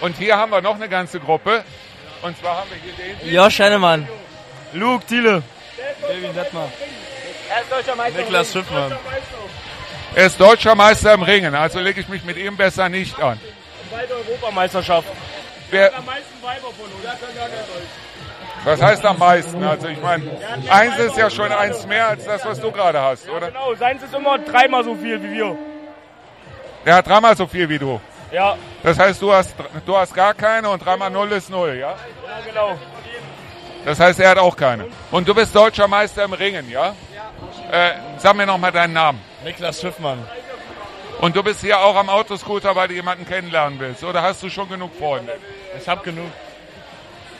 Und 0.01 0.17
hier 0.17 0.37
haben 0.37 0.51
wir 0.53 0.61
noch 0.61 0.75
eine 0.77 0.89
ganze 0.89 1.19
Gruppe. 1.21 1.65
Und 2.23 2.39
zwar 2.39 2.59
haben 2.59 2.71
wir 2.71 2.79
hier 2.79 3.17
den... 3.25 3.35
Josh 3.35 3.59
Heinemann. 3.61 4.07
Luke 4.73 5.05
Thiele. 5.07 5.43
Kevin 6.07 6.35
Detmar. 6.35 6.69
Er 7.51 7.63
ist 7.63 7.71
deutscher 7.73 7.97
Meister. 7.97 8.19
Niklas 8.21 8.53
Schiffmann. 8.53 8.97
Er 10.15 10.27
ist 10.27 10.41
deutscher 10.41 10.75
Meister 10.75 11.15
im 11.15 11.23
Ringen, 11.23 11.55
also 11.55 11.81
lege 11.81 12.01
ich 12.01 12.09
mich 12.09 12.23
mit 12.25 12.37
ihm 12.37 12.57
besser 12.57 12.89
nicht 12.89 13.19
an. 13.21 13.41
Zweite 13.91 14.15
Europameisterschaft. 14.15 15.09
Wer, 15.71 15.97
Am 15.97 16.05
meisten 16.05 16.43
Weiber 16.43 16.69
von 16.79 16.85
uns. 16.87 17.03
Was 18.65 18.81
heißt 18.81 19.05
am 19.05 19.19
meisten? 19.19 19.63
Also 19.63 19.89
ich 19.89 20.01
meine, 20.01 20.25
eins 20.71 20.99
ist 20.99 21.17
ja 21.17 21.31
schon 21.31 21.51
eins 21.53 21.87
mehr 21.87 22.09
als 22.09 22.25
das, 22.25 22.45
was 22.45 22.61
du 22.61 22.71
gerade 22.71 23.01
hast, 23.01 23.29
oder? 23.29 23.49
Genau, 23.49 23.75
seins 23.75 24.03
ist 24.03 24.15
immer 24.15 24.39
dreimal 24.39 24.85
so 24.85 24.95
viel 24.95 25.23
wie 25.23 25.33
wir. 25.33 25.59
Der 26.87 26.97
hat 26.97 27.07
dreimal 27.07 27.37
so 27.37 27.47
viel 27.47 27.69
wie 27.69 27.79
du. 27.79 28.01
Ja, 28.31 28.57
Das 28.83 28.99
heißt, 28.99 29.21
du 29.21 29.33
hast, 29.33 29.55
du 29.85 29.97
hast 29.97 30.15
gar 30.15 30.33
keine 30.33 30.69
und 30.71 30.85
dreimal 30.85 31.11
null 31.11 31.31
ist 31.33 31.51
null, 31.51 31.77
ja? 31.79 31.91
ja 31.91 31.97
genau. 32.47 32.79
Das 33.85 34.01
heißt, 34.01 34.21
er 34.21 34.31
hat 34.31 34.39
auch 34.39 34.57
keine. 34.57 34.87
Und 35.11 35.29
du 35.29 35.35
bist 35.35 35.55
deutscher 35.55 35.87
Meister 35.87 36.25
im 36.25 36.33
Ringen, 36.33 36.71
ja? 36.71 36.95
Äh, 37.71 37.93
sag 38.19 38.35
mir 38.37 38.47
noch 38.47 38.59
mal 38.59 38.73
deinen 38.73 38.95
Namen. 38.95 39.21
Niklas 39.45 39.81
Schiffmann. 39.81 40.25
Und 41.21 41.37
du 41.37 41.43
bist 41.43 41.61
hier 41.61 41.79
auch 41.79 41.95
am 41.97 42.09
Autoscooter, 42.09 42.75
weil 42.75 42.89
du 42.89 42.95
jemanden 42.95 43.27
kennenlernen 43.27 43.79
willst. 43.79 44.03
Oder 44.03 44.23
hast 44.23 44.43
du 44.43 44.49
schon 44.49 44.69
genug 44.69 44.95
Freunde? 44.99 45.35
Ich 45.79 45.89
hab 45.89 46.03
genug. 46.03 46.31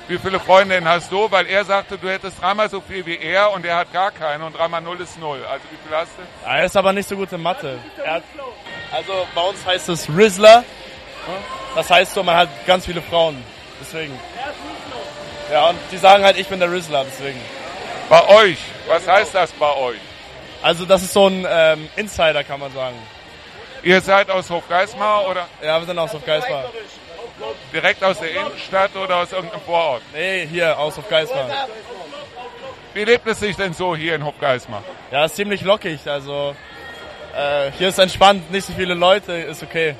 Wie 0.09 0.19
viele 0.19 0.41
Freundinnen 0.41 0.87
hast 0.89 1.11
du? 1.13 1.31
Weil 1.31 1.47
er 1.47 1.65
sagte, 1.65 1.97
du 1.97 2.09
hättest 2.09 2.41
dreimal 2.41 2.69
so 2.69 2.81
viel 2.81 3.07
wie 3.07 3.17
er 3.17 3.53
und 3.53 3.65
er 3.65 3.77
hat 3.77 3.93
gar 3.93 4.11
keine 4.11 4.45
und 4.45 4.57
dreimal 4.57 4.81
null 4.81 5.01
ist 5.01 5.19
null. 5.19 5.45
Also 5.45 5.65
wie 5.71 5.89
viel 5.89 5.97
hast 5.97 6.11
du? 6.17 6.49
Er 6.49 6.65
ist 6.65 6.77
aber 6.77 6.93
nicht 6.93 7.09
so 7.09 7.17
gut 7.17 7.33
in 7.33 7.41
Mathe. 7.41 7.79
Er 8.05 8.15
hat, 8.15 8.23
also 8.93 9.27
bei 9.35 9.41
uns 9.43 9.65
heißt 9.65 9.89
es 9.89 10.09
Rizzler. 10.09 10.65
Das 11.75 11.89
heißt 11.89 12.15
so, 12.15 12.23
man 12.23 12.37
hat 12.37 12.49
ganz 12.67 12.85
viele 12.85 13.01
Frauen. 13.01 13.43
Deswegen. 13.81 14.19
Ja, 15.51 15.69
und 15.71 15.79
die 15.91 15.99
sagen 15.99 16.25
halt, 16.25 16.37
ich 16.37 16.49
bin 16.49 16.61
der 16.61 16.71
Rizzler, 16.71 17.05
deswegen. 17.05 17.41
Bei 18.09 18.27
euch. 18.29 18.59
Was 18.89 19.07
heißt 19.07 19.35
das 19.35 19.53
bei 19.53 19.73
euch? 19.77 20.01
Also 20.63 20.85
das 20.85 21.03
ist 21.03 21.13
so 21.13 21.29
ein 21.29 21.47
ähm, 21.49 21.89
Insider, 21.97 22.45
kann 22.45 22.61
man 22.61 22.73
sagen. 22.73 22.97
Ihr 23.83 24.01
seid 24.01 24.31
aus 24.31 24.49
Hofgeismar 24.49 25.29
oder? 25.29 25.49
Ja, 25.61 25.81
wir 25.81 25.87
sind 25.87 25.99
aus 25.99 26.15
auf 26.15 26.25
Geismar. 26.25 26.67
Direkt 27.73 28.05
aus 28.05 28.19
der 28.19 28.31
Innenstadt 28.31 28.95
oder 28.97 29.17
aus 29.17 29.33
irgendeinem 29.33 29.63
Vorort? 29.63 30.03
Nee, 30.13 30.47
hier 30.47 30.79
aus 30.79 30.97
Hofgeismar. 30.97 31.49
Wie 32.95 33.05
lebt 33.05 33.27
es 33.27 33.41
sich 33.41 33.57
denn 33.57 33.73
so 33.73 33.97
hier 33.97 34.15
in 34.15 34.25
Hofgeismar? 34.25 34.83
Ja, 35.11 35.25
ist 35.25 35.37
ziemlich 35.37 35.63
lockig. 35.63 36.07
Also 36.07 36.55
äh, 37.35 37.71
hier 37.79 37.89
ist 37.89 37.99
entspannt, 37.99 38.51
nicht 38.51 38.67
so 38.67 38.73
viele 38.75 38.95
Leute, 38.95 39.33
ist 39.33 39.63
okay. 39.63 39.97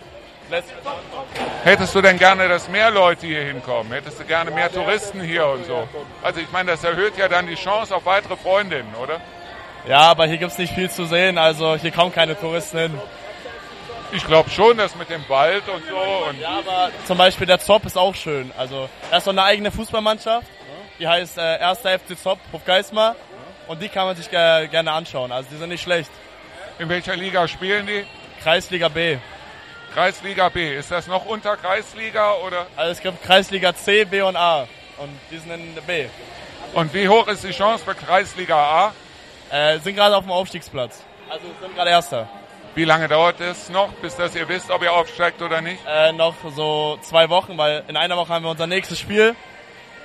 Hättest 1.65 1.95
du 1.95 2.03
denn 2.03 2.19
gerne, 2.19 2.49
dass 2.49 2.69
mehr 2.69 2.91
Leute 2.91 3.27
hier 3.27 3.43
hinkommen? 3.43 3.91
Hättest 3.93 4.21
du 4.21 4.25
gerne 4.25 4.51
mehr 4.51 4.71
Touristen 4.71 5.23
hier 5.23 5.47
und 5.47 5.65
so? 5.65 5.89
Also 6.23 6.41
ich 6.41 6.51
meine, 6.53 6.73
das 6.73 6.85
erhöht 6.85 7.17
ja 7.17 7.29
dann 7.29 7.47
die 7.47 7.55
Chance 7.55 7.95
auf 7.95 8.05
weitere 8.05 8.37
Freundinnen, 8.37 8.95
oder? 9.03 9.21
Ja, 9.89 10.01
aber 10.01 10.27
hier 10.27 10.37
gibt's 10.37 10.59
nicht 10.59 10.75
viel 10.75 10.91
zu 10.91 11.07
sehen, 11.07 11.39
also 11.39 11.77
hier 11.77 11.91
kommen 11.91 12.13
keine 12.13 12.39
Touristen 12.39 12.79
hin. 12.79 13.01
Ich 14.15 14.27
glaube 14.27 14.51
schon, 14.51 14.77
dass 14.77 14.95
mit 14.95 15.09
dem 15.09 15.27
Wald 15.29 15.67
und 15.69 15.83
so. 15.89 15.97
Und 16.29 16.39
ja, 16.39 16.59
aber 16.59 16.91
zum 17.07 17.17
Beispiel 17.17 17.47
der 17.47 17.59
Zopp 17.61 17.87
ist 17.87 17.97
auch 17.97 18.15
schön. 18.15 18.53
Also 18.59 18.89
da 19.11 19.17
ist 19.17 19.25
so 19.25 19.31
eine 19.31 19.43
eigene 19.43 19.71
Fußballmannschaft, 19.71 20.47
die 20.99 21.09
heißt 21.09 21.39
äh, 21.39 21.59
1. 21.59 21.79
FC 21.79 22.19
Zopp 22.19 22.39
Hofgeismar 22.53 23.17
und 23.69 23.81
die 23.81 23.89
kann 23.89 24.07
man 24.07 24.17
sich 24.17 24.31
äh, 24.31 24.69
gerne 24.69 24.93
anschauen. 24.93 25.33
Also 25.33 25.49
die 25.51 25.57
sind 25.57 25.71
nicht 25.71 25.83
schlecht. 25.83 26.11
In 26.79 26.91
welcher 26.91 27.17
Liga 27.17 27.49
spielen 27.49 27.87
die? 27.87 28.05
Kreisliga 28.43 28.89
B. 28.89 29.17
Kreisliga 29.95 30.51
B. 30.51 30.77
Ist 30.77 30.91
das 30.91 31.07
noch 31.07 31.25
unter 31.25 31.57
Kreisliga 31.57 32.35
oder? 32.47 32.67
Also 32.77 32.93
es 32.93 33.01
gibt 33.01 33.23
Kreisliga 33.23 33.75
C, 33.75 34.05
B 34.05 34.21
und 34.21 34.37
A 34.37 34.69
und 34.99 35.11
die 35.31 35.39
sind 35.39 35.53
in 35.53 35.75
B. 35.87 36.07
Und 36.75 36.93
wie 36.93 37.09
hoch 37.09 37.29
ist 37.29 37.45
die 37.45 37.53
Chance 37.53 37.83
für 37.83 37.95
Kreisliga 37.95 38.57
A? 38.57 38.93
Äh, 39.51 39.79
sind 39.79 39.97
gerade 39.97 40.17
auf 40.17 40.25
dem 40.25 40.33
Aufstiegsplatz. 40.33 41.03
Also 41.31 41.47
sind 41.61 41.75
gerade 41.75 41.91
Erster. 41.91 42.29
Wie 42.75 42.85
lange 42.85 43.07
dauert 43.07 43.39
es 43.41 43.69
noch, 43.69 43.93
bis 43.95 44.17
dass 44.17 44.35
ihr 44.35 44.49
wisst, 44.49 44.71
ob 44.71 44.83
ihr 44.83 44.93
aufsteigt 44.93 45.43
oder 45.43 45.61
nicht? 45.61 45.79
Äh, 45.87 46.13
noch 46.13 46.35
so 46.57 46.99
zwei 47.03 47.29
Wochen, 47.29 47.59
weil 47.59 47.85
in 47.87 47.97
einer 47.97 48.17
Woche 48.17 48.33
haben 48.33 48.45
wir 48.45 48.51
unser 48.51 48.67
nächstes 48.67 48.99
Spiel 48.99 49.37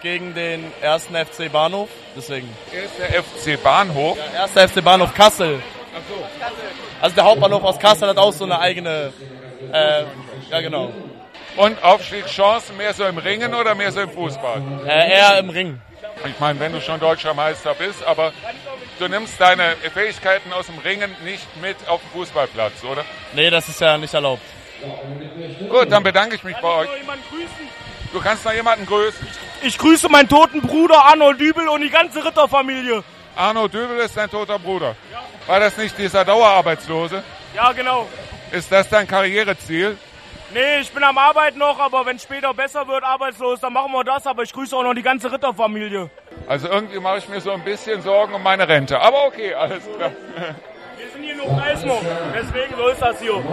gegen 0.01 0.33
den 0.33 0.71
ersten 0.81 1.15
FC 1.15 1.49
Bahnhof. 1.51 1.87
Deswegen. 2.15 2.49
Erster 2.73 3.23
FC 3.23 3.63
Bahnhof? 3.63 4.17
Ja, 4.17 4.41
erster 4.41 4.67
FC 4.67 4.83
Bahnhof 4.83 5.13
Kassel. 5.13 5.61
Ach 5.95 6.01
so. 6.09 6.25
Also 7.01 7.15
der 7.15 7.23
Hauptbahnhof 7.23 7.63
aus 7.63 7.79
Kassel 7.79 8.09
hat 8.09 8.17
auch 8.17 8.33
so 8.33 8.43
eine 8.43 8.59
eigene. 8.59 9.13
Äh, 9.71 10.03
ja 10.49 10.61
genau. 10.61 10.91
Und 11.55 11.81
Aufstiegschancen 11.81 12.75
mehr 12.77 12.93
so 12.93 13.05
im 13.05 13.17
Ringen 13.17 13.53
oder 13.53 13.75
mehr 13.75 13.91
so 13.91 14.01
im 14.01 14.11
Fußball? 14.11 14.61
Äh, 14.85 15.11
eher 15.13 15.39
im 15.39 15.49
Ring. 15.49 15.81
Ich 16.25 16.39
meine, 16.39 16.59
wenn 16.59 16.73
du 16.73 16.81
schon 16.81 16.99
deutscher 16.99 17.33
Meister 17.33 17.73
bist, 17.73 18.03
aber 18.03 18.33
du 18.99 19.07
nimmst 19.07 19.39
deine 19.39 19.75
Fähigkeiten 19.93 20.51
aus 20.53 20.67
dem 20.67 20.77
Ringen 20.79 21.15
nicht 21.23 21.45
mit 21.61 21.75
auf 21.87 22.01
den 22.01 22.11
Fußballplatz, 22.11 22.83
oder? 22.83 23.03
Nee, 23.33 23.49
das 23.49 23.67
ist 23.69 23.81
ja 23.81 23.97
nicht 23.97 24.13
erlaubt. 24.13 24.41
Gut, 25.69 25.91
dann 25.91 26.03
bedanke 26.03 26.35
ich 26.35 26.43
mich 26.43 26.55
bei 26.57 26.67
euch. 26.67 26.89
Du 28.13 28.19
kannst 28.21 28.45
noch 28.45 28.53
jemanden 28.53 28.85
grüßen. 28.85 29.27
Ich 29.63 29.77
grüße 29.77 30.07
meinen 30.09 30.29
toten 30.29 30.61
Bruder 30.61 31.03
Arno 31.05 31.33
Dübel 31.33 31.67
und 31.67 31.81
die 31.81 31.89
ganze 31.89 32.23
Ritterfamilie. 32.23 33.03
Arno 33.35 33.67
Dübel 33.67 33.99
ist 33.99 34.15
dein 34.15 34.29
toter 34.29 34.59
Bruder. 34.59 34.95
War 35.45 35.59
das 35.59 35.77
nicht 35.77 35.97
dieser 35.97 36.23
Dauerarbeitslose? 36.23 37.23
Ja, 37.55 37.71
genau. 37.71 38.07
Ist 38.51 38.71
das 38.71 38.89
dein 38.89 39.07
Karriereziel? 39.07 39.97
Nee, 40.53 40.79
ich 40.79 40.91
bin 40.91 41.03
am 41.03 41.17
Arbeiten 41.17 41.59
noch, 41.59 41.77
aber 41.77 42.05
wenn 42.05 42.17
später 42.19 42.53
besser 42.53 42.87
wird, 42.87 43.03
arbeitslos, 43.03 43.59
dann 43.59 43.73
machen 43.73 43.91
wir 43.91 44.03
das. 44.05 44.25
Aber 44.25 44.43
ich 44.43 44.53
grüße 44.53 44.75
auch 44.75 44.83
noch 44.83 44.93
die 44.93 45.03
ganze 45.03 45.29
Ritterfamilie. 45.31 46.09
Also 46.47 46.69
irgendwie 46.69 46.99
mache 46.99 47.17
ich 47.17 47.27
mir 47.27 47.41
so 47.41 47.51
ein 47.51 47.61
bisschen 47.63 48.01
Sorgen 48.01 48.33
um 48.33 48.43
meine 48.43 48.67
Rente. 48.67 48.99
Aber 48.99 49.25
okay, 49.25 49.53
alles 49.53 49.83
klar. 49.97 50.11
Wir 50.97 51.09
sind 51.09 51.23
hier 51.23 51.35
nur 51.35 51.47
Geismar, 51.59 51.97
deswegen 52.33 52.75
so 52.77 52.87
ist 52.87 53.01
das 53.01 53.19
hier. 53.19 53.43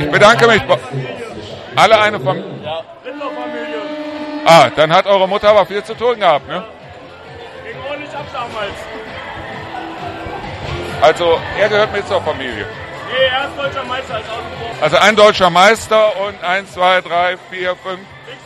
Ich 0.00 0.10
bedanke 0.10 0.48
mich. 0.48 0.62
Alle 1.76 2.00
eine 2.00 2.18
Familie? 2.18 2.64
Ja. 2.64 2.82
Ritterfamilie. 3.04 3.82
Ah, 4.44 4.70
dann 4.74 4.92
hat 4.92 5.06
eure 5.06 5.28
Mutter 5.28 5.50
aber 5.50 5.66
viel 5.66 5.84
zu 5.84 5.94
tun 5.94 6.18
gehabt, 6.18 6.48
ne? 6.48 6.64
Ging 7.64 7.76
ordentlich 7.88 8.10
ab 8.10 8.26
damals. 8.32 8.74
Also, 11.00 11.40
er 11.58 11.68
gehört 11.68 11.92
mit 11.92 12.08
zur 12.08 12.20
Familie. 12.22 12.66
Nee, 13.08 13.26
er 13.26 13.48
ist 13.48 13.56
deutscher 13.56 13.84
Meister 13.84 14.14
als 14.16 14.28
Außenborn. 14.28 14.82
Also 14.82 14.96
ein 14.96 15.16
deutscher 15.16 15.50
Meister 15.50 16.20
und 16.26 16.42
eins, 16.42 16.72
zwei, 16.72 17.00
drei, 17.00 17.36
vier, 17.50 17.76
fünf. 17.76 18.00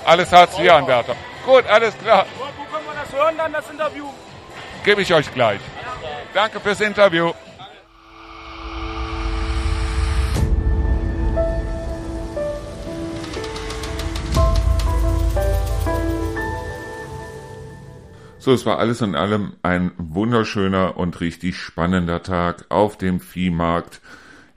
Alles 0.05 0.33
Hartz-IV-Anwärter. 0.33 1.15
Gut, 1.47 1.67
alles 1.67 1.97
klar. 1.99 2.27
Wo, 2.39 2.45
wo 2.45 2.65
können 2.75 2.87
wir 2.87 2.95
das 3.03 3.13
hören 3.13 3.35
dann, 3.37 3.53
das 3.53 3.71
Interview? 3.71 4.07
Gebe 4.85 5.03
ich 5.03 5.13
euch 5.13 5.33
gleich. 5.33 5.61
Danke 6.35 6.61
fürs 6.61 6.81
Interview. 6.81 7.33
So, 18.39 18.55
es 18.55 18.65
war 18.65 18.79
alles 18.79 19.03
in 19.03 19.15
allem 19.15 19.53
ein 19.63 19.93
wunderschöner 19.99 20.97
und 20.97 21.21
richtig 21.21 21.59
spannender 21.59 22.23
Tag 22.23 22.65
auf 22.71 22.97
dem 22.97 23.21
Viehmarkt. 23.21 24.01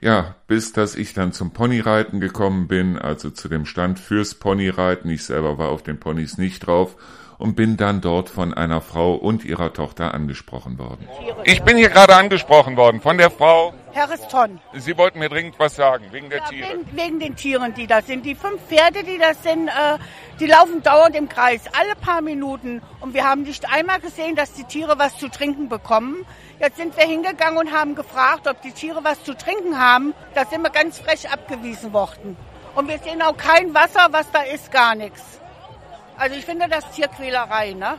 Ja, 0.04 0.34
bis 0.48 0.74
dass 0.74 0.96
ich 0.96 1.14
dann 1.14 1.32
zum 1.32 1.52
Ponyreiten 1.54 2.20
gekommen 2.20 2.68
bin, 2.68 2.98
also 2.98 3.30
zu 3.30 3.48
dem 3.48 3.64
Stand 3.64 3.98
fürs 3.98 4.34
Ponyreiten. 4.34 5.08
Ich 5.08 5.24
selber 5.24 5.56
war 5.56 5.70
auf 5.70 5.82
den 5.82 5.98
Ponys 5.98 6.36
nicht 6.36 6.66
drauf 6.66 6.96
und 7.38 7.56
bin 7.56 7.78
dann 7.78 8.02
dort 8.02 8.28
von 8.28 8.52
einer 8.52 8.82
Frau 8.82 9.14
und 9.14 9.46
ihrer 9.46 9.72
Tochter 9.72 10.12
angesprochen 10.12 10.78
worden. 10.78 11.08
Ich 11.44 11.62
bin 11.62 11.78
hier 11.78 11.88
gerade 11.88 12.16
angesprochen 12.16 12.76
worden 12.76 13.00
von 13.00 13.16
der 13.16 13.30
Frau. 13.30 13.72
Harriston. 13.94 14.60
Sie 14.74 14.96
wollten 14.98 15.18
mir 15.18 15.28
dringend 15.28 15.58
was 15.58 15.76
sagen, 15.76 16.06
wegen 16.10 16.30
der 16.30 16.40
Ja, 16.40 16.44
Tiere. 16.46 16.68
wegen, 16.70 16.96
wegen 16.96 17.20
den 17.20 17.36
Tieren, 17.36 17.74
die 17.74 17.86
da 17.86 18.02
sind. 18.02 18.24
Die 18.26 18.34
fünf 18.34 18.60
Pferde, 18.68 19.02
die 19.04 19.18
das 19.18 19.42
sind, 19.42 19.68
äh, 19.68 19.98
die 20.40 20.46
laufen 20.46 20.82
dauernd 20.82 21.14
im 21.16 21.28
Kreis, 21.28 21.62
alle 21.78 21.94
paar 21.96 22.20
Minuten. 22.20 22.82
Und 23.00 23.14
wir 23.14 23.24
haben 23.24 23.42
nicht 23.42 23.70
einmal 23.72 24.00
gesehen, 24.00 24.36
dass 24.36 24.52
die 24.52 24.64
Tiere 24.64 24.98
was 24.98 25.16
zu 25.18 25.28
trinken 25.28 25.68
bekommen. 25.68 26.26
Jetzt 26.60 26.76
sind 26.76 26.96
wir 26.96 27.04
hingegangen 27.04 27.58
und 27.58 27.72
haben 27.72 27.94
gefragt, 27.94 28.46
ob 28.48 28.60
die 28.62 28.72
Tiere 28.72 29.02
was 29.04 29.22
zu 29.24 29.34
trinken 29.36 29.78
haben. 29.78 30.14
Da 30.34 30.44
sind 30.44 30.62
wir 30.62 30.70
ganz 30.70 30.98
frech 30.98 31.30
abgewiesen 31.30 31.92
worden. 31.92 32.36
Und 32.74 32.88
wir 32.88 32.98
sehen 32.98 33.22
auch 33.22 33.36
kein 33.36 33.72
Wasser, 33.74 34.08
was 34.10 34.30
da 34.32 34.42
ist, 34.42 34.72
gar 34.72 34.94
nichts. 34.94 35.22
Also 36.16 36.36
ich 36.36 36.44
finde 36.44 36.68
das 36.68 36.88
Tierquälerei, 36.92 37.72
ne? 37.72 37.98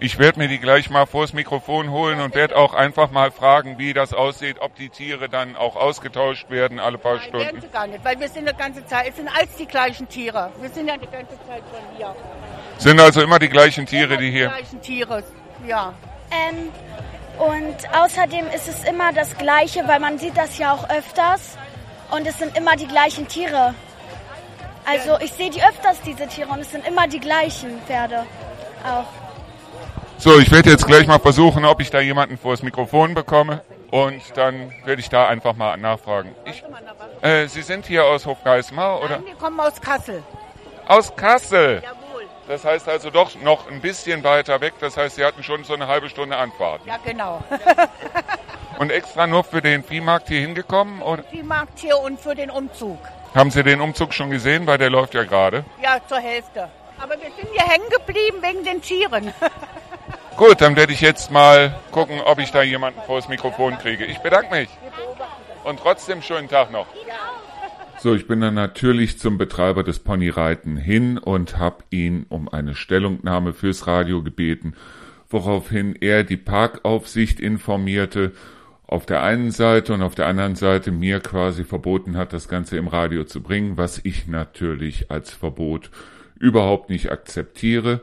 Ich 0.00 0.18
werde 0.20 0.38
mir 0.38 0.46
die 0.46 0.58
gleich 0.60 0.90
mal 0.90 1.06
vors 1.06 1.32
Mikrofon 1.32 1.90
holen 1.90 2.20
und 2.20 2.34
werde 2.36 2.56
auch 2.56 2.72
einfach 2.72 3.10
mal 3.10 3.32
fragen, 3.32 3.78
wie 3.78 3.92
das 3.92 4.12
aussieht, 4.14 4.58
ob 4.60 4.76
die 4.76 4.90
Tiere 4.90 5.28
dann 5.28 5.56
auch 5.56 5.74
ausgetauscht 5.74 6.48
werden 6.50 6.78
alle 6.78 6.98
paar 6.98 7.14
Werden 7.14 7.28
Stunden. 7.28 7.60
sie 7.60 7.66
gar 7.68 7.86
nicht, 7.88 8.04
weil 8.04 8.18
wir 8.20 8.28
sind 8.28 8.48
die 8.48 8.54
ganze 8.56 8.86
Zeit, 8.86 9.08
es 9.08 9.16
sind 9.16 9.28
alles 9.28 9.56
die 9.56 9.66
gleichen 9.66 10.08
Tiere. 10.08 10.52
Wir 10.60 10.70
sind 10.70 10.86
ja 10.86 10.96
die 10.96 11.06
ganze 11.08 11.36
Zeit 11.48 11.62
schon 11.70 11.96
hier. 11.96 12.14
Sind 12.78 13.00
also 13.00 13.22
immer 13.22 13.40
die 13.40 13.48
gleichen 13.48 13.86
Tiere, 13.86 14.16
die 14.18 14.26
Die 14.26 14.30
hier. 14.30 14.48
gleichen 14.48 14.80
Tiere, 14.80 15.24
ja. 15.66 15.92
Ähm, 16.30 16.70
und 17.38 17.76
außerdem 18.00 18.46
ist 18.54 18.68
es 18.68 18.84
immer 18.84 19.12
das 19.12 19.36
Gleiche, 19.36 19.82
weil 19.88 19.98
man 19.98 20.18
sieht 20.18 20.36
das 20.36 20.58
ja 20.58 20.74
auch 20.74 20.88
öfters. 20.90 21.58
Und 22.12 22.24
es 22.24 22.38
sind 22.38 22.56
immer 22.56 22.76
die 22.76 22.86
gleichen 22.86 23.26
Tiere. 23.26 23.74
Also 24.86 25.18
ich 25.20 25.32
sehe 25.32 25.50
die 25.50 25.62
öfters, 25.62 26.00
diese 26.02 26.28
Tiere, 26.28 26.48
und 26.50 26.60
es 26.60 26.70
sind 26.70 26.86
immer 26.86 27.08
die 27.08 27.20
gleichen 27.20 27.80
Pferde 27.82 28.24
auch. 28.84 29.27
So, 30.18 30.38
ich 30.40 30.50
werde 30.50 30.70
jetzt 30.70 30.86
gleich 30.86 31.06
mal 31.06 31.20
versuchen, 31.20 31.64
ob 31.64 31.80
ich 31.80 31.90
da 31.90 32.00
jemanden 32.00 32.38
vors 32.38 32.62
Mikrofon 32.62 33.14
bekomme. 33.14 33.62
Und 33.90 34.20
dann 34.36 34.72
werde 34.84 35.00
ich 35.00 35.08
da 35.08 35.28
einfach 35.28 35.54
mal 35.54 35.76
nachfragen. 35.76 36.34
Ich, 36.44 36.62
äh, 37.22 37.46
Sie 37.46 37.62
sind 37.62 37.86
hier 37.86 38.04
aus 38.04 38.26
Hofgeismar 38.26 39.00
oder? 39.00 39.18
Nein, 39.18 39.26
wir 39.26 39.34
kommen 39.36 39.58
aus 39.60 39.80
Kassel. 39.80 40.22
Aus 40.86 41.14
Kassel. 41.14 41.82
Das 42.48 42.64
heißt 42.64 42.88
also 42.88 43.10
doch 43.10 43.34
noch 43.42 43.70
ein 43.70 43.80
bisschen 43.80 44.24
weiter 44.24 44.60
weg. 44.60 44.74
Das 44.80 44.96
heißt, 44.96 45.16
Sie 45.16 45.24
hatten 45.24 45.42
schon 45.42 45.64
so 45.64 45.74
eine 45.74 45.86
halbe 45.86 46.08
Stunde 46.08 46.36
Anfahrt. 46.36 46.80
Ja, 46.84 46.96
genau. 47.04 47.42
Und 48.78 48.90
extra 48.90 49.26
nur 49.26 49.44
für 49.44 49.62
den 49.62 49.84
Viehmarkt 49.84 50.28
hier 50.28 50.40
hingekommen? 50.40 51.00
Oder 51.02 51.22
Die 51.32 51.42
Markt 51.42 51.78
hier 51.78 51.98
und 51.98 52.20
für 52.20 52.34
den 52.36 52.48
Umzug. 52.48 52.98
haben 53.34 53.50
Sie 53.50 53.64
den 53.64 53.80
Umzug 53.80 54.14
schon 54.14 54.30
gesehen? 54.30 54.66
Weil 54.68 54.78
der 54.78 54.88
läuft 54.88 55.14
ja 55.14 55.24
gerade. 55.24 55.64
Ja, 55.82 55.98
zur 56.08 56.18
Hälfte. 56.20 56.68
Aber 57.00 57.14
wir 57.14 57.30
sind 57.36 57.48
hier 57.52 57.66
hängen 57.66 57.88
geblieben 57.90 58.38
wegen 58.40 58.64
den 58.64 58.80
Tieren. 58.80 59.32
Gut, 60.38 60.60
dann 60.60 60.76
werde 60.76 60.92
ich 60.92 61.00
jetzt 61.00 61.32
mal 61.32 61.74
gucken, 61.90 62.20
ob 62.24 62.38
ich 62.38 62.52
da 62.52 62.62
jemanden 62.62 63.00
vor 63.04 63.16
das 63.16 63.28
Mikrofon 63.28 63.76
kriege. 63.76 64.04
Ich 64.04 64.18
bedanke 64.18 64.54
mich. 64.54 64.68
Und 65.64 65.80
trotzdem 65.80 66.22
schönen 66.22 66.48
Tag 66.48 66.70
noch. 66.70 66.86
So, 67.98 68.14
ich 68.14 68.28
bin 68.28 68.40
dann 68.40 68.54
natürlich 68.54 69.18
zum 69.18 69.36
Betreiber 69.36 69.82
des 69.82 69.98
Ponyreiten 69.98 70.76
hin 70.76 71.18
und 71.18 71.58
habe 71.58 71.82
ihn 71.90 72.24
um 72.28 72.48
eine 72.48 72.76
Stellungnahme 72.76 73.52
fürs 73.52 73.88
Radio 73.88 74.22
gebeten, 74.22 74.74
woraufhin 75.28 75.96
er 76.00 76.22
die 76.22 76.36
Parkaufsicht 76.36 77.40
informierte, 77.40 78.30
auf 78.86 79.06
der 79.06 79.24
einen 79.24 79.50
Seite 79.50 79.92
und 79.92 80.02
auf 80.02 80.14
der 80.14 80.28
anderen 80.28 80.54
Seite 80.54 80.92
mir 80.92 81.18
quasi 81.18 81.64
verboten 81.64 82.16
hat, 82.16 82.32
das 82.32 82.46
Ganze 82.46 82.76
im 82.76 82.86
Radio 82.86 83.24
zu 83.24 83.42
bringen, 83.42 83.76
was 83.76 84.00
ich 84.04 84.28
natürlich 84.28 85.10
als 85.10 85.32
Verbot 85.32 85.90
überhaupt 86.38 86.90
nicht 86.90 87.10
akzeptiere. 87.10 88.02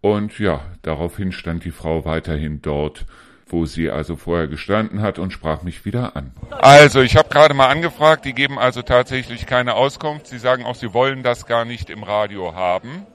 Und 0.00 0.38
ja, 0.38 0.60
daraufhin 0.82 1.32
stand 1.32 1.64
die 1.64 1.70
Frau 1.70 2.04
weiterhin 2.04 2.62
dort 2.62 3.06
wo 3.52 3.66
sie 3.66 3.90
also 3.90 4.16
vorher 4.16 4.46
gestanden 4.46 5.02
hat 5.02 5.18
und 5.18 5.32
sprach 5.32 5.62
mich 5.62 5.84
wieder 5.84 6.16
an. 6.16 6.32
Also, 6.50 7.00
ich 7.00 7.16
habe 7.16 7.28
gerade 7.28 7.54
mal 7.54 7.68
angefragt, 7.68 8.24
die 8.24 8.32
geben 8.32 8.58
also 8.58 8.82
tatsächlich 8.82 9.46
keine 9.46 9.74
Auskunft. 9.74 10.26
Sie 10.26 10.38
sagen 10.38 10.64
auch, 10.64 10.74
sie 10.74 10.94
wollen 10.94 11.22
das 11.22 11.46
gar 11.46 11.64
nicht 11.64 11.90
im 11.90 12.02
Radio 12.02 12.54
haben. 12.54 13.06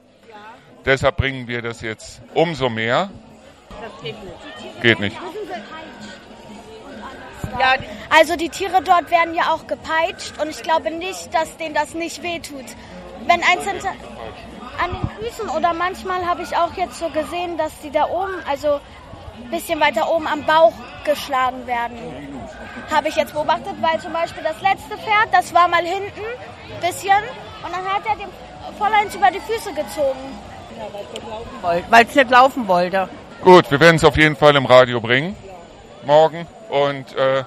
Deshalb 0.84 1.16
bringen 1.16 1.48
wir 1.48 1.62
das 1.62 1.80
jetzt 1.80 2.20
umso 2.34 2.68
mehr. 2.68 3.10
Das 3.68 4.02
geht 4.02 4.14
nicht. 4.22 4.82
Geht 4.82 5.00
nicht. 5.00 5.16
Also 8.10 8.36
die 8.36 8.50
Tiere 8.50 8.82
dort 8.84 9.10
werden 9.10 9.34
ja 9.34 9.52
auch 9.52 9.66
gepeitscht 9.66 10.40
und 10.40 10.50
ich 10.50 10.62
glaube 10.62 10.90
nicht, 10.90 11.32
dass 11.32 11.56
denen 11.56 11.74
das 11.74 11.94
nicht 11.94 12.22
wehtut. 12.22 12.64
Wenn 13.26 13.42
eins 13.42 13.68
hinter 13.68 13.92
an 14.82 14.90
den 14.90 15.24
Füßen 15.24 15.48
oder 15.48 15.72
manchmal 15.72 16.26
habe 16.26 16.42
ich 16.42 16.56
auch 16.56 16.72
jetzt 16.76 16.98
so 16.98 17.08
gesehen, 17.08 17.56
dass 17.58 17.72
die 17.80 17.90
da 17.90 18.06
oben, 18.06 18.34
also 18.48 18.80
ein 19.38 19.50
bisschen 19.50 19.80
weiter 19.80 20.10
oben 20.10 20.26
am 20.26 20.44
Bauch 20.44 20.72
geschlagen 21.04 21.66
werden. 21.66 21.98
Habe 22.90 23.08
ich 23.08 23.16
jetzt 23.16 23.32
beobachtet, 23.32 23.74
weil 23.80 24.00
zum 24.00 24.12
Beispiel 24.12 24.42
das 24.42 24.60
letzte 24.60 24.96
Pferd, 24.96 25.28
das 25.32 25.52
war 25.52 25.68
mal 25.68 25.84
hinten, 25.84 26.22
bisschen, 26.80 27.22
und 27.64 27.72
dann 27.72 27.84
hat 27.84 28.02
er 28.08 28.16
dem 28.16 28.30
vollends 28.78 29.14
über 29.14 29.30
die 29.30 29.40
Füße 29.40 29.72
gezogen. 29.72 30.38
Weil 31.62 32.06
es 32.06 32.14
nicht 32.14 32.30
laufen 32.30 32.68
wollte. 32.68 33.08
Gut, 33.42 33.70
wir 33.70 33.80
werden 33.80 33.96
es 33.96 34.04
auf 34.04 34.16
jeden 34.16 34.36
Fall 34.36 34.56
im 34.56 34.66
Radio 34.66 35.00
bringen. 35.00 35.36
Morgen. 36.04 36.46
Und 36.68 37.14
äh, 37.16 37.44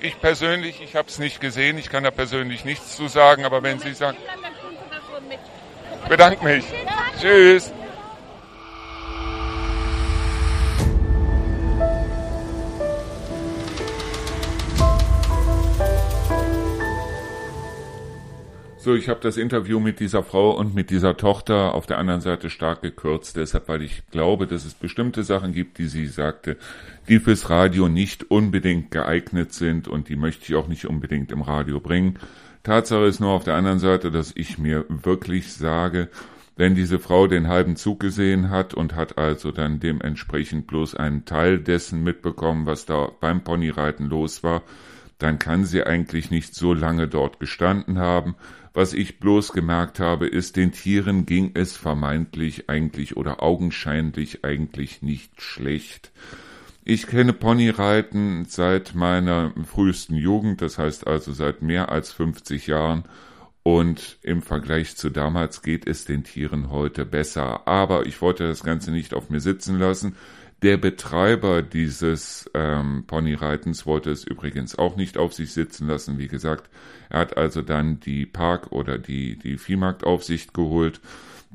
ich 0.00 0.20
persönlich, 0.20 0.80
ich 0.80 0.96
habe 0.96 1.08
es 1.08 1.18
nicht 1.18 1.40
gesehen, 1.40 1.76
ich 1.78 1.90
kann 1.90 2.04
da 2.04 2.10
persönlich 2.10 2.64
nichts 2.64 2.96
zu 2.96 3.08
sagen, 3.08 3.44
aber 3.44 3.62
wenn 3.62 3.78
Sie 3.78 3.92
sagen... 3.92 4.16
Bedanke 6.10 6.44
mich. 6.44 6.64
Tschüss. 7.20 7.72
So, 18.76 18.96
ich 18.96 19.08
habe 19.08 19.20
das 19.20 19.36
Interview 19.36 19.78
mit 19.78 20.00
dieser 20.00 20.24
Frau 20.24 20.50
und 20.50 20.74
mit 20.74 20.90
dieser 20.90 21.16
Tochter 21.16 21.74
auf 21.74 21.86
der 21.86 21.98
anderen 21.98 22.20
Seite 22.20 22.50
stark 22.50 22.82
gekürzt, 22.82 23.36
deshalb, 23.36 23.68
weil 23.68 23.82
ich 23.82 24.02
glaube, 24.10 24.48
dass 24.48 24.64
es 24.64 24.74
bestimmte 24.74 25.22
Sachen 25.22 25.52
gibt, 25.52 25.78
die 25.78 25.86
sie 25.86 26.06
sagte, 26.06 26.56
die 27.08 27.20
fürs 27.20 27.50
Radio 27.50 27.88
nicht 27.88 28.32
unbedingt 28.32 28.90
geeignet 28.90 29.52
sind 29.52 29.86
und 29.86 30.08
die 30.08 30.16
möchte 30.16 30.46
ich 30.48 30.56
auch 30.56 30.66
nicht 30.66 30.86
unbedingt 30.86 31.30
im 31.30 31.42
Radio 31.42 31.78
bringen. 31.78 32.18
Tatsache 32.62 33.04
ist 33.04 33.20
nur 33.20 33.30
auf 33.30 33.44
der 33.44 33.54
anderen 33.54 33.78
Seite, 33.78 34.10
dass 34.10 34.32
ich 34.34 34.58
mir 34.58 34.84
wirklich 34.88 35.52
sage, 35.52 36.08
wenn 36.56 36.74
diese 36.74 36.98
Frau 36.98 37.26
den 37.26 37.48
halben 37.48 37.76
Zug 37.76 38.00
gesehen 38.00 38.50
hat 38.50 38.74
und 38.74 38.94
hat 38.94 39.16
also 39.16 39.50
dann 39.50 39.80
dementsprechend 39.80 40.66
bloß 40.66 40.94
einen 40.94 41.24
Teil 41.24 41.58
dessen 41.58 42.04
mitbekommen, 42.04 42.66
was 42.66 42.84
da 42.84 43.10
beim 43.18 43.42
Ponyreiten 43.42 44.06
los 44.06 44.42
war, 44.42 44.62
dann 45.16 45.38
kann 45.38 45.64
sie 45.64 45.84
eigentlich 45.84 46.30
nicht 46.30 46.54
so 46.54 46.74
lange 46.74 47.08
dort 47.08 47.40
gestanden 47.40 47.98
haben. 47.98 48.36
Was 48.74 48.92
ich 48.92 49.20
bloß 49.20 49.52
gemerkt 49.52 50.00
habe, 50.00 50.26
ist, 50.26 50.56
den 50.56 50.72
Tieren 50.72 51.24
ging 51.24 51.52
es 51.54 51.78
vermeintlich 51.78 52.68
eigentlich 52.68 53.16
oder 53.16 53.42
augenscheinlich 53.42 54.44
eigentlich 54.44 55.00
nicht 55.00 55.40
schlecht. 55.40 56.12
Ich 56.82 57.06
kenne 57.06 57.32
Ponyreiten 57.32 58.46
seit 58.46 58.94
meiner 58.94 59.52
frühesten 59.66 60.16
Jugend, 60.16 60.62
das 60.62 60.78
heißt 60.78 61.06
also 61.06 61.32
seit 61.32 61.62
mehr 61.62 61.90
als 61.92 62.12
50 62.12 62.66
Jahren, 62.66 63.04
und 63.62 64.18
im 64.22 64.40
Vergleich 64.40 64.96
zu 64.96 65.10
damals 65.10 65.62
geht 65.62 65.86
es 65.86 66.06
den 66.06 66.24
Tieren 66.24 66.70
heute 66.70 67.04
besser. 67.04 67.68
Aber 67.68 68.06
ich 68.06 68.20
wollte 68.22 68.48
das 68.48 68.62
Ganze 68.62 68.90
nicht 68.90 69.12
auf 69.12 69.28
mir 69.28 69.40
sitzen 69.40 69.78
lassen. 69.78 70.16
Der 70.62 70.76
Betreiber 70.76 71.62
dieses 71.62 72.50
ähm, 72.54 73.04
Ponyreitens 73.06 73.86
wollte 73.86 74.10
es 74.10 74.24
übrigens 74.24 74.78
auch 74.78 74.96
nicht 74.96 75.18
auf 75.18 75.34
sich 75.34 75.52
sitzen 75.52 75.86
lassen. 75.88 76.18
Wie 76.18 76.28
gesagt, 76.28 76.70
er 77.10 77.20
hat 77.20 77.36
also 77.36 77.62
dann 77.62 78.00
die 78.00 78.26
Park- 78.26 78.72
oder 78.72 78.98
die, 78.98 79.38
die 79.38 79.58
Viehmarktaufsicht 79.58 80.54
geholt. 80.54 81.00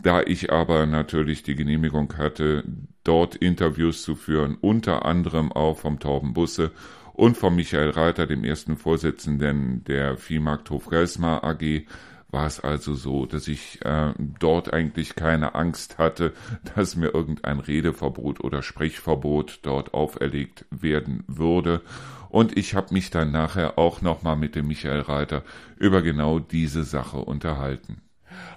Da 0.01 0.21
ich 0.21 0.51
aber 0.51 0.85
natürlich 0.85 1.43
die 1.43 1.55
Genehmigung 1.55 2.17
hatte, 2.17 2.63
dort 3.03 3.35
Interviews 3.35 4.03
zu 4.03 4.15
führen, 4.15 4.57
unter 4.59 5.05
anderem 5.05 5.51
auch 5.51 5.77
vom 5.77 5.99
Torben 5.99 6.33
Busse 6.33 6.71
und 7.13 7.37
vom 7.37 7.55
Michael 7.55 7.91
Reiter, 7.91 8.27
dem 8.27 8.43
ersten 8.43 8.77
Vorsitzenden 8.77 9.83
der 9.85 10.17
Viehmarkthof 10.17 10.87
Geismar 10.89 11.43
AG, 11.43 11.85
war 12.29 12.47
es 12.47 12.59
also 12.59 12.93
so, 12.95 13.25
dass 13.25 13.47
ich 13.47 13.79
äh, 13.85 14.13
dort 14.39 14.73
eigentlich 14.73 15.15
keine 15.15 15.55
Angst 15.55 15.97
hatte, 15.97 16.33
dass 16.75 16.97
mir 16.97 17.13
irgendein 17.13 17.59
Redeverbot 17.59 18.41
oder 18.41 18.61
Sprechverbot 18.61 19.59
dort 19.61 19.93
auferlegt 19.93 20.65
werden 20.69 21.23
würde. 21.27 21.81
Und 22.29 22.57
ich 22.57 22.75
habe 22.75 22.93
mich 22.93 23.11
dann 23.11 23.31
nachher 23.31 23.79
auch 23.79 24.01
nochmal 24.01 24.35
mit 24.35 24.55
dem 24.55 24.67
Michael 24.67 25.01
Reiter 25.01 25.43
über 25.77 26.01
genau 26.01 26.39
diese 26.39 26.83
Sache 26.83 27.17
unterhalten. 27.17 28.01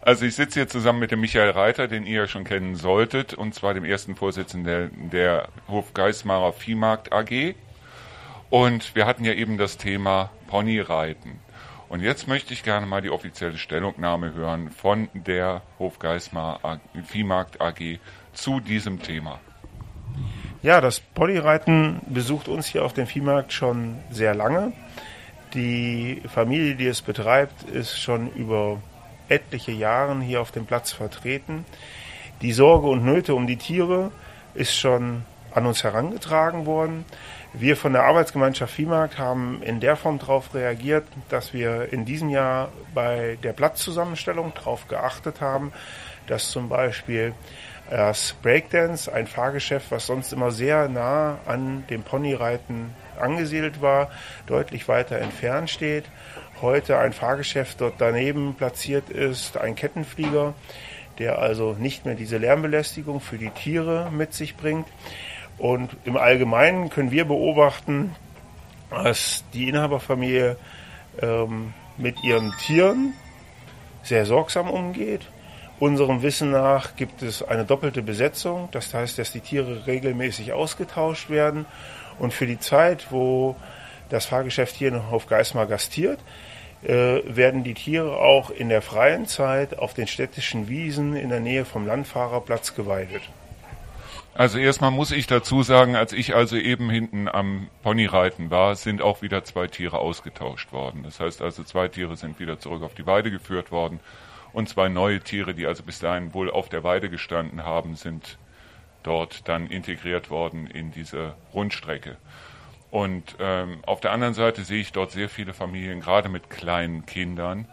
Also 0.01 0.24
ich 0.24 0.35
sitze 0.35 0.61
hier 0.61 0.68
zusammen 0.68 1.01
mit 1.01 1.11
dem 1.11 1.20
Michael 1.20 1.51
Reiter, 1.51 1.89
den 1.89 2.07
ihr 2.07 2.22
ja 2.22 2.26
schon 2.29 2.45
kennen 2.45 2.76
solltet, 2.76 3.35
und 3.35 3.55
zwar 3.55 3.74
dem 3.74 3.85
ersten 3.85 4.16
Vorsitzenden 4.16 4.64
der, 5.11 5.39
der 5.39 5.49
Hofgeismarer 5.68 6.53
Viehmarkt 6.53 7.12
AG. 7.12 7.55
Und 8.51 8.95
wir 8.95 9.07
hatten 9.07 9.24
ja 9.24 9.33
eben 9.33 9.59
das 9.59 9.76
Thema 9.76 10.31
Ponyreiten. 10.47 11.41
Und 11.89 12.01
jetzt 12.01 12.29
möchte 12.29 12.53
ich 12.53 12.62
gerne 12.62 12.87
mal 12.87 13.01
die 13.01 13.11
offizielle 13.11 13.57
Stellungnahme 13.57 14.35
hören 14.35 14.70
von 14.70 15.09
der 15.14 15.62
Hofgeismar 15.79 16.81
Viehmarkt 17.05 17.61
AG 17.61 17.99
zu 18.35 18.61
diesem 18.61 19.03
Thema. 19.03 19.41
Ja, 20.62 20.81
das 20.81 21.01
Ponyreiten 21.01 22.01
besucht 22.09 22.49
uns 22.49 22.66
hier 22.66 22.85
auf 22.85 22.93
dem 22.93 23.07
Viehmarkt 23.07 23.53
schon 23.53 23.99
sehr 24.11 24.35
lange. 24.35 24.72
Die 25.55 26.20
Familie, 26.29 26.74
die 26.74 26.87
es 26.87 27.01
betreibt, 27.01 27.62
ist 27.70 27.99
schon 27.99 28.31
über 28.33 28.81
etliche 29.29 29.72
Jahre 29.72 30.20
hier 30.20 30.41
auf 30.41 30.53
dem 30.53 30.66
Platz 30.66 30.93
vertreten. 30.93 31.64
Die 32.41 32.53
Sorge 32.53 32.89
und 32.89 33.05
Nöte 33.05 33.35
um 33.35 33.47
die 33.47 33.57
Tiere 33.57 34.12
ist 34.55 34.74
schon 34.74 35.24
an 35.53 35.66
uns 35.66 35.83
herangetragen 35.83 36.66
worden. 36.66 37.05
Wir 37.53 37.76
von 37.76 37.95
der 37.95 38.05
Arbeitsgemeinschaft 38.05 38.74
Viehmarkt 38.74 39.18
haben 39.18 39.62
in 39.62 39.81
der 39.81 39.97
Form 39.97 40.18
darauf 40.18 40.55
reagiert, 40.55 41.05
dass 41.31 41.53
wir 41.53 41.93
in 41.93 42.05
diesem 42.05 42.29
Jahr 42.29 42.68
bei 42.95 43.39
der 43.43 43.55
Platzzusammenstellung 43.55 44.53
darauf 44.55 44.87
geachtet 44.87 45.41
haben, 45.41 45.72
dass 46.26 46.51
zum 46.51 46.68
Beispiel 46.68 47.33
das 47.91 48.35
Breakdance, 48.43 49.12
ein 49.12 49.26
Fahrgeschäft, 49.26 49.91
was 49.91 50.07
sonst 50.07 50.33
immer 50.33 50.51
sehr 50.51 50.89
nah 50.89 51.39
an 51.47 51.85
dem 51.89 52.03
Ponyreiten 52.03 52.95
angesiedelt 53.18 53.81
war, 53.81 54.11
deutlich 54.47 54.89
weiter 54.89 55.18
entfernt 55.18 55.70
steht. 55.70 56.05
Heute 56.61 56.98
ein 56.98 57.12
Fahrgeschäft 57.12 57.80
dort 57.80 57.94
daneben 57.98 58.54
platziert 58.54 59.11
ist, 59.11 59.56
ein 59.56 59.76
Kettenflieger, 59.76 60.54
der 61.20 61.38
also 61.38 61.76
nicht 61.78 62.04
mehr 62.04 62.16
diese 62.16 62.36
Lärmbelästigung 62.36 63.20
für 63.20 63.38
die 63.38 63.50
Tiere 63.50 64.11
mit 64.11 64.34
sich 64.34 64.56
bringt. 64.56 64.88
Und 65.56 65.96
im 66.04 66.16
Allgemeinen 66.16 66.90
können 66.90 67.12
wir 67.12 67.26
beobachten, 67.26 68.16
dass 68.90 69.44
die 69.52 69.68
Inhaberfamilie 69.68 70.56
ähm, 71.22 71.74
mit 71.96 72.24
ihren 72.24 72.52
Tieren 72.59 73.14
sehr 74.02 74.26
sorgsam 74.26 74.68
umgeht. 74.68 75.28
Unserem 75.78 76.22
Wissen 76.22 76.50
nach 76.50 76.96
gibt 76.96 77.22
es 77.22 77.40
eine 77.40 77.66
doppelte 77.66 78.02
Besetzung. 78.02 78.68
Das 78.72 78.92
heißt, 78.92 79.16
dass 79.16 79.30
die 79.30 79.40
Tiere 79.40 79.86
regelmäßig 79.86 80.52
ausgetauscht 80.52 81.30
werden. 81.30 81.66
Und 82.18 82.34
für 82.34 82.48
die 82.48 82.59
Zeit, 82.59 83.12
wo 83.12 83.54
das 84.09 84.26
Fahrgeschäft 84.26 84.76
hier 84.76 85.04
auf 85.11 85.26
Geismar 85.26 85.66
gastiert, 85.66 86.18
äh, 86.82 87.20
werden 87.24 87.64
die 87.64 87.74
Tiere 87.74 88.18
auch 88.18 88.50
in 88.50 88.68
der 88.68 88.82
freien 88.82 89.26
Zeit 89.26 89.78
auf 89.78 89.94
den 89.94 90.06
städtischen 90.06 90.68
Wiesen 90.68 91.16
in 91.16 91.28
der 91.28 91.40
Nähe 91.40 91.64
vom 91.64 91.86
Landfahrerplatz 91.86 92.74
geweidet. 92.74 93.22
Also 94.34 94.59
erstmal 94.59 94.92
muss 94.92 95.11
ich 95.11 95.26
dazu 95.26 95.64
sagen, 95.64 95.96
als 95.96 96.12
ich 96.12 96.36
also 96.36 96.56
eben 96.56 96.90
hinten 96.90 97.28
am 97.28 97.66
Ponyreiten 97.82 98.50
war, 98.50 98.76
sind 98.76 99.02
auch 99.02 99.20
wieder 99.20 99.42
zwei 99.42 99.66
Tiere 99.66 99.98
ausgetauscht 99.98 100.72
worden. 100.72 101.02
Das 101.02 101.18
heißt 101.18 101.42
also, 101.42 101.64
zwei 101.64 101.88
Tiere 101.88 102.16
sind 102.16 102.38
wieder 102.38 102.61
zurück 102.61 102.84
auf 102.84 102.94
die 102.94 103.04
Weide 103.04 103.32
geführt 103.32 103.72
worden 103.72 103.98
und 104.52 104.68
zwei 104.68 104.88
neue 104.88 105.18
Tiere, 105.18 105.54
die 105.54 105.66
also 105.66 105.82
bis 105.82 105.98
dahin 105.98 106.34
wohl 106.34 106.52
auf 106.52 106.68
der 106.68 106.84
Weide 106.84 107.11
gestanden 107.11 107.64
haben, 107.64 107.96
sind 107.96 108.38
dort 109.02 109.48
dann 109.48 109.66
integriert 109.66 110.30
worden 110.30 110.68
in 110.68 110.92
diese 110.92 111.34
Rundstrecke. 111.52 112.16
Und 112.91 113.36
ähm, 113.39 113.80
auf 113.86 114.01
der 114.01 114.12
anderen 114.12 114.34
Seite 114.34 114.64
sehe 114.64 114.80
ich 114.80 114.93
dort 114.93 115.11
sehr 115.11 115.28
viele 115.28 115.53
Familien, 115.53 116.01
gerade 116.01 116.28
mit 116.28 116.49
kleinen 116.49 117.05
Kindern, 117.05 117.66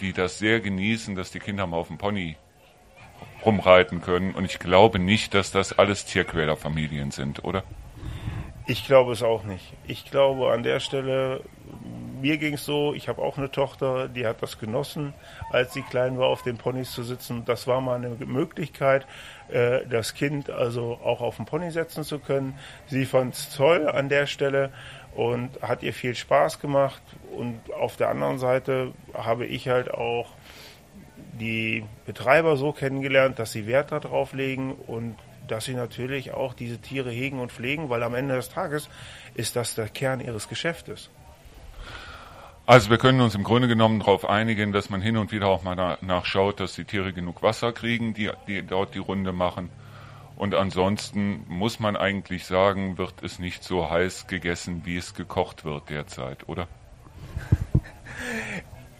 die 0.00 0.12
das 0.12 0.38
sehr 0.38 0.60
genießen, 0.60 1.14
dass 1.16 1.30
die 1.30 1.40
Kinder 1.40 1.66
mal 1.66 1.78
auf 1.78 1.88
dem 1.88 1.98
Pony 1.98 2.36
rumreiten 3.44 4.00
können. 4.00 4.34
Und 4.34 4.44
ich 4.44 4.58
glaube 4.58 4.98
nicht, 4.98 5.34
dass 5.34 5.50
das 5.50 5.78
alles 5.78 6.04
Tierquälerfamilien 6.04 7.10
sind, 7.10 7.44
oder? 7.44 7.64
Ich 8.66 8.86
glaube 8.86 9.12
es 9.12 9.22
auch 9.22 9.42
nicht. 9.42 9.72
Ich 9.86 10.04
glaube, 10.04 10.52
an 10.52 10.62
der 10.62 10.78
Stelle 10.78 11.42
mir 12.22 12.38
ging 12.38 12.54
es 12.54 12.64
so, 12.64 12.94
ich 12.94 13.08
habe 13.08 13.20
auch 13.20 13.36
eine 13.36 13.50
Tochter, 13.50 14.08
die 14.08 14.26
hat 14.26 14.42
das 14.42 14.58
genossen, 14.58 15.12
als 15.50 15.74
sie 15.74 15.82
klein 15.82 16.18
war, 16.18 16.28
auf 16.28 16.42
den 16.42 16.56
Ponys 16.56 16.92
zu 16.92 17.02
sitzen. 17.02 17.44
Das 17.44 17.66
war 17.66 17.80
mal 17.80 17.96
eine 17.96 18.10
Möglichkeit, 18.10 19.06
äh, 19.48 19.84
das 19.86 20.14
Kind 20.14 20.48
also 20.48 20.98
auch 21.02 21.20
auf 21.20 21.36
den 21.36 21.46
Pony 21.46 21.70
setzen 21.72 22.04
zu 22.04 22.20
können. 22.20 22.58
Sie 22.86 23.04
fand 23.04 23.34
es 23.34 23.54
toll 23.54 23.88
an 23.88 24.08
der 24.08 24.26
Stelle 24.26 24.70
und 25.14 25.50
hat 25.62 25.82
ihr 25.82 25.92
viel 25.92 26.14
Spaß 26.14 26.60
gemacht. 26.60 27.02
Und 27.36 27.60
auf 27.72 27.96
der 27.96 28.08
anderen 28.08 28.38
Seite 28.38 28.92
habe 29.12 29.44
ich 29.44 29.68
halt 29.68 29.92
auch 29.92 30.30
die 31.40 31.84
Betreiber 32.06 32.56
so 32.56 32.72
kennengelernt, 32.72 33.38
dass 33.40 33.50
sie 33.50 33.66
Wert 33.66 33.90
darauf 33.90 34.32
legen 34.32 34.72
und 34.86 35.16
dass 35.48 35.64
sie 35.64 35.74
natürlich 35.74 36.32
auch 36.32 36.54
diese 36.54 36.78
Tiere 36.78 37.10
hegen 37.10 37.40
und 37.40 37.50
pflegen, 37.50 37.90
weil 37.90 38.04
am 38.04 38.14
Ende 38.14 38.36
des 38.36 38.48
Tages 38.48 38.88
ist 39.34 39.56
das 39.56 39.74
der 39.74 39.88
Kern 39.88 40.20
ihres 40.20 40.48
Geschäftes. 40.48 41.10
Also 42.64 42.90
wir 42.90 42.98
können 42.98 43.20
uns 43.20 43.34
im 43.34 43.42
Grunde 43.42 43.66
genommen 43.66 43.98
darauf 43.98 44.28
einigen, 44.28 44.72
dass 44.72 44.88
man 44.88 45.02
hin 45.02 45.16
und 45.16 45.32
wieder 45.32 45.48
auch 45.48 45.64
mal 45.64 45.98
nachschaut, 46.00 46.60
dass 46.60 46.74
die 46.74 46.84
Tiere 46.84 47.12
genug 47.12 47.42
Wasser 47.42 47.72
kriegen, 47.72 48.14
die, 48.14 48.30
die 48.46 48.62
dort 48.62 48.94
die 48.94 49.00
Runde 49.00 49.32
machen. 49.32 49.68
Und 50.36 50.54
ansonsten 50.54 51.44
muss 51.48 51.80
man 51.80 51.96
eigentlich 51.96 52.46
sagen, 52.46 52.98
wird 52.98 53.14
es 53.22 53.40
nicht 53.40 53.64
so 53.64 53.90
heiß 53.90 54.28
gegessen, 54.28 54.82
wie 54.84 54.96
es 54.96 55.14
gekocht 55.14 55.64
wird 55.64 55.90
derzeit, 55.90 56.48
oder? 56.48 56.68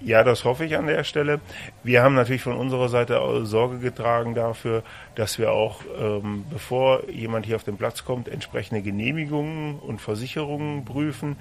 Ja, 0.04 0.24
das 0.24 0.44
hoffe 0.44 0.64
ich 0.64 0.76
an 0.76 0.88
der 0.88 1.04
Stelle. 1.04 1.40
Wir 1.84 2.02
haben 2.02 2.16
natürlich 2.16 2.42
von 2.42 2.56
unserer 2.56 2.88
Seite 2.88 3.20
Sorge 3.44 3.78
getragen 3.78 4.34
dafür, 4.34 4.82
dass 5.14 5.38
wir 5.38 5.52
auch, 5.52 5.80
ähm, 5.96 6.44
bevor 6.50 7.08
jemand 7.08 7.46
hier 7.46 7.54
auf 7.54 7.62
den 7.62 7.76
Platz 7.76 8.04
kommt, 8.04 8.26
entsprechende 8.26 8.82
Genehmigungen 8.82 9.78
und 9.78 10.00
Versicherungen 10.00 10.84
prüfen. 10.84 11.36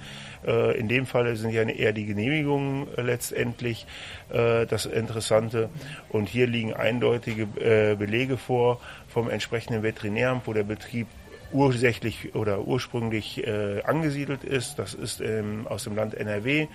Äh, 0.46 0.78
in 0.78 0.86
dem 0.86 1.06
Fall 1.06 1.34
sind 1.34 1.50
ja 1.50 1.62
eher 1.62 1.92
die 1.92 2.06
Genehmigungen 2.06 2.86
äh, 2.96 3.02
letztendlich 3.02 3.84
äh, 4.30 4.64
das 4.66 4.86
Interessante. 4.86 5.68
Und 6.08 6.28
hier 6.28 6.46
liegen 6.46 6.72
eindeutige 6.72 7.48
äh, 7.60 7.96
Belege 7.96 8.36
vor 8.36 8.80
vom 9.08 9.28
entsprechenden 9.28 9.82
Veterinäramt, 9.82 10.46
wo 10.46 10.52
der 10.52 10.64
Betrieb 10.64 11.08
ursächlich 11.52 12.34
oder 12.34 12.66
ursprünglich 12.66 13.46
äh, 13.46 13.82
angesiedelt 13.82 14.44
ist. 14.44 14.78
Das 14.78 14.94
ist 14.94 15.20
ähm, 15.20 15.66
aus 15.68 15.84
dem 15.84 15.96
Land 15.96 16.14
NRW. 16.14 16.68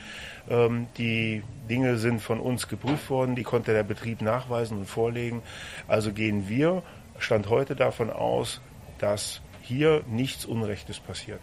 Ähm, 0.50 0.88
die 0.98 1.44
Dinge 1.70 1.98
sind 1.98 2.22
von 2.22 2.40
uns 2.40 2.68
geprüft 2.68 3.10
worden, 3.10 3.36
die 3.36 3.44
konnte 3.44 3.74
der 3.74 3.84
Betrieb 3.84 4.22
nachweisen 4.22 4.78
und 4.78 4.86
vorlegen. 4.86 5.42
Also 5.88 6.12
gehen 6.12 6.48
wir, 6.50 6.84
Stand 7.20 7.50
heute 7.50 7.76
davon 7.76 8.10
aus, 8.12 8.62
dass 9.00 9.42
hier 9.62 10.04
nichts 10.08 10.46
Unrechtes 10.46 11.00
passiert. 11.00 11.42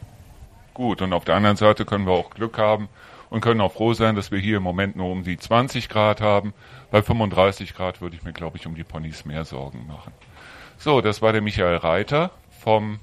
Gut, 0.73 1.03
und 1.03 1.13
auf 1.13 1.25
der 1.25 1.37
anderen 1.37 1.57
Seite 1.57 1.85
können 1.85 2.07
wir 2.07 2.13
auch 2.13 2.31
Glück 2.31 2.59
haben 2.59 2.89
und 3.31 3.41
können 3.41 3.61
auch 3.61 3.73
froh 3.73 3.95
sein, 3.95 4.17
dass 4.17 4.31
wir 4.31 4.39
hier 4.39 4.59
im 4.59 4.63
Moment 4.63 4.97
nur 4.97 5.11
um 5.11 5.25
die 5.25 5.37
20 5.37 5.89
Grad 5.89 6.21
haben. 6.21 6.53
Bei 6.91 7.03
35 7.03 7.75
Grad 7.75 8.01
würde 8.01 8.17
ich 8.17 8.23
mir, 8.23 8.33
glaube 8.33 8.57
ich, 8.57 8.67
um 8.67 8.75
die 8.75 8.85
Ponys 8.85 9.25
mehr 9.25 9.45
Sorgen 9.45 9.87
machen. 9.87 10.13
So, 10.79 11.01
das 11.01 11.23
war 11.23 11.33
der 11.33 11.43
Michael 11.43 11.77
Reiter 11.77 12.31
vom 12.51 12.99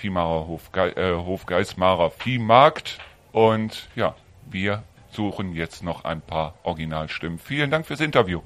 Viehmarer 0.00 0.46
Hof, 0.46 0.70
äh, 0.74 1.14
Hof 1.14 1.44
Geismarer 1.44 2.10
Viehmarkt. 2.10 2.98
Und 3.32 3.88
ja, 3.94 4.14
wir 4.50 4.82
suchen 5.10 5.52
jetzt 5.54 5.84
noch 5.84 6.04
ein 6.04 6.22
paar 6.22 6.54
Originalstimmen. 6.62 7.38
Vielen 7.38 7.70
Dank 7.70 7.86
fürs 7.86 8.00
Interview. 8.00 8.40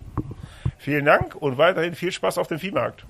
Vielen 0.79 1.05
Dank 1.05 1.37
und 1.37 1.57
weiterhin 1.57 1.95
viel 1.95 2.11
Spaß 2.11 2.39
auf 2.39 2.49
dem 2.49 2.59
Viehmarkt. 2.59 3.07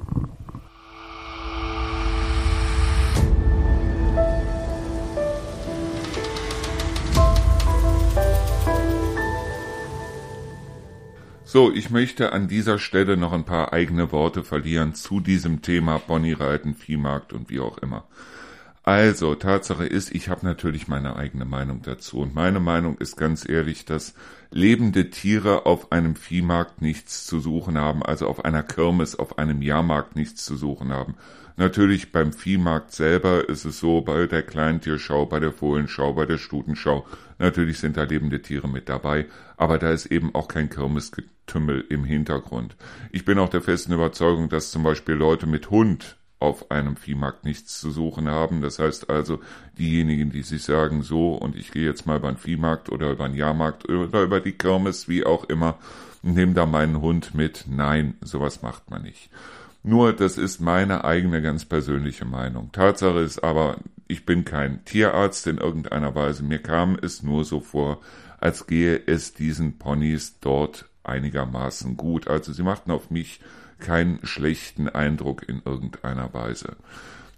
So, 11.55 11.72
ich 11.72 11.88
möchte 11.88 12.32
an 12.32 12.48
dieser 12.48 12.80
Stelle 12.80 13.16
noch 13.16 13.32
ein 13.32 13.44
paar 13.44 13.72
eigene 13.72 14.11
Worte 14.11 14.42
verlieren 14.42 14.92
zu 14.96 15.20
diesem 15.20 15.62
Thema 15.62 16.00
Ponyreiten, 16.00 16.74
Viehmarkt 16.74 17.32
und 17.32 17.48
wie 17.48 17.61
auch 17.61 17.78
immer. 17.78 18.02
Also, 18.82 19.36
Tatsache 19.36 19.86
ist, 19.86 20.12
ich 20.12 20.28
habe 20.28 20.44
natürlich 20.44 20.88
meine 20.88 21.14
eigene 21.14 21.44
Meinung 21.44 21.80
dazu. 21.82 22.18
Und 22.18 22.34
meine 22.34 22.59
Meinung 22.59 22.98
ist 22.98 23.16
ganz 23.16 23.48
ehrlich, 23.48 23.84
dass 23.84 24.14
lebende 24.50 25.11
Tiere 25.11 25.64
auf 25.64 25.92
einem 25.92 26.16
Viehmarkt 26.16 26.82
nichts 26.82 27.24
zu 27.24 27.38
suchen 27.38 27.78
haben, 27.78 28.02
also 28.02 28.26
auf 28.26 28.44
einer 28.44 28.64
Kirmes, 28.64 29.16
auf 29.16 29.38
einem 29.38 29.62
Jahrmarkt 29.62 30.16
nichts 30.16 30.44
zu 30.44 30.57
suchen 30.57 30.92
haben. 30.92 31.14
Natürlich 31.57 32.11
beim 32.11 32.32
Viehmarkt 32.32 32.90
selber 32.90 33.48
ist 33.48 33.64
es 33.64 33.78
so, 33.78 34.00
bei 34.00 34.26
der 34.26 34.42
Kleintierschau, 34.42 35.26
bei 35.26 35.38
der 35.38 35.52
Fohlenschau, 35.52 36.14
bei 36.14 36.26
der 36.26 36.38
Stutenschau, 36.38 37.07
natürlich 37.39 37.78
sind 37.78 37.97
da 37.97 38.05
lebende 38.05 38.43
Tiere 38.43 38.68
mit 38.68 38.89
dabei, 38.89 39.26
aber 39.57 39.78
da 39.78 39.91
ist 39.91 40.07
eben 40.07 40.35
auch 40.35 40.49
kein 40.49 40.70
Kirmesgetümmel 40.70 41.85
im 41.89 42.05
Hintergrund. 42.05 42.76
Ich 43.12 43.24
bin 43.24 43.39
auch 43.39 43.49
der 43.49 43.62
festen 43.62 43.93
Überzeugung, 43.93 44.49
dass 44.49 44.70
zum 44.70 44.82
Beispiel 44.82 45.14
Leute 45.14 45.47
mit 45.47 45.70
Hund 45.70 46.16
auf 46.45 46.70
einem 46.70 46.97
Viehmarkt 46.97 47.45
nichts 47.45 47.80
zu 47.80 47.91
suchen 47.91 48.28
haben. 48.28 48.61
Das 48.61 48.78
heißt 48.78 49.09
also, 49.09 49.41
diejenigen, 49.78 50.30
die 50.30 50.43
sich 50.43 50.62
sagen, 50.62 51.03
so, 51.03 51.35
und 51.35 51.57
ich 51.57 51.70
gehe 51.70 51.87
jetzt 51.87 52.07
mal 52.07 52.18
über 52.18 52.30
den 52.30 52.37
Viehmarkt 52.37 52.91
oder 52.91 53.12
über 53.12 53.26
den 53.26 53.37
Jahrmarkt 53.37 53.89
oder 53.89 54.22
über 54.22 54.41
die 54.41 54.53
Kirmes, 54.53 55.09
wie 55.09 55.24
auch 55.24 55.45
immer, 55.45 55.78
nehme 56.22 56.55
da 56.55 56.66
meinen 56.66 57.01
Hund 57.01 57.35
mit. 57.35 57.64
Nein, 57.68 58.14
sowas 58.20 58.62
macht 58.62 58.91
man 58.91 59.03
nicht. 59.03 59.30
Nur, 59.82 60.12
das 60.12 60.39
ist 60.39 60.61
meine 60.61 61.05
eigene 61.05 61.43
ganz 61.43 61.64
persönliche 61.64 62.24
Meinung. 62.24 62.72
Tatsache 62.72 63.20
ist 63.20 63.45
aber, 63.45 63.76
ich 64.07 64.26
bin 64.26 64.44
kein 64.44 64.84
Tierarzt 64.84 65.46
in 65.46 65.59
irgendeiner 65.59 66.14
Weise. 66.14 66.42
Mir 66.42 66.61
kam 66.61 66.98
es 67.00 67.22
nur 67.22 67.44
so 67.44 67.61
vor, 67.61 68.00
als 68.38 68.66
gehe 68.66 69.00
es 69.07 69.34
diesen 69.34 69.78
Ponys 69.78 70.38
dort 70.40 70.86
einigermaßen 71.02 71.96
gut. 71.96 72.28
Also 72.28 72.52
sie 72.52 72.62
machten 72.62 72.90
auf 72.90 73.11
mich 73.11 73.40
keinen 73.78 74.24
schlechten 74.24 74.88
Eindruck 74.88 75.48
in 75.48 75.62
irgendeiner 75.64 76.32
Weise. 76.34 76.76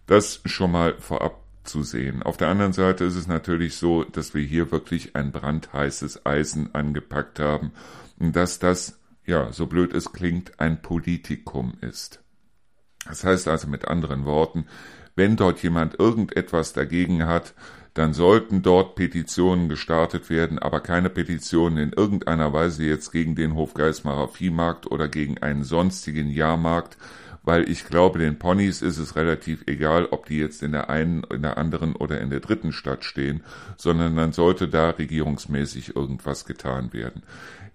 Das 0.07 0.41
schon 0.45 0.73
mal 0.73 0.95
vorab 0.99 1.43
zu 1.65 1.83
sehen. 1.83 2.23
Auf 2.23 2.37
der 2.37 2.49
anderen 2.49 2.73
Seite 2.73 3.05
ist 3.05 3.17
es 3.17 3.27
natürlich 3.27 3.77
so, 3.77 4.05
dass 4.05 4.35
wir 4.35 4.43
hier 4.43 4.71
wirklich 4.71 5.17
ein 5.17 5.33
brandheißes 5.33 6.25
Eisen 6.25 6.75
angepackt 6.75 7.41
haben 7.41 7.73
und 8.19 8.37
dass 8.37 8.59
das, 8.59 9.01
ja, 9.25 9.53
so 9.53 9.67
blöd 9.67 9.93
es 9.93 10.13
klingt, 10.13 10.61
ein 10.61 10.81
Politikum 10.81 11.75
ist. 11.81 12.23
Das 13.07 13.25
heißt 13.25 13.49
also 13.49 13.69
mit 13.69 13.89
anderen 13.89 14.25
Worten, 14.25 14.67
wenn 15.17 15.37
dort 15.37 15.63
jemand 15.63 15.99
irgendetwas 15.99 16.73
dagegen 16.73 17.27
hat, 17.27 17.55
dann 17.95 18.13
sollten 18.13 18.61
dort 18.61 18.95
Petitionen 18.95 19.71
gestartet 19.71 20.29
werden, 20.29 20.59
aber 20.59 20.81
keine 20.81 21.09
Petitionen 21.09 21.79
in 21.79 21.93
irgendeiner 21.93 22.53
Weise 22.53 22.85
jetzt 22.85 23.11
gegen 23.11 23.35
den 23.35 23.55
Hofgeismarer 23.55 24.29
Viehmarkt 24.29 24.91
oder 24.91 25.09
gegen 25.09 25.39
einen 25.39 25.65
sonstigen 25.65 26.29
Jahrmarkt, 26.29 26.99
weil 27.43 27.71
ich 27.71 27.87
glaube, 27.87 28.19
den 28.19 28.39
Ponys 28.39 28.83
ist 28.83 28.99
es 28.99 29.17
relativ 29.17 29.63
egal, 29.67 30.09
ob 30.11 30.27
die 30.27 30.37
jetzt 30.37 30.63
in 30.63 30.73
der 30.73 30.91
einen, 30.91 31.25
in 31.25 31.41
der 31.41 31.57
anderen 31.57 31.97
oder 31.97 32.21
in 32.21 32.29
der 32.29 32.41
dritten 32.41 32.73
Stadt 32.73 33.03
stehen, 33.05 33.43
sondern 33.79 34.15
dann 34.15 34.33
sollte 34.33 34.69
da 34.69 34.91
regierungsmäßig 34.91 35.97
irgendwas 35.97 36.45
getan 36.45 36.93
werden. 36.93 37.23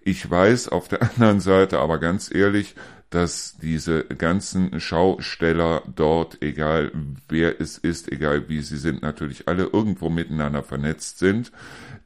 Ich 0.02 0.30
weiß 0.30 0.68
auf 0.68 0.86
der 0.86 1.02
anderen 1.14 1.40
Seite 1.40 1.80
aber 1.80 1.98
ganz 1.98 2.32
ehrlich, 2.32 2.76
dass 3.12 3.58
diese 3.60 4.04
ganzen 4.04 4.80
Schausteller 4.80 5.82
dort, 5.94 6.40
egal 6.40 6.92
wer 7.28 7.60
es 7.60 7.76
ist, 7.76 8.10
egal 8.10 8.48
wie 8.48 8.62
sie 8.62 8.78
sind, 8.78 9.02
natürlich 9.02 9.48
alle 9.48 9.64
irgendwo 9.64 10.08
miteinander 10.08 10.62
vernetzt 10.62 11.18
sind, 11.18 11.52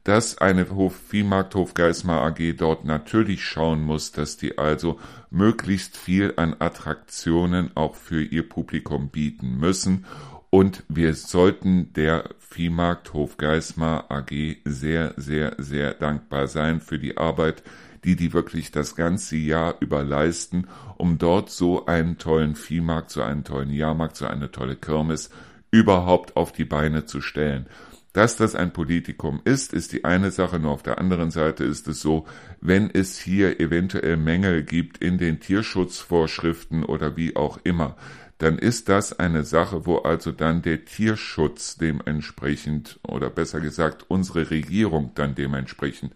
dass 0.03 0.37
eine 0.37 0.69
Hof 0.69 0.99
Viehmarkt 1.07 1.55
Hofgeismar 1.55 2.23
AG 2.23 2.57
dort 2.57 2.83
natürlich 2.83 3.45
schauen 3.45 3.83
muss, 3.83 4.11
dass 4.11 4.35
die 4.35 4.57
also 4.57 4.99
möglichst 5.29 5.95
viel 5.95 6.33
an 6.35 6.57
Attraktionen 6.59 7.71
auch 7.75 7.95
für 7.95 8.21
ihr 8.21 8.47
Publikum 8.47 9.09
bieten 9.09 9.57
müssen. 9.57 10.05
Und 10.49 10.83
wir 10.89 11.13
sollten 11.13 11.93
der 11.93 12.31
Viehmarkt 12.39 13.13
Hofgeismar 13.13 14.11
AG 14.11 14.57
sehr, 14.65 15.13
sehr, 15.15 15.55
sehr 15.57 15.93
dankbar 15.93 16.47
sein 16.47 16.81
für 16.81 16.99
die 16.99 17.17
Arbeit, 17.17 17.63
die 18.03 18.15
die 18.15 18.33
wirklich 18.33 18.71
das 18.71 18.95
ganze 18.95 19.37
Jahr 19.37 19.75
über 19.79 20.03
leisten, 20.03 20.67
um 20.97 21.17
dort 21.17 21.49
so 21.49 21.85
einen 21.85 22.17
tollen 22.17 22.55
Viehmarkt, 22.55 23.11
so 23.11 23.21
einen 23.21 23.43
tollen 23.43 23.71
Jahrmarkt, 23.71 24.15
so 24.17 24.27
eine 24.27 24.51
tolle 24.51 24.75
Kirmes 24.75 25.29
überhaupt 25.71 26.35
auf 26.35 26.51
die 26.51 26.65
Beine 26.65 27.05
zu 27.05 27.21
stellen. 27.21 27.67
Dass 28.13 28.35
das 28.35 28.55
ein 28.55 28.73
Politikum 28.73 29.41
ist, 29.43 29.73
ist 29.73 29.93
die 29.93 30.03
eine 30.03 30.31
Sache, 30.31 30.57
nur 30.59 30.71
auf 30.71 30.81
der 30.81 30.97
anderen 30.97 31.29
Seite 31.29 31.63
ist 31.63 31.87
es 31.87 32.01
so, 32.01 32.25
wenn 32.61 32.89
es 32.89 33.19
hier 33.19 33.59
eventuell 33.59 34.17
Mängel 34.17 34.63
gibt 34.63 34.97
in 34.97 35.19
den 35.19 35.39
Tierschutzvorschriften 35.39 36.83
oder 36.83 37.15
wie 37.15 37.35
auch 37.35 37.59
immer, 37.63 37.95
dann 38.39 38.57
ist 38.57 38.89
das 38.89 39.17
eine 39.19 39.43
Sache, 39.43 39.85
wo 39.85 39.97
also 39.97 40.31
dann 40.31 40.61
der 40.61 40.85
Tierschutz 40.85 41.77
dementsprechend 41.77 42.99
oder 43.07 43.29
besser 43.29 43.61
gesagt 43.61 44.05
unsere 44.07 44.51
Regierung 44.51 45.11
dann 45.15 45.35
dementsprechend 45.35 46.13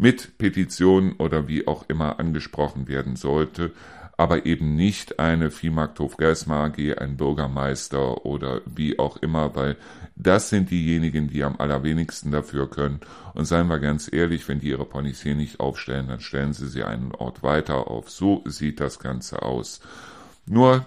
mit 0.00 0.38
Petitionen 0.38 1.12
oder 1.12 1.46
wie 1.46 1.68
auch 1.68 1.84
immer 1.88 2.18
angesprochen 2.18 2.88
werden 2.88 3.16
sollte. 3.16 3.72
aber 4.20 4.44
eben 4.44 4.76
nicht 4.76 5.18
eine 5.18 5.50
Viehmarkthof 5.50 6.18
Gersma 6.18 6.66
AG, 6.66 6.98
ein 6.98 7.16
Bürgermeister 7.16 8.26
oder 8.26 8.60
wie 8.66 8.98
auch 8.98 9.16
immer, 9.16 9.54
weil 9.54 9.78
das 10.14 10.50
sind 10.50 10.70
diejenigen, 10.70 11.28
die 11.28 11.42
am 11.42 11.56
allerwenigsten 11.56 12.30
dafür 12.30 12.68
können. 12.68 13.00
Und 13.32 13.46
seien 13.46 13.68
wir 13.68 13.78
ganz 13.78 14.12
ehrlich, 14.12 14.46
wenn 14.46 14.60
die 14.60 14.68
ihre 14.68 14.84
Ponys 14.84 15.22
hier 15.22 15.34
nicht 15.34 15.58
aufstellen, 15.58 16.08
dann 16.08 16.20
stellen 16.20 16.52
sie 16.52 16.68
sie 16.68 16.84
einen 16.84 17.14
Ort 17.14 17.42
weiter 17.42 17.88
auf. 17.88 18.10
So 18.10 18.42
sieht 18.44 18.80
das 18.80 18.98
Ganze 18.98 19.40
aus. 19.40 19.80
Nur 20.44 20.84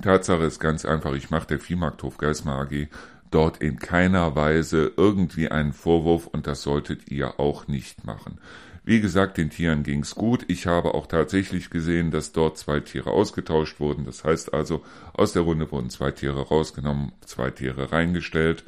Tatsache 0.00 0.44
ist 0.44 0.60
ganz 0.60 0.84
einfach, 0.84 1.14
ich 1.14 1.30
mache 1.30 1.48
der 1.48 1.58
Viehmarkthof 1.58 2.16
Geismar 2.16 2.60
AG 2.60 2.86
dort 3.34 3.58
in 3.58 3.78
keiner 3.78 4.36
Weise 4.36 4.92
irgendwie 4.96 5.48
einen 5.48 5.72
Vorwurf 5.72 6.26
und 6.26 6.46
das 6.46 6.62
solltet 6.62 7.10
ihr 7.10 7.40
auch 7.40 7.66
nicht 7.66 8.04
machen. 8.04 8.38
Wie 8.84 9.00
gesagt, 9.00 9.38
den 9.38 9.48
Tieren 9.48 9.84
ging's 9.84 10.16
gut. 10.16 10.44
Ich 10.48 10.66
habe 10.66 10.94
auch 10.94 11.06
tatsächlich 11.06 11.70
gesehen, 11.70 12.10
dass 12.10 12.32
dort 12.32 12.58
zwei 12.58 12.80
Tiere 12.80 13.12
ausgetauscht 13.12 13.78
wurden. 13.78 14.04
Das 14.04 14.24
heißt 14.24 14.52
also, 14.52 14.82
aus 15.14 15.32
der 15.32 15.42
Runde 15.42 15.70
wurden 15.70 15.88
zwei 15.88 16.10
Tiere 16.10 16.48
rausgenommen, 16.48 17.12
zwei 17.24 17.52
Tiere 17.52 17.92
reingestellt. 17.92 18.64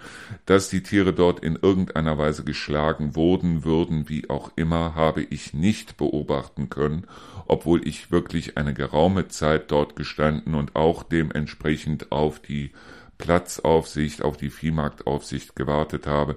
Dass 0.46 0.68
die 0.68 0.84
Tiere 0.84 1.12
dort 1.12 1.40
in 1.40 1.58
irgendeiner 1.60 2.16
Weise 2.16 2.44
geschlagen 2.44 3.16
wurden, 3.16 3.64
würden, 3.64 4.08
wie 4.08 4.30
auch 4.30 4.52
immer, 4.54 4.94
habe 4.94 5.22
ich 5.22 5.52
nicht 5.52 5.96
beobachten 5.96 6.70
können, 6.70 7.08
obwohl 7.48 7.84
ich 7.84 8.12
wirklich 8.12 8.56
eine 8.56 8.72
geraume 8.72 9.26
Zeit 9.26 9.72
dort 9.72 9.96
gestanden 9.96 10.54
und 10.54 10.76
auch 10.76 11.02
dementsprechend 11.02 12.12
auf 12.12 12.38
die 12.38 12.70
Platzaufsicht, 13.18 14.22
auf 14.22 14.36
die 14.36 14.50
Viehmarktaufsicht 14.50 15.56
gewartet 15.56 16.06
habe. 16.06 16.36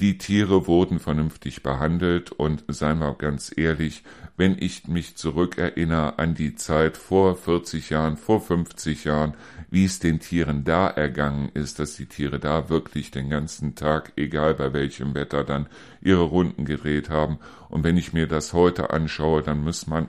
Die 0.00 0.18
Tiere 0.18 0.66
wurden 0.66 0.98
vernünftig 0.98 1.62
behandelt 1.62 2.32
und 2.32 2.64
seien 2.68 2.98
wir 2.98 3.14
ganz 3.14 3.52
ehrlich, 3.54 4.02
wenn 4.36 4.56
ich 4.58 4.88
mich 4.88 5.16
zurückerinnere 5.16 6.18
an 6.18 6.34
die 6.34 6.54
Zeit 6.54 6.96
vor 6.96 7.36
40 7.36 7.90
Jahren, 7.90 8.16
vor 8.16 8.40
50 8.40 9.04
Jahren, 9.04 9.34
wie 9.70 9.84
es 9.84 10.00
den 10.00 10.18
Tieren 10.18 10.64
da 10.64 10.88
ergangen 10.88 11.50
ist, 11.54 11.78
dass 11.78 11.94
die 11.94 12.06
Tiere 12.06 12.40
da 12.40 12.68
wirklich 12.68 13.10
den 13.10 13.30
ganzen 13.30 13.74
Tag, 13.74 14.12
egal 14.16 14.54
bei 14.54 14.72
welchem 14.72 15.14
Wetter, 15.14 15.44
dann 15.44 15.68
ihre 16.00 16.22
Runden 16.22 16.64
gedreht 16.64 17.10
haben. 17.10 17.38
Und 17.68 17.84
wenn 17.84 17.96
ich 17.96 18.12
mir 18.12 18.26
das 18.26 18.52
heute 18.52 18.90
anschaue, 18.90 19.42
dann 19.42 19.62
muss 19.62 19.86
man 19.86 20.08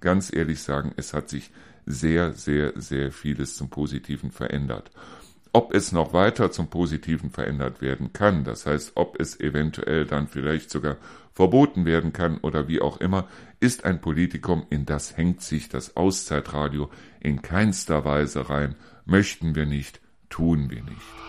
ganz 0.00 0.32
ehrlich 0.32 0.62
sagen, 0.62 0.92
es 0.96 1.12
hat 1.12 1.28
sich 1.28 1.50
sehr, 1.86 2.32
sehr, 2.32 2.72
sehr 2.76 3.12
vieles 3.12 3.56
zum 3.56 3.68
Positiven 3.68 4.30
verändert. 4.30 4.90
Ob 5.56 5.72
es 5.72 5.92
noch 5.92 6.12
weiter 6.12 6.50
zum 6.50 6.66
Positiven 6.66 7.30
verändert 7.30 7.80
werden 7.80 8.12
kann, 8.12 8.42
das 8.42 8.66
heißt, 8.66 8.96
ob 8.96 9.20
es 9.20 9.38
eventuell 9.38 10.04
dann 10.04 10.26
vielleicht 10.26 10.68
sogar 10.68 10.96
verboten 11.32 11.84
werden 11.84 12.12
kann 12.12 12.38
oder 12.38 12.66
wie 12.66 12.80
auch 12.80 12.96
immer, 12.96 13.28
ist 13.60 13.84
ein 13.84 14.00
Politikum, 14.00 14.66
in 14.70 14.84
das 14.84 15.16
hängt 15.16 15.42
sich 15.42 15.68
das 15.68 15.96
Auszeitradio 15.96 16.90
in 17.20 17.40
keinster 17.40 18.04
Weise 18.04 18.50
rein. 18.50 18.74
Möchten 19.04 19.54
wir 19.54 19.64
nicht, 19.64 20.00
tun 20.28 20.70
wir 20.70 20.82
nicht. 20.82 21.24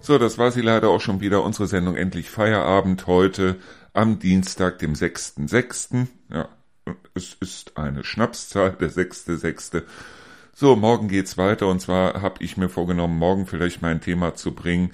So, 0.00 0.18
das 0.18 0.36
war 0.36 0.50
sie 0.50 0.60
leider 0.60 0.90
auch 0.90 1.00
schon 1.00 1.20
wieder, 1.20 1.42
unsere 1.44 1.66
Sendung 1.66 1.96
Endlich 1.96 2.28
Feierabend 2.28 3.06
heute 3.06 3.56
am 3.94 4.18
Dienstag, 4.18 4.78
dem 4.80 4.92
6.6. 4.92 6.08
Ja, 6.30 6.48
es 7.14 7.34
ist 7.40 7.78
eine 7.78 8.04
Schnapszahl, 8.04 8.72
der 8.72 8.90
6.6. 8.90 9.82
So, 10.52 10.76
morgen 10.76 11.08
geht's 11.08 11.38
weiter 11.38 11.68
und 11.68 11.80
zwar 11.80 12.20
habe 12.20 12.44
ich 12.44 12.56
mir 12.56 12.68
vorgenommen, 12.68 13.18
morgen 13.18 13.46
vielleicht 13.46 13.82
mein 13.82 14.00
Thema 14.00 14.34
zu 14.34 14.54
bringen, 14.54 14.90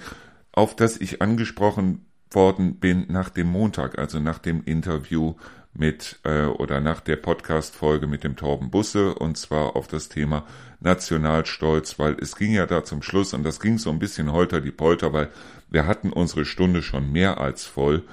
auf 0.53 0.75
das 0.75 0.97
ich 0.97 1.21
angesprochen 1.21 2.05
worden 2.29 2.79
bin 2.79 3.05
nach 3.09 3.29
dem 3.29 3.47
Montag, 3.47 3.99
also 3.99 4.19
nach 4.19 4.39
dem 4.39 4.63
Interview 4.63 5.35
mit 5.73 6.19
äh, 6.23 6.45
oder 6.45 6.79
nach 6.81 6.99
der 6.99 7.15
Podcast-Folge 7.15 8.07
mit 8.07 8.23
dem 8.23 8.35
Torben 8.35 8.71
Busse 8.71 9.15
und 9.15 9.37
zwar 9.37 9.75
auf 9.75 9.87
das 9.87 10.09
Thema 10.09 10.45
Nationalstolz, 10.79 11.97
weil 11.99 12.17
es 12.19 12.35
ging 12.35 12.53
ja 12.53 12.65
da 12.65 12.83
zum 12.83 13.01
Schluss 13.01 13.33
und 13.33 13.43
das 13.43 13.59
ging 13.59 13.77
so 13.77 13.89
ein 13.89 13.99
bisschen 13.99 14.31
holter 14.31 14.61
die 14.61 14.71
Polter, 14.71 15.13
weil 15.13 15.29
wir 15.69 15.85
hatten 15.87 16.11
unsere 16.11 16.45
Stunde 16.45 16.81
schon 16.81 17.11
mehr 17.11 17.39
als 17.39 17.65
voll 17.65 18.03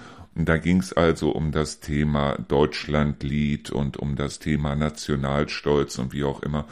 da 0.45 0.57
ging 0.57 0.81
es 0.81 0.93
also 0.93 1.31
um 1.31 1.53
das 1.53 1.81
Thema 1.81 2.37
Deutschlandlied 2.37 3.71
und 3.71 3.97
um 3.97 4.17
das 4.17 4.39
Thema 4.39 4.77
Nationalstolz 4.77 5.99
und 5.99 6.13
wie 6.13 6.25
auch 6.25 6.43
immer. 6.43 6.67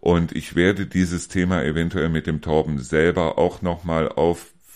Und 0.00 0.32
ich 0.32 0.54
werde 0.54 0.86
dieses 0.86 1.28
Thema 1.28 1.64
eventuell 1.64 2.08
mit 2.08 2.26
dem 2.26 2.40
Torben 2.40 2.78
selber 2.78 3.38
auch 3.38 3.62
nochmal 3.62 4.08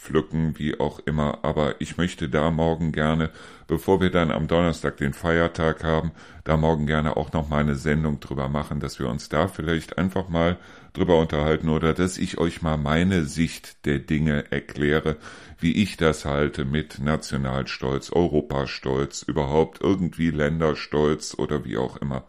aufpflücken, 0.03 0.59
wie 0.59 0.79
auch 0.81 1.01
immer. 1.01 1.39
Aber 1.43 1.81
ich 1.81 1.97
möchte 1.97 2.29
da 2.29 2.51
morgen 2.51 2.93
gerne, 2.93 3.31
bevor 3.67 4.01
wir 4.01 4.11
dann 4.11 4.31
am 4.31 4.49
Donnerstag 4.49 4.97
den 4.97 5.13
Feiertag 5.13 5.85
haben, 5.85 6.13
da 6.45 6.57
morgen 6.57 6.87
gerne 6.87 7.17
auch 7.17 7.33
nochmal 7.33 7.61
eine 7.61 7.77
Sendung 7.77 8.21
drüber 8.21 8.49
machen, 8.49 8.81
dass 8.81 8.99
wir 8.99 9.09
uns 9.09 9.29
da 9.29 9.49
vielleicht 9.49 9.99
einfach 9.99 10.29
mal 10.29 10.59
drüber 10.93 11.19
unterhalten 11.19 11.69
oder 11.69 11.95
dass 11.95 12.19
ich 12.19 12.39
euch 12.39 12.63
mal 12.63 12.77
meine 12.77 13.25
Sicht 13.25 13.87
der 13.87 13.99
Dinge 13.99 14.51
erkläre, 14.51 15.17
wie 15.59 15.73
ich 15.83 15.97
das 15.97 16.25
halte 16.25 16.65
mit 16.65 16.99
Nationalstolz, 16.99 18.11
Europastolz, 18.11 19.23
überhaupt 19.23 19.81
irgendwie 19.81 20.31
Länderstolz 20.31 21.35
oder 21.39 21.65
wie 21.65 21.79
auch 21.79 21.97
immer. 21.97 22.25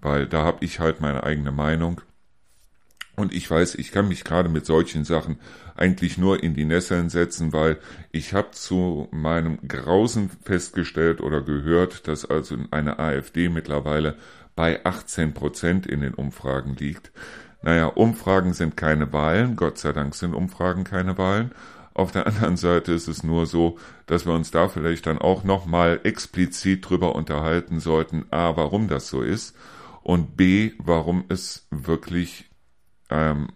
Weil 0.00 0.26
da 0.26 0.44
habe 0.44 0.64
ich 0.64 0.78
halt 0.78 1.00
meine 1.00 1.24
eigene 1.24 1.52
Meinung. 1.52 2.02
Und 3.16 3.32
ich 3.32 3.50
weiß, 3.50 3.76
ich 3.76 3.92
kann 3.92 4.08
mich 4.08 4.24
gerade 4.24 4.50
mit 4.50 4.66
solchen 4.66 5.04
Sachen 5.04 5.38
eigentlich 5.74 6.18
nur 6.18 6.42
in 6.42 6.54
die 6.54 6.66
Nesseln 6.66 7.08
setzen, 7.08 7.52
weil 7.52 7.78
ich 8.12 8.34
habe 8.34 8.50
zu 8.50 9.08
meinem 9.10 9.58
Grausen 9.66 10.30
festgestellt 10.44 11.22
oder 11.22 11.40
gehört, 11.40 12.08
dass 12.08 12.26
also 12.26 12.56
eine 12.70 12.98
AfD 12.98 13.48
mittlerweile 13.48 14.16
bei 14.54 14.84
18 14.84 15.32
Prozent 15.32 15.86
in 15.86 16.02
den 16.02 16.14
Umfragen 16.14 16.76
liegt. 16.76 17.10
Naja, 17.62 17.86
Umfragen 17.86 18.52
sind 18.52 18.76
keine 18.76 19.12
Wahlen, 19.12 19.56
Gott 19.56 19.78
sei 19.78 19.92
Dank 19.92 20.14
sind 20.14 20.34
Umfragen 20.34 20.84
keine 20.84 21.16
Wahlen. 21.16 21.52
Auf 21.94 22.12
der 22.12 22.26
anderen 22.26 22.58
Seite 22.58 22.92
ist 22.92 23.08
es 23.08 23.22
nur 23.22 23.46
so, 23.46 23.78
dass 24.04 24.26
wir 24.26 24.34
uns 24.34 24.50
da 24.50 24.68
vielleicht 24.68 25.06
dann 25.06 25.18
auch 25.18 25.44
nochmal 25.44 26.00
explizit 26.04 26.88
drüber 26.88 27.14
unterhalten 27.14 27.80
sollten, 27.80 28.26
a, 28.30 28.56
warum 28.56 28.88
das 28.88 29.08
so 29.08 29.22
ist 29.22 29.56
und 30.02 30.36
b, 30.36 30.72
warum 30.78 31.24
es 31.28 31.66
wirklich 31.70 32.50
ähm, 33.10 33.48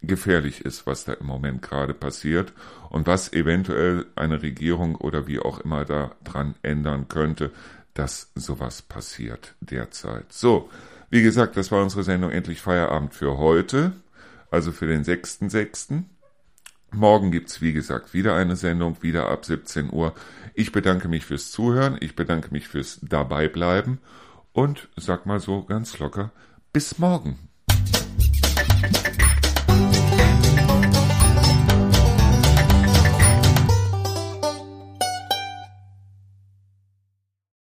gefährlich 0.00 0.64
ist, 0.64 0.86
was 0.86 1.04
da 1.04 1.14
im 1.14 1.26
Moment 1.26 1.62
gerade 1.62 1.94
passiert 1.94 2.52
und 2.90 3.06
was 3.06 3.32
eventuell 3.32 4.06
eine 4.14 4.42
Regierung 4.42 4.94
oder 4.94 5.26
wie 5.26 5.40
auch 5.40 5.60
immer 5.60 5.84
da 5.84 6.12
dran 6.24 6.54
ändern 6.62 7.08
könnte, 7.08 7.50
dass 7.94 8.30
sowas 8.34 8.82
passiert 8.82 9.54
derzeit. 9.60 10.32
So, 10.32 10.70
wie 11.10 11.22
gesagt, 11.22 11.56
das 11.56 11.72
war 11.72 11.82
unsere 11.82 12.04
Sendung 12.04 12.30
Endlich 12.30 12.60
Feierabend 12.60 13.14
für 13.14 13.38
heute, 13.38 13.92
also 14.50 14.72
für 14.72 14.86
den 14.86 15.04
6.6. 15.04 16.04
Morgen 16.92 17.32
gibt's 17.32 17.60
wie 17.60 17.72
gesagt, 17.72 18.14
wieder 18.14 18.34
eine 18.34 18.56
Sendung, 18.56 19.02
wieder 19.02 19.28
ab 19.28 19.44
17 19.44 19.92
Uhr. 19.92 20.14
Ich 20.54 20.72
bedanke 20.72 21.08
mich 21.08 21.26
fürs 21.26 21.50
Zuhören, 21.50 21.98
ich 22.00 22.14
bedanke 22.14 22.50
mich 22.50 22.68
fürs 22.68 23.00
Dabeibleiben 23.02 23.98
und 24.52 24.88
sag 24.96 25.26
mal 25.26 25.40
so 25.40 25.64
ganz 25.64 25.98
locker, 25.98 26.30
bis 26.72 26.98
morgen. 26.98 27.47